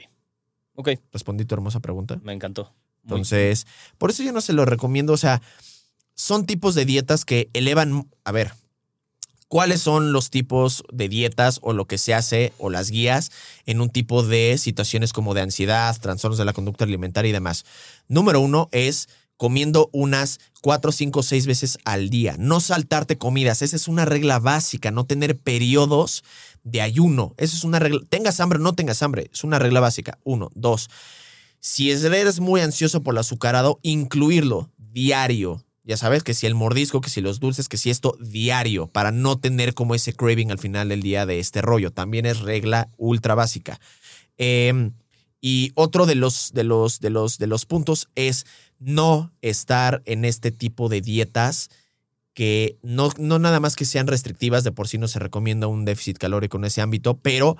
Ok, 0.75 0.89
Respondí 1.11 1.45
tu 1.45 1.53
hermosa 1.55 1.79
pregunta. 1.79 2.19
me 2.23 2.33
encantó. 2.33 2.73
Entonces, 3.03 3.67
por 3.97 4.09
eso 4.09 4.23
yo 4.23 4.31
no 4.31 4.41
se 4.41 4.53
lo 4.53 4.65
recomiendo. 4.65 5.13
O 5.13 5.17
sea, 5.17 5.41
son 6.15 6.45
tipos 6.45 6.75
de 6.75 6.85
dietas 6.85 7.25
que 7.25 7.49
elevan. 7.53 8.09
A 8.23 8.31
ver, 8.31 8.53
¿cuáles 9.47 9.81
son 9.81 10.13
los 10.13 10.29
tipos 10.29 10.83
de 10.91 11.09
dietas 11.09 11.59
o 11.61 11.73
lo 11.73 11.85
que 11.85 11.97
se 11.97 12.13
hace 12.13 12.53
o 12.57 12.69
las 12.69 12.91
guías 12.91 13.31
en 13.65 13.81
un 13.81 13.89
tipo 13.89 14.23
de 14.23 14.57
situaciones 14.57 15.13
como 15.13 15.33
de 15.33 15.41
ansiedad, 15.41 15.95
trastornos 15.99 16.37
de 16.37 16.45
la 16.45 16.53
conducta 16.53 16.85
alimentaria 16.85 17.29
y 17.29 17.33
demás? 17.33 17.65
Número 18.07 18.39
uno 18.39 18.69
es 18.71 19.09
comiendo 19.37 19.89
unas 19.91 20.39
cuatro, 20.61 20.91
cinco, 20.91 21.23
seis 21.23 21.45
veces 21.45 21.77
al 21.83 22.09
día. 22.09 22.35
No 22.39 22.61
saltarte 22.61 23.17
comidas. 23.17 23.61
Esa 23.61 23.75
es 23.75 23.87
una 23.87 24.05
regla 24.05 24.39
básica. 24.39 24.91
No 24.91 25.05
tener 25.05 25.37
periodos 25.37 26.23
de 26.63 26.81
ayuno. 26.81 27.33
Esa 27.37 27.57
es 27.57 27.63
una 27.63 27.79
regla. 27.79 27.99
Tengas 28.07 28.39
hambre 28.39 28.59
o 28.59 28.61
no 28.61 28.73
tengas 28.73 29.01
hambre. 29.03 29.29
Es 29.33 29.43
una 29.43 29.59
regla 29.59 29.81
básica. 29.81 30.17
Uno. 30.23 30.49
Dos. 30.55 30.89
Si 31.65 31.89
eres 31.89 32.41
muy 32.41 32.59
ansioso 32.59 33.03
por 33.03 33.13
el 33.13 33.19
azucarado, 33.19 33.79
incluirlo 33.83 34.69
diario. 34.77 35.63
Ya 35.85 35.95
sabes 35.95 36.21
que 36.21 36.33
si 36.33 36.45
el 36.45 36.55
mordisco, 36.55 36.99
que 36.99 37.09
si 37.09 37.21
los 37.21 37.39
dulces, 37.39 37.69
que 37.69 37.77
si 37.77 37.89
esto 37.89 38.17
diario, 38.19 38.87
para 38.87 39.13
no 39.13 39.39
tener 39.39 39.73
como 39.73 39.95
ese 39.95 40.11
craving 40.11 40.51
al 40.51 40.59
final 40.59 40.89
del 40.89 41.01
día 41.01 41.25
de 41.25 41.39
este 41.39 41.61
rollo. 41.61 41.89
También 41.89 42.25
es 42.25 42.41
regla 42.41 42.89
ultra 42.97 43.33
básica. 43.33 43.79
Eh, 44.37 44.91
y 45.39 45.71
otro 45.75 46.05
de 46.05 46.15
los, 46.15 46.51
de, 46.51 46.65
los, 46.65 46.99
de, 46.99 47.09
los, 47.09 47.37
de 47.37 47.47
los 47.47 47.65
puntos 47.65 48.09
es 48.15 48.45
no 48.79 49.31
estar 49.41 50.01
en 50.03 50.25
este 50.25 50.51
tipo 50.51 50.89
de 50.89 50.99
dietas 50.99 51.69
que 52.33 52.77
no, 52.81 53.09
no 53.17 53.39
nada 53.39 53.61
más 53.61 53.77
que 53.77 53.85
sean 53.85 54.07
restrictivas, 54.07 54.65
de 54.65 54.73
por 54.73 54.89
sí 54.89 54.97
no 54.97 55.07
se 55.07 55.19
recomienda 55.19 55.67
un 55.67 55.85
déficit 55.85 56.17
calórico 56.17 56.57
en 56.57 56.65
ese 56.65 56.81
ámbito, 56.81 57.19
pero 57.19 57.55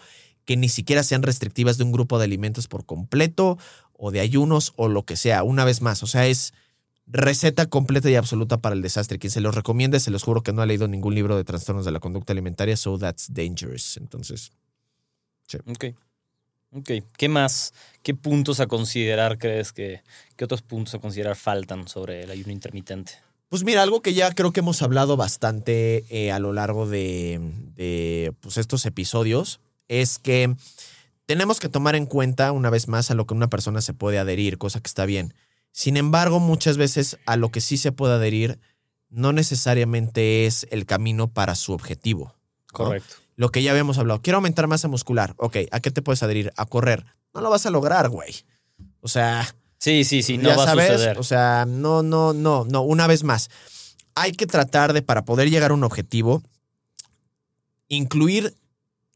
que 0.46 0.58
ni 0.58 0.70
siquiera 0.70 1.04
sean 1.04 1.24
restrictivas 1.24 1.78
de 1.78 1.84
un 1.84 1.92
grupo 1.92 2.18
de 2.18 2.26
alimentos 2.26 2.68
por 2.68 2.86
completo 2.86 3.58
o 4.06 4.12
de 4.12 4.20
ayunos 4.20 4.74
o 4.76 4.90
lo 4.90 5.04
que 5.04 5.16
sea. 5.16 5.44
Una 5.44 5.64
vez 5.64 5.82
más, 5.82 6.04
o 6.04 6.08
sea, 6.08 6.28
es 6.28 6.54
receta 7.08 7.68
completa 7.68 8.10
y 8.10 8.16
absoluta 8.16 8.58
para 8.58 8.76
el 8.76 8.82
desastre. 8.82 9.18
Quien 9.18 9.32
se 9.32 9.40
los 9.40 9.56
recomiende, 9.56 10.02
se 10.02 10.12
los 10.12 10.24
juro 10.24 10.44
que 10.44 10.52
no 10.52 10.62
ha 10.62 10.66
leído 10.66 10.90
ningún 10.90 11.16
libro 11.16 11.38
de 11.38 11.46
trastornos 11.46 11.86
de 11.86 11.92
la 11.92 12.02
conducta 12.02 12.34
alimentaria, 12.34 12.76
so 12.76 13.00
that's 13.00 13.34
dangerous. 13.34 13.96
Entonces, 13.96 14.52
Ok. 15.68 15.86
Ok. 16.72 16.92
¿Qué 17.16 17.30
más? 17.30 17.74
¿Qué 18.02 18.14
puntos 18.14 18.60
a 18.60 18.68
considerar 18.68 19.38
crees 19.38 19.72
que, 19.72 20.02
qué 20.36 20.44
otros 20.44 20.64
puntos 20.64 20.96
a 20.96 21.00
considerar 21.00 21.38
faltan 21.38 21.88
sobre 21.88 22.24
el 22.24 22.32
ayuno 22.32 22.52
intermitente? 22.52 23.14
Pues 23.48 23.64
mira, 23.64 23.84
algo 23.84 24.02
que 24.02 24.14
ya 24.14 24.34
creo 24.34 24.52
que 24.52 24.60
hemos 24.60 24.82
hablado 24.82 25.16
bastante 25.16 26.04
eh, 26.10 26.34
a 26.34 26.40
lo 26.40 26.52
largo 26.52 26.90
de, 26.90 27.40
de, 27.78 28.34
pues, 28.42 28.58
estos 28.58 28.86
episodios 28.86 29.62
es 29.88 30.20
que 30.20 30.56
tenemos 31.26 31.60
que 31.60 31.70
tomar 31.70 31.96
en 31.96 32.06
cuenta 32.06 32.52
una 32.52 32.70
vez 32.70 32.88
más 32.88 33.12
a 33.12 33.14
lo 33.16 33.26
que 33.26 33.34
una 33.34 33.50
persona 33.50 33.82
se 33.82 33.94
puede 33.94 34.20
adherir, 34.20 34.58
cosa 34.58 34.80
que 34.80 34.88
está 34.88 35.06
bien. 35.06 35.34
Sin 35.72 35.98
embargo, 35.98 36.40
muchas 36.40 36.78
veces 36.78 37.18
a 37.26 37.36
lo 37.38 37.50
que 37.50 37.62
sí 37.62 37.78
se 37.78 37.92
puede 37.92 38.14
adherir 38.14 38.60
no 39.10 39.32
necesariamente 39.34 40.46
es 40.46 40.68
el 40.72 40.86
camino 40.86 41.28
para 41.28 41.56
su 41.56 41.74
objetivo. 41.74 42.36
¿no? 42.72 42.86
Correcto. 42.86 43.16
Lo 43.36 43.50
que 43.50 43.64
ya 43.64 43.72
habíamos 43.72 43.98
hablado. 43.98 44.22
Quiero 44.22 44.38
aumentar 44.38 44.68
masa 44.68 44.88
muscular. 44.88 45.34
Ok, 45.38 45.58
¿a 45.72 45.80
qué 45.80 45.92
te 45.92 46.02
puedes 46.02 46.22
adherir? 46.24 46.52
A 46.58 46.66
correr. 46.66 47.06
No 47.34 47.42
lo 47.42 47.50
vas 47.50 47.66
a 47.66 47.72
lograr, 47.72 48.10
güey. 48.10 48.46
O 49.02 49.08
sea, 49.08 49.48
Sí, 49.84 50.06
sí, 50.06 50.24
sí, 50.24 50.38
no 50.38 50.48
ya 50.48 50.56
va 50.56 50.66
sabes, 50.66 50.90
a 50.90 50.94
suceder. 50.94 51.20
O 51.20 51.24
sea, 51.24 51.66
no, 51.68 52.04
no, 52.04 52.32
no, 52.32 52.64
no. 52.64 52.84
Una 52.84 53.06
vez 53.06 53.26
más, 53.26 53.50
hay 54.16 54.32
que 54.32 54.48
tratar 54.48 54.94
de, 54.94 55.02
para 55.02 55.26
poder 55.26 55.50
llegar 55.50 55.72
a 55.72 55.74
un 55.74 55.84
objetivo, 55.84 56.42
incluir 57.90 58.56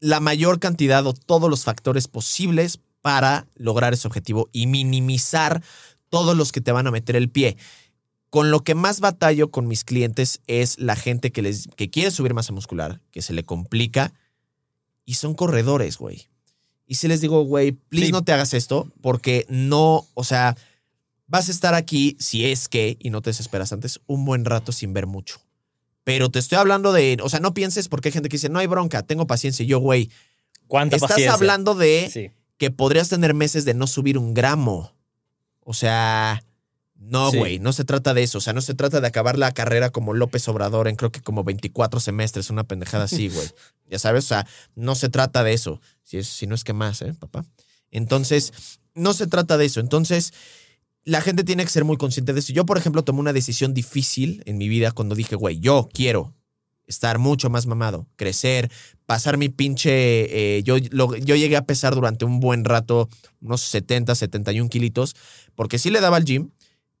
la 0.00 0.20
mayor 0.20 0.58
cantidad 0.60 1.06
o 1.06 1.12
todos 1.14 1.50
los 1.50 1.64
factores 1.64 2.08
posibles 2.08 2.80
para 3.00 3.46
lograr 3.56 3.94
ese 3.94 4.06
objetivo 4.08 4.48
y 4.52 4.66
minimizar 4.66 5.62
todos 6.08 6.36
los 6.36 6.52
que 6.52 6.60
te 6.60 6.72
van 6.72 6.86
a 6.86 6.90
meter 6.90 7.16
el 7.16 7.30
pie. 7.30 7.56
Con 8.30 8.50
lo 8.50 8.62
que 8.62 8.74
más 8.74 9.00
batallo 9.00 9.50
con 9.50 9.66
mis 9.68 9.84
clientes 9.84 10.40
es 10.46 10.78
la 10.78 10.96
gente 10.96 11.32
que, 11.32 11.42
les, 11.42 11.68
que 11.76 11.88
quiere 11.90 12.10
subir 12.10 12.34
masa 12.34 12.52
muscular, 12.52 13.00
que 13.10 13.22
se 13.22 13.32
le 13.32 13.44
complica 13.44 14.12
y 15.04 15.14
son 15.14 15.34
corredores, 15.34 15.96
güey. 15.96 16.28
Y 16.86 16.96
si 16.96 17.08
les 17.08 17.20
digo, 17.20 17.42
güey, 17.44 17.72
please 17.72 18.06
Sí. 18.06 18.12
no 18.12 18.22
te 18.24 18.32
hagas 18.32 18.54
esto 18.54 18.90
porque 19.00 19.46
no, 19.48 20.06
o 20.14 20.24
sea, 20.24 20.56
vas 21.26 21.48
a 21.48 21.52
estar 21.52 21.74
aquí, 21.74 22.16
si 22.18 22.46
es 22.46 22.68
que, 22.68 22.96
y 23.00 23.10
no 23.10 23.22
te 23.22 23.30
desesperas 23.30 23.72
antes, 23.72 24.00
un 24.06 24.24
buen 24.24 24.44
rato 24.44 24.72
sin 24.72 24.92
ver 24.92 25.06
mucho. 25.06 25.40
Pero 26.08 26.30
te 26.30 26.38
estoy 26.38 26.56
hablando 26.56 26.94
de, 26.94 27.18
o 27.22 27.28
sea, 27.28 27.38
no 27.38 27.52
pienses 27.52 27.88
porque 27.88 28.08
hay 28.08 28.12
gente 28.14 28.30
que 28.30 28.36
dice, 28.38 28.48
no 28.48 28.58
hay 28.60 28.66
bronca, 28.66 29.02
tengo 29.02 29.26
paciencia. 29.26 29.62
Y 29.62 29.66
yo, 29.66 29.78
güey, 29.78 30.10
¿Cuánta 30.66 30.96
estás 30.96 31.10
paciencia? 31.10 31.34
hablando 31.34 31.74
de 31.74 32.08
Sí. 32.10 32.30
que 32.56 32.70
podrías 32.70 33.10
tener 33.10 33.34
meses 33.34 33.66
de 33.66 33.74
no 33.74 33.86
subir 33.86 34.16
un 34.16 34.32
gramo. 34.32 34.94
O 35.60 35.74
sea, 35.74 36.42
no, 36.94 37.30
Sí. 37.30 37.36
güey, 37.36 37.58
no 37.58 37.74
se 37.74 37.84
trata 37.84 38.14
de 38.14 38.22
eso. 38.22 38.38
O 38.38 38.40
sea, 38.40 38.54
no 38.54 38.62
se 38.62 38.72
trata 38.72 39.02
de 39.02 39.06
acabar 39.06 39.36
la 39.38 39.52
carrera 39.52 39.90
como 39.90 40.14
López 40.14 40.48
Obrador 40.48 40.88
en 40.88 40.96
creo 40.96 41.12
que 41.12 41.20
como 41.20 41.44
24 41.44 42.00
semestres, 42.00 42.48
una 42.48 42.64
pendejada 42.64 43.04
así, 43.04 43.28
güey. 43.28 43.46
ya 43.90 43.98
sabes, 43.98 44.24
o 44.24 44.28
sea, 44.28 44.46
no 44.76 44.94
se 44.94 45.10
trata 45.10 45.44
de 45.44 45.52
eso. 45.52 45.78
Si, 46.04 46.16
es, 46.16 46.26
si 46.26 46.46
no 46.46 46.54
es 46.54 46.64
que 46.64 46.72
más, 46.72 47.02
¿eh, 47.02 47.12
papá? 47.12 47.44
Entonces, 47.90 48.54
no 48.94 49.12
se 49.12 49.26
trata 49.26 49.58
de 49.58 49.66
eso. 49.66 49.80
Entonces, 49.80 50.32
la 51.08 51.22
gente 51.22 51.42
tiene 51.42 51.64
que 51.64 51.70
ser 51.70 51.84
muy 51.84 51.96
consciente 51.96 52.34
de 52.34 52.40
eso. 52.40 52.52
Yo, 52.52 52.66
por 52.66 52.76
ejemplo, 52.76 53.02
tomé 53.02 53.20
una 53.20 53.32
decisión 53.32 53.72
difícil 53.72 54.42
en 54.44 54.58
mi 54.58 54.68
vida 54.68 54.92
cuando 54.92 55.14
dije, 55.14 55.36
güey, 55.36 55.58
yo 55.58 55.88
quiero 55.92 56.34
estar 56.86 57.18
mucho 57.18 57.48
más 57.48 57.66
mamado, 57.66 58.06
crecer, 58.16 58.70
pasar 59.06 59.38
mi 59.38 59.48
pinche... 59.48 60.56
eh, 60.58 60.62
yo, 60.62 60.76
lo- 60.90 61.16
yo 61.16 61.34
llegué 61.34 61.56
a 61.56 61.64
pesar 61.64 61.94
durante 61.94 62.24
un 62.26 62.40
buen 62.40 62.64
rato 62.64 63.08
unos 63.40 63.62
70, 63.62 64.14
71 64.14 64.68
kilitos, 64.68 65.16
porque 65.54 65.78
sí 65.78 65.90
le 65.90 66.00
daba 66.00 66.18
al 66.18 66.24
gym, 66.26 66.50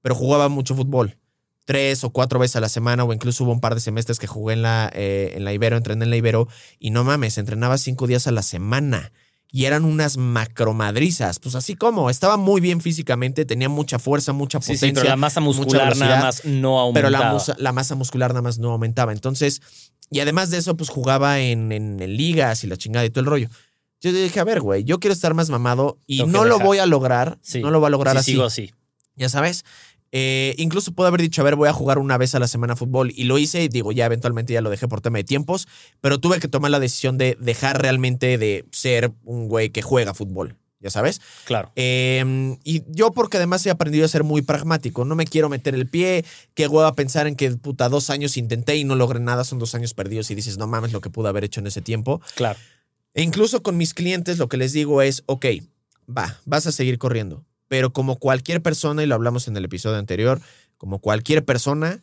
pero 0.00 0.14
jugaba 0.14 0.48
mucho 0.48 0.74
fútbol. 0.74 1.18
Tres 1.66 2.02
o 2.02 2.08
cuatro 2.10 2.38
veces 2.38 2.56
a 2.56 2.60
la 2.60 2.70
semana, 2.70 3.04
o 3.04 3.12
incluso 3.12 3.44
hubo 3.44 3.52
un 3.52 3.60
par 3.60 3.74
de 3.74 3.80
semestres 3.82 4.18
que 4.18 4.26
jugué 4.26 4.54
en 4.54 4.62
la, 4.62 4.90
eh, 4.94 5.34
en 5.36 5.44
la 5.44 5.52
Ibero, 5.52 5.76
entrené 5.76 6.04
en 6.04 6.10
la 6.10 6.16
Ibero, 6.16 6.48
y 6.78 6.90
no 6.92 7.04
mames, 7.04 7.36
entrenaba 7.36 7.76
cinco 7.76 8.06
días 8.06 8.26
a 8.26 8.30
la 8.32 8.42
semana. 8.42 9.12
Y 9.50 9.64
eran 9.64 9.84
unas 9.84 10.16
macromadrizas. 10.18 11.38
Pues 11.38 11.54
así 11.54 11.74
como, 11.74 12.10
estaba 12.10 12.36
muy 12.36 12.60
bien 12.60 12.80
físicamente, 12.80 13.44
tenía 13.44 13.68
mucha 13.68 13.98
fuerza, 13.98 14.32
mucha 14.32 14.60
potencia. 14.60 14.88
sí, 14.88 14.94
pero 14.94 15.08
la 15.08 15.16
masa 15.16 15.40
muscular 15.40 15.96
nada 15.96 16.20
más 16.20 16.44
no 16.44 16.78
aumentaba. 16.80 16.92
Pero 16.92 17.10
la, 17.24 17.32
musa- 17.32 17.56
la 17.58 17.72
masa 17.72 17.94
muscular 17.94 18.30
nada 18.30 18.42
más 18.42 18.58
no 18.58 18.72
aumentaba. 18.72 19.12
Entonces, 19.12 19.62
y 20.10 20.20
además 20.20 20.50
de 20.50 20.58
eso, 20.58 20.76
pues 20.76 20.90
jugaba 20.90 21.40
en, 21.40 21.72
en- 21.72 22.00
en 22.02 22.16
ligas 22.16 22.64
y 22.64 22.66
la 22.66 22.76
chingada 22.76 23.04
y 23.06 23.10
todo 23.10 23.20
el 23.20 23.26
rollo. 23.26 23.48
Yo 24.00 24.12
dije, 24.12 24.38
a 24.38 24.44
ver, 24.44 24.60
güey, 24.60 24.84
yo 24.84 25.00
quiero 25.00 25.12
estar 25.12 25.34
más 25.34 25.50
mamado 25.50 25.98
y 26.06 26.18
Tengo 26.18 26.30
no 26.32 26.44
lo 26.44 26.54
dejar. 26.54 26.66
voy 26.66 26.78
a 26.78 26.86
lograr. 26.86 27.38
Sí. 27.42 27.60
No 27.60 27.70
lo 27.70 27.80
voy 27.80 27.88
a 27.88 27.90
lograr 27.90 28.16
así. 28.16 28.32
sigo 28.32 28.44
así. 28.44 28.72
Ya 29.16 29.28
sabes. 29.28 29.64
Eh, 30.12 30.54
incluso 30.58 30.92
puedo 30.92 31.08
haber 31.08 31.20
dicho, 31.20 31.40
a 31.42 31.44
ver, 31.44 31.56
voy 31.56 31.68
a 31.68 31.72
jugar 31.72 31.98
una 31.98 32.18
vez 32.18 32.34
a 32.34 32.38
la 32.38 32.48
semana 32.48 32.76
fútbol. 32.76 33.12
Y 33.14 33.24
lo 33.24 33.38
hice 33.38 33.62
y 33.62 33.68
digo, 33.68 33.92
ya 33.92 34.06
eventualmente 34.06 34.52
ya 34.52 34.60
lo 34.60 34.70
dejé 34.70 34.88
por 34.88 35.00
tema 35.00 35.18
de 35.18 35.24
tiempos. 35.24 35.68
Pero 36.00 36.18
tuve 36.18 36.40
que 36.40 36.48
tomar 36.48 36.70
la 36.70 36.80
decisión 36.80 37.18
de 37.18 37.36
dejar 37.40 37.80
realmente 37.80 38.38
de 38.38 38.66
ser 38.72 39.12
un 39.24 39.48
güey 39.48 39.70
que 39.70 39.82
juega 39.82 40.14
fútbol. 40.14 40.56
Ya 40.80 40.90
sabes. 40.90 41.20
Claro. 41.44 41.72
Eh, 41.74 42.56
y 42.62 42.84
yo 42.86 43.10
porque 43.12 43.36
además 43.36 43.66
he 43.66 43.70
aprendido 43.70 44.04
a 44.04 44.08
ser 44.08 44.22
muy 44.22 44.42
pragmático. 44.42 45.04
No 45.04 45.16
me 45.16 45.26
quiero 45.26 45.48
meter 45.48 45.74
el 45.74 45.88
pie. 45.88 46.24
Que 46.54 46.68
hueva 46.68 46.94
pensar 46.94 47.26
en 47.26 47.34
que, 47.34 47.50
puta, 47.50 47.88
dos 47.88 48.10
años 48.10 48.36
intenté 48.36 48.76
y 48.76 48.84
no 48.84 48.94
logré 48.94 49.18
nada. 49.18 49.42
Son 49.42 49.58
dos 49.58 49.74
años 49.74 49.94
perdidos 49.94 50.30
y 50.30 50.34
dices, 50.36 50.56
no 50.56 50.68
mames 50.68 50.92
lo 50.92 51.00
que 51.00 51.10
pude 51.10 51.28
haber 51.28 51.44
hecho 51.44 51.60
en 51.60 51.66
ese 51.66 51.82
tiempo. 51.82 52.20
Claro. 52.36 52.58
E 53.14 53.22
incluso 53.22 53.62
con 53.64 53.76
mis 53.76 53.94
clientes 53.94 54.38
lo 54.38 54.48
que 54.48 54.56
les 54.56 54.72
digo 54.72 55.02
es, 55.02 55.24
ok, 55.26 55.46
va, 56.08 56.38
vas 56.44 56.68
a 56.68 56.72
seguir 56.72 56.98
corriendo. 56.98 57.44
Pero 57.68 57.92
como 57.92 58.16
cualquier 58.16 58.62
persona, 58.62 59.02
y 59.02 59.06
lo 59.06 59.14
hablamos 59.14 59.46
en 59.48 59.56
el 59.56 59.64
episodio 59.64 59.98
anterior, 59.98 60.40
como 60.76 60.98
cualquier 60.98 61.44
persona, 61.44 62.00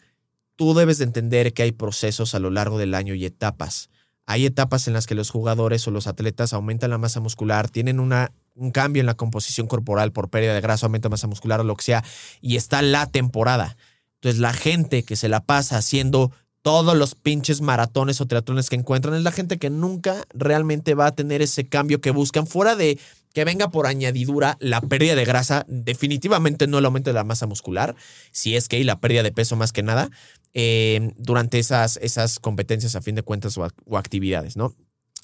tú 0.56 0.74
debes 0.74 1.00
de 1.00 1.06
entender 1.06 1.54
que 1.54 1.64
hay 1.64 1.72
procesos 1.72 2.36
a 2.36 2.40
lo 2.40 2.50
largo 2.50 2.78
del 2.78 2.94
año 2.94 3.14
y 3.16 3.26
etapas. 3.26 3.90
Hay 4.26 4.46
etapas 4.46 4.88
en 4.88 4.94
las 4.94 5.06
que 5.06 5.16
los 5.16 5.30
jugadores 5.30 5.88
o 5.88 5.92
los 5.92 6.08
atletas 6.08 6.54
aumentan 6.54 6.90
la 6.90 6.98
masa 6.98 7.20
muscular, 7.20 7.70
tienen 7.70 8.00
una, 8.00 8.32
un 8.56 8.72
cambio 8.72 9.00
en 9.02 9.06
la 9.06 9.14
composición 9.14 9.68
corporal 9.68 10.12
por 10.12 10.30
pérdida 10.30 10.54
de 10.54 10.62
grasa, 10.62 10.88
aumenta 10.88 11.10
masa 11.10 11.28
muscular 11.28 11.60
o 11.60 11.64
lo 11.64 11.76
que 11.76 11.84
sea, 11.84 12.04
y 12.42 12.56
está 12.56 12.82
la 12.82 13.06
temporada. 13.08 13.78
Entonces 14.16 14.42
la 14.42 14.54
gente 14.54 15.04
que 15.04 15.16
se 15.16 15.30
la 15.30 15.42
pasa 15.42 15.78
haciendo 15.78 16.32
todos 16.64 16.98
los 16.98 17.14
pinches 17.14 17.62
maratones 17.62 18.20
o 18.22 18.26
triatlones 18.26 18.72
que 18.72 18.76
encuentran 18.76 19.14
es 19.14 19.22
la 19.22 19.32
gente 19.32 19.60
que 19.60 19.70
nunca 19.70 20.24
realmente 20.34 20.96
va 20.96 21.06
a 21.06 21.16
tener 21.16 21.44
ese 21.44 21.68
cambio 21.68 22.02
que 22.02 22.10
buscan 22.10 22.48
fuera 22.48 22.76
de 22.76 22.98
que 23.36 23.44
venga 23.44 23.70
por 23.70 23.86
añadidura 23.86 24.56
la 24.62 24.80
pérdida 24.80 25.14
de 25.14 25.26
grasa, 25.26 25.66
definitivamente 25.68 26.68
no 26.68 26.80
el 26.80 26.86
aumento 26.86 27.10
de 27.10 27.16
la 27.16 27.26
masa 27.26 27.46
muscular, 27.46 27.96
si 28.32 28.56
es 28.56 28.70
que 28.70 28.78
hay 28.78 28.86
la 28.86 29.02
pérdida 29.02 29.24
de 29.24 29.34
peso 29.34 29.58
más 29.58 29.74
que 29.74 29.84
nada, 29.84 30.10
eh, 30.54 31.12
durante 31.18 31.60
esas, 31.60 31.98
esas 31.98 32.40
competencias 32.40 32.96
a 32.96 33.02
fin 33.02 33.14
de 33.14 33.24
cuentas 33.24 33.58
o, 33.58 33.66
ac- 33.66 33.76
o 33.86 33.98
actividades, 33.98 34.56
¿no? 34.56 34.74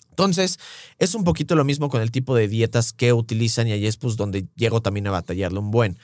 Entonces, 0.10 0.60
es 1.00 1.16
un 1.16 1.24
poquito 1.24 1.56
lo 1.56 1.64
mismo 1.64 1.88
con 1.88 2.02
el 2.02 2.12
tipo 2.12 2.36
de 2.36 2.50
dietas 2.50 2.92
que 2.92 3.14
utilizan 3.14 3.70
y 3.70 3.72
ahí 3.72 3.88
es 3.88 3.96
pues 3.96 4.18
donde 4.18 4.46
llego 4.58 4.82
también 4.82 5.08
a 5.08 5.12
batallarle 5.12 5.60
un 5.60 5.72
buen. 5.72 5.98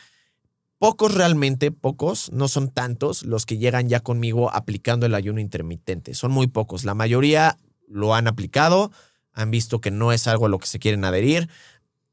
Pocos 0.80 1.14
realmente, 1.14 1.72
pocos, 1.72 2.32
no 2.32 2.47
son 2.47 2.70
tantos 2.72 3.24
los 3.24 3.45
que 3.45 3.58
llegan 3.58 3.89
ya 3.89 3.99
conmigo 3.99 4.49
aplicando 4.53 5.05
el 5.05 5.14
ayuno 5.14 5.41
intermitente. 5.41 6.14
Son 6.14 6.32
muy 6.32 6.47
pocos. 6.47 6.86
La 6.86 6.93
mayoría 6.93 7.58
lo 7.89 8.16
han 8.16 8.28
aplicado, 8.28 8.91
han 9.34 9.51
visto 9.51 9.82
que 9.82 9.91
no 9.91 10.14
es 10.14 10.26
algo 10.28 10.45
a 10.45 10.49
lo 10.49 10.58
que 10.58 10.68
se 10.68 10.80
quieren 10.80 11.03
adherir. 11.03 11.49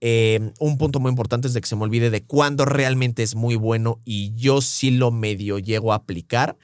Eh, 0.06 0.52
un 0.58 0.76
punto 0.76 1.00
muy 1.00 1.08
importante 1.08 1.48
es 1.48 1.54
de 1.54 1.62
que 1.62 1.66
se 1.66 1.76
me 1.76 1.84
olvide 1.84 2.10
de 2.10 2.22
cuándo 2.22 2.66
realmente 2.66 3.22
es 3.22 3.34
muy 3.36 3.56
bueno 3.56 4.02
y 4.04 4.34
yo 4.34 4.60
sí 4.60 4.90
lo 4.90 5.10
medio 5.10 5.58
llego 5.58 5.94
a 5.94 5.96
aplicar, 5.96 6.58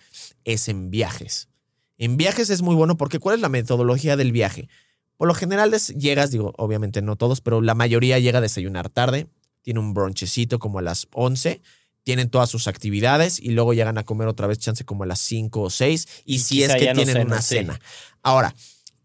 es 0.45 0.69
en 0.69 0.91
viajes. 0.91 1.49
En 1.97 2.19
viajes 2.19 2.51
es 2.51 2.61
muy 2.61 2.75
bueno 2.75 2.99
porque 2.99 3.19
¿cuál 3.19 3.37
es 3.37 3.41
la 3.41 3.49
metodología 3.49 4.19
del 4.19 4.33
viaje? 4.33 4.69
Por 5.17 5.27
lo 5.27 5.33
general 5.33 5.73
es- 5.73 5.89
llegas, 5.89 6.31
digo, 6.31 6.53
obviamente 6.59 7.01
no 7.01 7.17
todos, 7.17 7.41
pero 7.41 7.63
la 7.63 7.75
mayoría 7.75 8.19
llega 8.19 8.41
a 8.41 8.43
desayunar 8.43 8.91
tarde, 8.91 9.27
tiene 9.63 9.81
un 9.81 9.95
bronchecito 9.95 10.59
como 10.59 10.79
a 10.79 10.83
las 10.83 11.09
11, 11.15 11.63
tienen 12.03 12.29
todas 12.29 12.51
sus 12.51 12.69
actividades 12.69 13.39
y 13.41 13.53
luego 13.53 13.73
llegan 13.73 13.97
a 13.97 14.05
comer 14.05 14.29
otra 14.29 14.49
vez 14.49 14.59
chance 14.59 14.85
como 14.85 15.05
a 15.05 15.07
las 15.07 15.19
5 15.21 15.63
o 15.63 15.71
6 15.71 16.07
y, 16.27 16.35
Y 16.35 16.39
si 16.41 16.63
es 16.63 16.75
que 16.75 16.93
no 16.93 17.05
tienen 17.05 17.27
una 17.27 17.41
sí. 17.41 17.55
cena. 17.57 17.81
Ahora, 18.23 18.55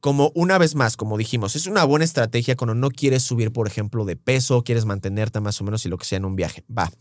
como 0.06 0.32
una 0.36 0.60
vez 0.60 0.76
más, 0.76 0.98
como 0.98 1.18
dijimos, 1.18 1.56
es 1.56 1.66
una 1.66 1.84
buena 1.84 2.06
estrategia 2.06 2.56
cuando 2.56 2.76
no 2.76 2.92
quieres 2.92 3.24
subir, 3.24 3.52
por 3.52 3.66
ejemplo, 3.68 4.06
de 4.06 4.16
peso, 4.16 4.64
quieres 4.64 4.86
mantenerte 4.86 5.40
más 5.40 5.60
o 5.60 5.64
menos 5.64 5.84
y 5.84 5.90
lo 5.90 5.98
que 5.98 6.06
sea 6.06 6.18
en 6.18 6.26
un 6.26 6.36
viaje. 6.36 6.64
Va. 6.70 6.92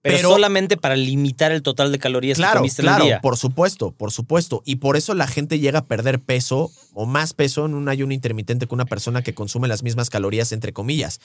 Pero, 0.00 0.16
Pero- 0.18 0.28
solamente 0.30 0.76
para 0.76 0.94
limitar 0.94 1.50
el 1.50 1.62
total 1.62 1.90
de 1.90 1.98
calorías 1.98 2.36
que 2.38 2.42
Claro, 2.42 2.60
comiste 2.60 2.82
en 2.82 2.86
claro, 2.86 3.02
el 3.02 3.08
día. 3.08 3.20
por 3.20 3.36
supuesto, 3.36 3.90
por 3.90 4.12
supuesto. 4.12 4.62
Y 4.64 4.76
por 4.76 4.96
eso 4.96 5.14
la 5.14 5.26
gente 5.26 5.58
llega 5.58 5.80
a 5.80 5.84
perder 5.86 6.20
peso 6.20 6.70
o 6.94 7.06
más 7.06 7.32
peso 7.34 7.66
en 7.66 7.74
un 7.74 7.88
ayuno 7.88 8.14
intermitente 8.14 8.68
que 8.68 8.74
una 8.74 8.84
persona 8.86 9.22
que 9.22 9.34
consume 9.34 9.66
las 9.66 9.82
mismas 9.82 10.10
calorías, 10.10 10.52
entre 10.52 10.72
comillas. 10.72 11.18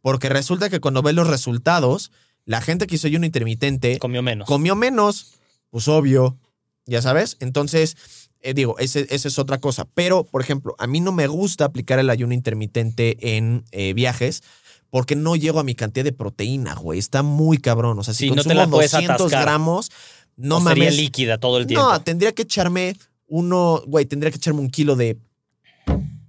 Porque 0.00 0.30
resulta 0.30 0.70
que 0.70 0.80
cuando 0.80 1.02
ves 1.02 1.14
los 1.14 1.28
resultados, 1.28 2.10
la 2.46 2.62
gente 2.62 2.86
que 2.86 2.94
hizo 2.94 3.06
ayuno 3.06 3.26
intermitente 3.26 3.98
Comió 3.98 4.22
menos. 4.22 4.48
comió 4.48 4.76
menos, 4.76 5.34
pues 5.68 5.86
obvio, 5.88 6.38
ya 6.86 7.02
sabes. 7.02 7.36
Entonces, 7.40 7.98
eh, 8.42 8.54
digo, 8.54 8.78
ese- 8.78 9.06
esa 9.10 9.28
es 9.28 9.38
otra 9.38 9.58
cosa. 9.58 9.86
Pero, 9.94 10.24
por 10.24 10.40
ejemplo, 10.42 10.74
a 10.78 10.86
mí 10.86 11.00
no 11.00 11.12
me 11.12 11.26
gusta 11.26 11.64
aplicar 11.64 11.98
el 11.98 12.10
ayuno 12.10 12.34
intermitente 12.34 13.36
en 13.36 13.64
eh, 13.72 13.92
viajes. 13.94 14.42
Porque 14.88 15.16
no 15.16 15.34
llego 15.34 15.58
a 15.58 15.64
mi 15.64 15.74
cantidad 15.74 16.04
de 16.04 16.12
proteína, 16.12 16.74
güey. 16.76 16.98
Está 17.00 17.22
muy 17.24 17.58
cabrón. 17.58 17.98
O 17.98 18.04
sea, 18.04 18.14
si 18.14 18.28
Sí, 18.28 18.30
no 18.30 18.42
te 18.44 18.54
consumo 18.54 18.70
puedes 18.76 18.92
200 18.92 19.16
atascar. 19.16 19.42
gramos, 19.42 19.90
no 20.36 20.58
O 20.58 20.60
sería 20.60 20.84
mames. 20.84 20.96
líquida 20.96 21.38
todo 21.38 21.58
el 21.58 21.66
tiempo. 21.66 21.84
No, 21.90 22.00
tendría 22.02 22.32
que 22.32 22.42
echarme 22.42 22.96
uno, 23.26 23.82
güey, 23.88 24.06
tendría 24.06 24.30
que 24.30 24.36
echarme 24.36 24.60
un 24.60 24.70
kilo 24.70 24.94
de. 24.94 25.18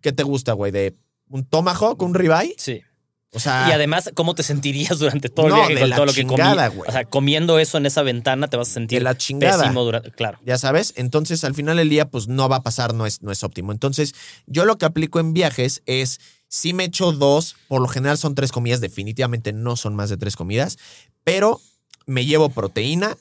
¿Qué 0.02 0.12
te 0.12 0.24
gusta, 0.24 0.54
güey? 0.54 0.72
De 0.72 0.96
un 1.30 1.46
tomahawk, 1.46 2.02
un 2.02 2.14
ribeye. 2.16 2.56
Sí. 2.58 2.82
O 3.34 3.40
sea, 3.40 3.68
Y 3.68 3.72
además, 3.74 4.10
¿cómo 4.16 4.36
te 4.36 4.44
sentirías 4.44 4.98
durante 5.00 5.30
todo 5.30 5.48
el 5.48 5.52
No, 5.52 5.56
viaje 5.58 5.74
de 5.76 5.80
con 5.82 5.90
la 5.90 5.96
todo 5.98 6.06
lo 6.06 6.14
que 6.14 6.22
chingada, 6.22 6.68
comí? 6.68 6.78
güey. 6.78 6.90
O 6.90 6.92
sea, 6.94 7.06
comiendo 7.06 7.60
eso 7.60 7.78
en 7.78 7.86
esa 7.86 8.02
ventana 8.02 8.48
te 8.48 8.56
vas 8.58 8.68
a 8.68 8.70
de 8.70 8.74
sentir 8.76 9.02
la 9.04 9.18
chingada. 9.18 9.64
pésimo 9.64 9.84
durante. 9.84 10.12
Claro. 10.12 10.40
Ya 10.46 10.58
sabes, 10.58 10.94
entonces 10.96 11.44
al 11.44 11.54
final 11.54 11.78
del 11.78 11.90
día, 11.90 12.10
pues 12.10 12.28
no 12.28 12.48
va 12.50 12.58
a 12.58 12.64
pasar, 12.64 12.94
no 12.94 13.06
es, 13.06 13.22
no 13.22 13.32
es 13.32 13.44
óptimo. 13.44 13.72
Entonces, 13.72 14.16
yo 14.46 14.66
lo 14.66 14.78
que 14.78 14.86
aplico 14.86 15.20
en 15.20 15.34
viajes 15.34 15.82
es, 15.86 16.20
si 16.48 16.74
me 16.74 16.86
echo 16.86 17.12
dos, 17.12 17.56
por 17.68 17.82
lo 17.82 17.88
general 17.90 18.18
son 18.18 18.34
tres 18.34 18.52
comidas, 18.54 18.80
definitivamente 18.80 19.52
no 19.52 19.76
son 19.76 19.96
más 19.96 20.10
de 20.10 20.16
tres 20.18 20.36
comidas, 20.38 20.78
pero 21.26 21.60
me 22.06 22.26
llevo 22.26 22.48
proteína 22.50 23.18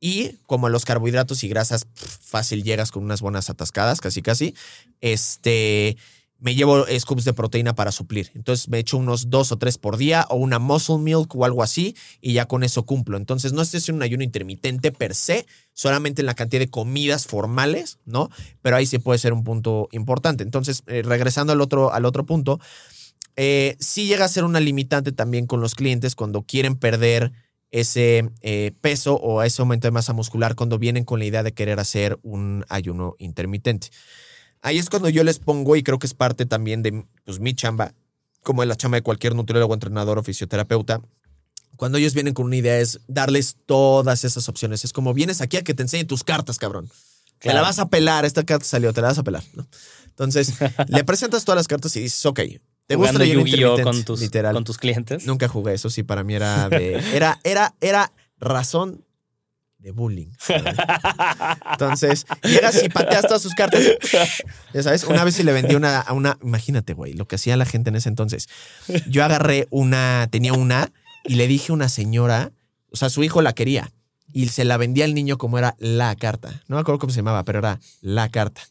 y 0.00 0.38
como 0.46 0.70
los 0.70 0.84
carbohidratos 0.86 1.44
y 1.44 1.48
grasas, 1.48 1.86
fácil 1.94 2.64
llegas 2.64 2.90
con 2.90 3.04
unas 3.04 3.20
buenas 3.20 3.50
atascadas, 3.50 4.00
casi 4.00 4.22
casi, 4.22 4.54
este, 5.02 5.96
me 6.42 6.56
llevo 6.56 6.84
scoops 6.98 7.24
de 7.24 7.32
proteína 7.32 7.74
para 7.74 7.92
suplir. 7.92 8.32
Entonces 8.34 8.68
me 8.68 8.80
echo 8.80 8.96
unos 8.98 9.30
dos 9.30 9.52
o 9.52 9.58
tres 9.58 9.78
por 9.78 9.96
día 9.96 10.26
o 10.28 10.34
una 10.34 10.58
muscle 10.58 10.98
milk 10.98 11.34
o 11.36 11.44
algo 11.44 11.62
así 11.62 11.96
y 12.20 12.32
ya 12.32 12.46
con 12.46 12.64
eso 12.64 12.84
cumplo. 12.84 13.16
Entonces 13.16 13.52
no 13.52 13.62
es 13.62 13.72
haciendo 13.72 13.98
un 13.98 14.02
ayuno 14.02 14.24
intermitente 14.24 14.90
per 14.90 15.14
se, 15.14 15.46
solamente 15.72 16.20
en 16.20 16.26
la 16.26 16.34
cantidad 16.34 16.60
de 16.60 16.68
comidas 16.68 17.28
formales, 17.28 18.00
¿no? 18.06 18.28
Pero 18.60 18.74
ahí 18.74 18.86
sí 18.86 18.98
puede 18.98 19.20
ser 19.20 19.32
un 19.32 19.44
punto 19.44 19.88
importante. 19.92 20.42
Entonces, 20.42 20.82
eh, 20.88 21.02
regresando 21.04 21.52
al 21.52 21.60
otro, 21.60 21.92
al 21.92 22.04
otro 22.04 22.26
punto, 22.26 22.58
eh, 23.36 23.76
sí 23.78 24.06
llega 24.06 24.24
a 24.24 24.28
ser 24.28 24.42
una 24.42 24.58
limitante 24.58 25.12
también 25.12 25.46
con 25.46 25.60
los 25.60 25.76
clientes 25.76 26.16
cuando 26.16 26.42
quieren 26.42 26.74
perder 26.74 27.32
ese 27.70 28.30
eh, 28.40 28.72
peso 28.80 29.14
o 29.14 29.44
ese 29.44 29.62
aumento 29.62 29.86
de 29.86 29.92
masa 29.92 30.12
muscular 30.12 30.56
cuando 30.56 30.78
vienen 30.78 31.04
con 31.04 31.20
la 31.20 31.24
idea 31.24 31.44
de 31.44 31.52
querer 31.52 31.78
hacer 31.78 32.18
un 32.22 32.64
ayuno 32.68 33.14
intermitente. 33.18 33.90
Ahí 34.62 34.78
es 34.78 34.88
cuando 34.88 35.08
yo 35.08 35.24
les 35.24 35.38
pongo, 35.40 35.76
y 35.76 35.82
creo 35.82 35.98
que 35.98 36.06
es 36.06 36.14
parte 36.14 36.46
también 36.46 36.82
de 36.82 37.04
pues, 37.24 37.40
mi 37.40 37.52
chamba, 37.54 37.94
como 38.42 38.62
es 38.62 38.68
la 38.68 38.76
chamba 38.76 38.96
de 38.96 39.02
cualquier 39.02 39.34
nutriólogo, 39.34 39.74
entrenador 39.74 40.18
o 40.18 40.22
fisioterapeuta, 40.22 41.02
cuando 41.76 41.98
ellos 41.98 42.14
vienen 42.14 42.32
con 42.32 42.46
una 42.46 42.56
idea 42.56 42.78
es 42.78 43.00
darles 43.08 43.56
todas 43.66 44.24
esas 44.24 44.48
opciones. 44.48 44.84
Es 44.84 44.92
como 44.92 45.14
vienes 45.14 45.40
aquí 45.40 45.56
a 45.56 45.62
que 45.62 45.74
te 45.74 45.82
enseñe 45.82 46.04
tus 46.04 46.22
cartas, 46.22 46.58
cabrón. 46.58 46.88
Te 47.40 47.52
la 47.52 47.60
vas 47.60 47.80
a 47.80 47.88
pelar, 47.88 48.24
esta 48.24 48.44
carta 48.44 48.64
salió, 48.64 48.92
te 48.92 49.00
la 49.00 49.08
vas 49.08 49.18
a 49.18 49.24
pelar. 49.24 49.42
¿no? 49.54 49.66
Entonces, 50.06 50.54
le 50.88 51.02
presentas 51.02 51.44
todas 51.44 51.56
las 51.56 51.66
cartas 51.66 51.96
y 51.96 52.00
dices, 52.00 52.24
ok, 52.24 52.40
¿te 52.86 52.94
gusta 52.94 53.20
el 53.22 53.30
intermitente? 53.30 53.82
con 53.82 54.04
tus, 54.04 54.20
Literal. 54.20 54.54
con 54.54 54.62
tus 54.62 54.78
clientes. 54.78 55.26
Nunca 55.26 55.48
jugué, 55.48 55.74
eso 55.74 55.90
sí, 55.90 56.04
para 56.04 56.22
mí 56.22 56.34
era 56.34 56.68
de. 56.70 57.02
Era, 57.14 57.40
era, 57.42 57.74
era 57.80 58.12
razón 58.38 59.04
de 59.82 59.90
bullying. 59.90 60.28
Entonces, 61.72 62.24
llegas 62.42 62.82
y 62.82 62.88
pateas 62.88 63.22
todas 63.22 63.42
sus 63.42 63.54
cartas. 63.54 63.82
Ya 64.72 64.82
sabes, 64.82 65.04
una 65.04 65.24
vez 65.24 65.34
sí 65.34 65.42
le 65.42 65.52
vendí 65.52 65.74
una 65.74 66.00
a 66.00 66.12
una. 66.12 66.38
Imagínate, 66.42 66.94
güey, 66.94 67.12
lo 67.12 67.26
que 67.26 67.36
hacía 67.36 67.56
la 67.56 67.66
gente 67.66 67.90
en 67.90 67.96
ese 67.96 68.08
entonces. 68.08 68.48
Yo 69.08 69.24
agarré 69.24 69.66
una, 69.70 70.28
tenía 70.30 70.52
una 70.52 70.92
y 71.24 71.34
le 71.34 71.46
dije 71.46 71.72
a 71.72 71.74
una 71.74 71.88
señora, 71.88 72.52
o 72.90 72.96
sea, 72.96 73.10
su 73.10 73.22
hijo 73.24 73.42
la 73.42 73.52
quería 73.52 73.92
y 74.32 74.48
se 74.48 74.64
la 74.64 74.76
vendía 74.76 75.04
al 75.04 75.14
niño 75.14 75.36
como 75.38 75.58
era 75.58 75.76
la 75.78 76.14
carta. 76.16 76.62
No 76.68 76.76
me 76.76 76.80
acuerdo 76.80 76.98
cómo 76.98 77.12
se 77.12 77.18
llamaba, 77.18 77.44
pero 77.44 77.58
era 77.58 77.80
la 78.00 78.28
carta. 78.28 78.62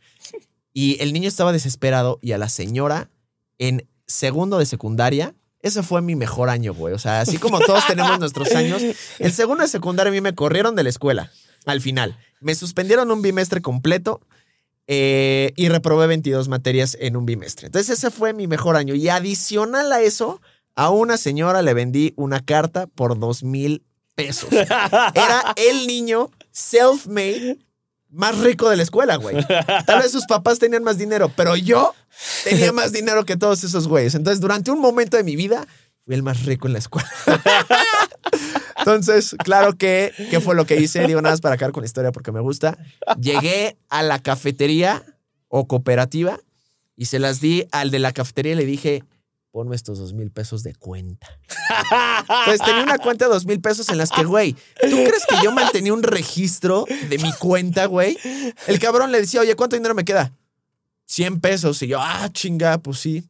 Y 0.74 1.02
el 1.02 1.14
niño 1.14 1.28
estaba 1.28 1.52
desesperado 1.52 2.20
y 2.22 2.32
a 2.32 2.38
la 2.38 2.50
señora 2.50 3.10
en 3.58 3.88
segundo 4.08 4.58
de 4.58 4.66
secundaria. 4.66 5.36
Ese 5.62 5.84
fue 5.84 6.02
mi 6.02 6.16
mejor 6.16 6.50
año, 6.50 6.74
güey. 6.74 6.94
O 6.94 7.00
sea, 7.00 7.22
así 7.22 7.38
como 7.38 7.60
todos 7.60 7.86
tenemos 7.88 8.20
nuestros 8.20 8.54
años, 8.56 8.82
el 9.20 9.32
segundo 9.32 9.64
de 9.64 9.70
secundaria 9.70 10.10
a 10.10 10.14
mí 10.14 10.22
me 10.22 10.34
corrieron 10.34 10.76
de 10.76 10.84
la 10.84 10.90
escuela 10.90 11.32
al 11.66 11.82
final. 11.82 12.18
Me 12.40 12.56
suspendieron 12.56 13.12
un 13.12 13.22
bimestre 13.22 13.62
completo 13.62 14.22
eh, 14.88 15.54
y 15.56 15.70
reprobé 15.70 16.08
22 16.08 16.48
materias 16.48 16.98
en 17.00 17.16
un 17.16 17.26
bimestre. 17.26 17.68
Entonces 17.68 17.98
ese 17.98 18.12
fue 18.12 18.34
mi 18.34 18.48
mejor 18.48 18.76
año. 18.76 18.96
Y 18.96 19.10
adicional 19.10 19.92
a 19.92 20.02
eso, 20.02 20.42
a 20.76 20.90
una 20.90 21.18
señora 21.18 21.62
le 21.62 21.74
vendí 21.74 22.14
una 22.16 22.44
carta 22.44 22.88
por 22.88 23.20
dos 23.20 23.44
mil 23.44 23.84
pesos. 24.16 24.52
Era 24.52 25.54
el 25.56 25.88
niño 25.88 26.32
self-made 26.52 27.60
más 28.12 28.38
rico 28.40 28.70
de 28.70 28.78
la 28.78 28.84
escuela, 28.84 29.16
güey. 29.16 29.36
Tal 29.86 30.02
vez 30.02 30.12
sus 30.12 30.26
papás 30.26 30.60
tenían 30.60 30.84
más 30.84 30.98
dinero, 30.98 31.32
pero 31.36 31.56
yo 31.56 31.96
tenía 32.44 32.72
más 32.72 32.92
dinero 32.92 33.26
que 33.26 33.38
todos 33.38 33.64
esos 33.64 33.88
güeyes. 33.88 34.16
Entonces, 34.16 34.42
durante 34.42 34.72
un 34.72 34.80
momento 34.80 35.18
de 35.18 35.24
mi 35.24 35.36
vida, 35.36 35.66
fui 36.06 36.16
el 36.16 36.24
más 36.24 36.46
rico 36.46 36.68
en 36.68 36.74
la 36.74 36.80
escuela. 36.80 37.10
Entonces, 38.78 39.36
claro 39.44 39.78
que, 39.78 40.12
¿qué 40.30 40.40
fue 40.40 40.56
lo 40.56 40.66
que 40.66 40.76
hice? 40.76 41.06
Digo, 41.08 41.22
nada 41.22 41.34
más 41.34 41.42
para 41.42 41.56
acabar 41.56 41.72
con 41.72 41.82
la 41.82 41.88
historia 41.88 42.12
porque 42.12 42.32
me 42.32 42.40
gusta. 42.40 42.78
Llegué 43.20 43.78
a 43.90 44.02
la 44.02 44.20
cafetería 44.20 45.04
o 45.48 45.68
cooperativa 45.68 46.40
y 46.96 47.06
se 47.06 47.20
las 47.20 47.42
di 47.42 47.68
al 47.72 47.92
de 47.92 48.00
la 48.00 48.12
cafetería 48.12 48.54
y 48.54 48.56
le 48.56 48.66
dije, 48.66 49.04
ponme 49.52 49.76
estos 49.76 50.00
dos 50.00 50.14
mil 50.14 50.32
pesos 50.32 50.64
de 50.64 50.74
cuenta. 50.76 51.28
Entonces 52.22 52.62
tenía 52.66 52.84
una 52.84 52.98
cuenta 52.98 53.26
de 53.26 53.34
dos 53.34 53.46
mil 53.46 53.60
pesos 53.62 53.90
en 53.90 53.98
las 53.98 54.10
que, 54.10 54.24
güey, 54.24 54.54
¿tú 54.54 54.96
crees 54.96 55.26
que 55.28 55.36
yo 55.44 55.52
mantenía 55.52 55.94
un 55.94 56.04
registro 56.04 56.86
de 57.10 57.18
mi 57.18 57.32
cuenta, 57.34 57.86
güey? 57.86 58.18
El 58.68 58.80
cabrón 58.80 59.12
le 59.12 59.20
decía, 59.20 59.42
oye, 59.42 59.56
¿cuánto 59.56 59.76
dinero 59.76 59.94
me 59.94 60.06
queda? 60.06 60.34
100 61.06 61.42
pesos. 61.42 61.82
Y 61.84 61.88
yo, 61.88 62.00
ah, 62.00 62.30
chinga, 62.32 62.78
pues 62.78 63.00
sí. 63.00 63.28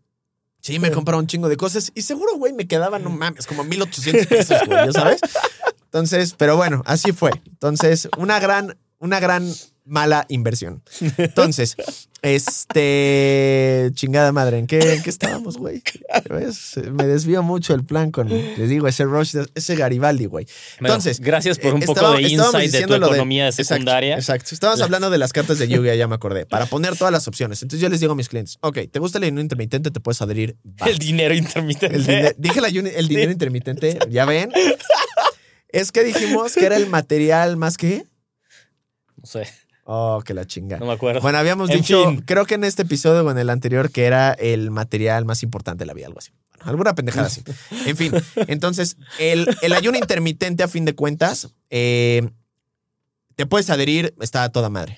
Sí, 0.62 0.78
me 0.78 0.92
compraron 0.92 1.22
un 1.22 1.28
chingo 1.28 1.50
de 1.50 1.58
cosas 1.58 1.92
y 1.96 2.04
seguro, 2.04 2.38
güey, 2.38 2.54
me 2.54 2.68
quedaban, 2.68 3.04
no 3.04 3.10
mames, 3.10 3.48
como 3.48 3.64
1800 3.64 4.28
pesos, 4.28 4.60
güey, 4.68 4.86
¿ya 4.86 4.92
sabes? 4.92 5.20
Entonces, 5.86 6.36
pero 6.38 6.56
bueno, 6.56 6.84
así 6.86 7.12
fue. 7.14 7.32
Entonces, 7.48 8.08
una 8.16 8.40
gran, 8.40 8.78
una 9.00 9.20
gran 9.20 9.52
mala 9.86 10.26
inversión. 10.30 10.84
Entonces, 11.18 11.76
este. 12.22 13.90
Chingada 13.94 14.32
madre, 14.32 14.60
¿en 14.60 14.68
qué, 14.68 14.80
en 14.80 15.02
qué 15.02 15.10
estábamos, 15.10 15.58
güey? 15.58 15.82
¿Ves? 16.30 16.80
Me 16.92 17.06
desvío 17.08 17.44
mucho 17.44 17.74
el 17.74 17.84
plan 17.84 18.12
con, 18.12 18.30
les 18.30 18.70
digo, 18.70 18.88
ese 18.88 19.06
Rush, 19.06 19.36
ese 19.56 19.76
Garibaldi, 19.76 20.26
güey. 20.26 20.46
Bueno, 20.80 20.94
Entonces, 20.96 21.20
gracias 21.20 21.58
por 21.60 21.74
un 21.74 21.84
eh, 21.84 21.86
poco 21.86 22.14
de 22.14 22.22
insight 22.24 22.72
de 22.72 22.88
tu 22.88 22.94
economía 22.94 23.46
de 23.46 23.50
exacto, 23.50 23.74
secundaria. 23.74 24.16
Exacto. 24.16 24.50
Estábamos 24.54 24.82
hablando 24.82 25.10
de 25.10 25.18
las 25.18 25.34
cartas 25.34 25.58
de 25.60 25.68
Yu-Gi-Oh! 25.68 25.96
Ya 25.96 26.08
me 26.08 26.16
acordé. 26.16 26.46
Para 26.46 26.66
poner 26.68 26.96
todas 26.96 27.12
las 27.12 27.28
opciones. 27.28 27.62
Entonces 27.62 27.82
yo 27.82 27.90
les 27.90 28.00
digo 28.00 28.14
a 28.14 28.16
mis 28.16 28.30
clientes, 28.30 28.58
ok, 28.62 28.80
¿te 28.92 29.00
gusta 29.00 29.18
el 29.18 29.26
ayuno 29.26 29.42
intermitente? 29.42 29.92
Te 29.92 30.00
puedes 30.00 30.22
adherir. 30.22 30.58
Va. 30.82 30.88
El 30.88 30.98
dinero 30.98 31.34
intermitente. 31.34 31.96
El 31.98 32.36
dije 32.38 32.60
ayuno- 32.60 32.90
el 32.94 33.08
dinero 33.08 33.32
intermitente, 33.32 34.00
¿ya 34.10 34.26
ven? 34.26 34.52
Es 35.74 35.94
que 35.94 36.04
dijimos 36.04 36.54
que 36.54 36.66
era 36.66 36.76
el 36.76 36.88
material 36.88 37.56
más 37.56 37.78
que... 37.78 38.06
No 39.16 39.26
sé, 39.26 39.48
Oh, 39.94 40.22
que 40.26 40.34
la 40.34 40.46
chinga. 40.46 40.78
no 40.80 40.86
me 40.86 40.94
acuerdo. 40.94 41.20
Bueno, 41.20 41.38
habíamos 41.38 41.70
En 41.70 41.78
dicho, 41.78 42.06
fin. 42.10 42.22
creo 42.22 42.46
que 42.46 42.54
en 42.56 42.64
este 42.64 42.84
episodio 42.84 43.26
o 43.26 43.32
en 43.32 43.38
el 43.38 43.50
anterior, 43.50 43.92
que 43.92 44.06
era 44.06 44.32
el 44.32 44.72
material 44.72 45.26
más 45.26 45.44
importante 45.44 45.82
de 45.82 45.86
la 45.86 45.94
vida, 45.94 46.08
algo 46.08 46.20
así. 46.20 46.32
Bueno, 46.52 46.70
alguna 46.72 46.96
pendejada 46.96 47.28
así. 47.28 47.44
En 47.86 47.98
fin, 47.98 48.14
entonces, 48.48 48.96
el, 49.20 49.46
el 49.62 49.74
ayuno 49.74 49.98
intermitente, 49.98 50.64
a 50.64 50.70
fin 50.70 50.86
de 50.86 50.96
cuentas, 50.96 51.50
eh, 51.70 52.22
te 53.36 53.46
puedes 53.46 53.70
adherir, 53.70 54.16
está 54.22 54.44
a 54.44 54.50
toda 54.54 54.70
madre. 54.70 54.98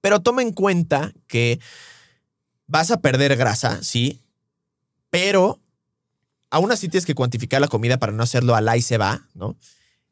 Pero 0.00 0.20
toma 0.20 0.40
en 0.40 0.52
cuenta 0.52 1.12
que 1.26 1.60
vas 2.66 2.90
a 2.90 3.00
perder 3.02 3.36
grasa, 3.36 3.82
sí, 3.82 4.22
pero 5.10 5.60
aún 6.48 6.72
así 6.72 6.88
tienes 6.88 7.04
que 7.04 7.14
cuantificar 7.14 7.60
la 7.60 7.68
comida 7.68 7.98
para 7.98 8.12
no 8.12 8.22
hacerlo 8.22 8.54
al 8.54 8.74
y 8.78 8.80
se 8.80 8.96
va, 8.96 9.26
¿no? 9.34 9.56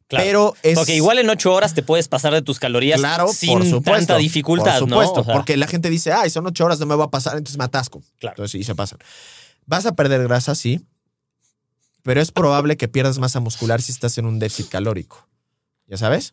Claro. 0.09 0.24
Pero 0.24 0.54
es... 0.62 0.74
Porque 0.74 0.96
igual 0.96 1.18
en 1.18 1.28
ocho 1.28 1.52
horas 1.52 1.74
te 1.74 1.82
puedes 1.82 2.09
pasar 2.09 2.32
de 2.32 2.40
tus 2.40 2.59
calorías 2.59 2.98
Claro, 2.98 3.28
sin 3.32 3.59
por 3.59 3.64
supuesto, 3.64 3.90
tanta 3.90 4.16
dificultad, 4.16 4.78
Por 4.78 4.88
supuesto, 4.88 5.16
¿no? 5.16 5.20
O 5.20 5.24
sea, 5.24 5.34
porque 5.34 5.56
la 5.56 5.66
gente 5.66 5.90
dice, 5.90 6.12
ay, 6.12 6.30
son 6.30 6.46
ocho 6.46 6.64
horas, 6.64 6.80
no 6.80 6.86
me 6.86 6.96
va 6.96 7.04
a 7.04 7.11
pasar, 7.11 7.36
entonces 7.36 7.59
me 7.59 7.64
atasco. 7.64 8.02
Claro. 8.18 8.34
Entonces 8.34 8.52
sí, 8.52 8.64
se 8.64 8.74
pasan. 8.74 8.98
Vas 9.66 9.84
a 9.84 9.94
perder 9.94 10.22
grasa, 10.22 10.54
sí, 10.54 10.80
pero 12.02 12.22
es 12.22 12.32
probable 12.32 12.78
que 12.78 12.88
pierdas 12.88 13.18
masa 13.18 13.38
muscular 13.38 13.82
si 13.82 13.92
estás 13.92 14.16
en 14.16 14.24
un 14.24 14.38
déficit 14.38 14.70
calórico. 14.70 15.28
¿Ya 15.86 15.98
sabes? 15.98 16.32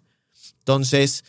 Entonces, 0.59 1.25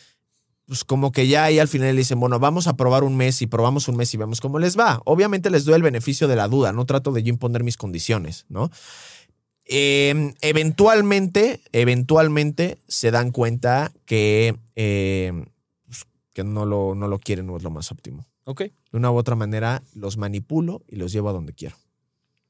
pues 0.67 0.83
como 0.83 1.11
que 1.11 1.27
ya 1.27 1.45
ahí 1.45 1.59
al 1.59 1.67
final 1.67 1.95
le 1.95 1.99
dicen, 1.99 2.19
bueno, 2.19 2.39
vamos 2.39 2.67
a 2.67 2.77
probar 2.77 3.03
un 3.03 3.17
mes 3.17 3.41
y 3.41 3.47
probamos 3.47 3.87
un 3.87 3.97
mes 3.97 4.13
y 4.13 4.17
vemos 4.17 4.41
cómo 4.41 4.59
les 4.59 4.77
va. 4.77 5.01
Obviamente 5.05 5.49
les 5.49 5.65
doy 5.65 5.75
el 5.75 5.83
beneficio 5.83 6.27
de 6.27 6.35
la 6.35 6.47
duda, 6.47 6.71
no 6.71 6.85
trato 6.85 7.11
de 7.11 7.23
yo 7.23 7.29
imponer 7.29 7.63
mis 7.63 7.77
condiciones, 7.77 8.45
¿no? 8.49 8.71
Eh, 9.69 10.33
eventualmente, 10.41 11.61
eventualmente 11.73 12.77
se 12.87 13.11
dan 13.11 13.31
cuenta 13.31 13.91
que, 14.05 14.55
eh, 14.75 15.33
pues, 15.85 16.05
que 16.33 16.43
no, 16.43 16.65
lo, 16.65 16.95
no 16.95 17.07
lo 17.07 17.19
quieren, 17.19 17.47
no 17.47 17.57
es 17.57 17.63
lo 17.63 17.69
más 17.71 17.91
óptimo. 17.91 18.25
Ok, 18.45 18.61
De 18.61 18.71
una 18.93 19.11
u 19.11 19.17
otra 19.17 19.35
manera 19.35 19.83
los 19.93 20.15
manipulo 20.17 20.81
y 20.87 20.95
los 20.95 21.11
llevo 21.11 21.29
a 21.29 21.33
donde 21.33 21.51
quiero. 21.53 21.75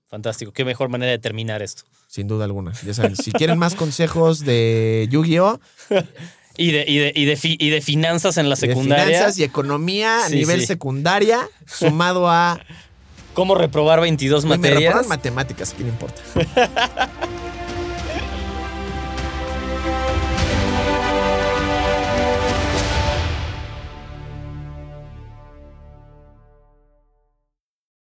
fantástico. 0.05 0.51
Qué 0.53 0.63
mejor 0.63 0.89
manera 0.89 1.11
de 1.11 1.17
terminar 1.19 1.61
esto. 1.63 1.83
Sin 2.07 2.27
duda 2.27 2.45
alguna. 2.45 2.71
Ya 2.85 2.93
saben, 2.93 3.15
si 3.15 3.31
quieren 3.31 3.57
más 3.57 3.73
consejos 3.75 4.39
de 4.45 5.07
Yu-Gi-Oh! 5.11 5.59
Y 6.59 6.71
de, 6.71 6.85
y 6.87 6.97
de, 6.97 7.11
y 7.15 7.25
de, 7.25 7.35
fi- 7.37 7.55
y 7.59 7.69
de 7.69 7.81
finanzas 7.81 8.37
en 8.37 8.49
la 8.49 8.55
de 8.55 8.61
secundaria. 8.61 9.05
finanzas 9.05 9.37
y 9.37 9.43
economía 9.43 10.25
a 10.25 10.29
Sí, 10.29 10.37
nivel 10.37 10.61
sí. 10.61 10.65
secundaria, 10.65 11.47
sumado 11.67 12.27
a. 12.27 12.59
¿Cómo 13.37 13.53
reprobar 13.53 14.01
22 14.01 14.45
Güey, 14.47 14.57
me 14.57 14.67
materias? 14.67 14.93
reproban 14.95 15.09
matemáticas, 15.09 15.71
¿a 15.71 15.75
quién 15.75 15.89
le 15.89 15.93
importa? 15.93 16.21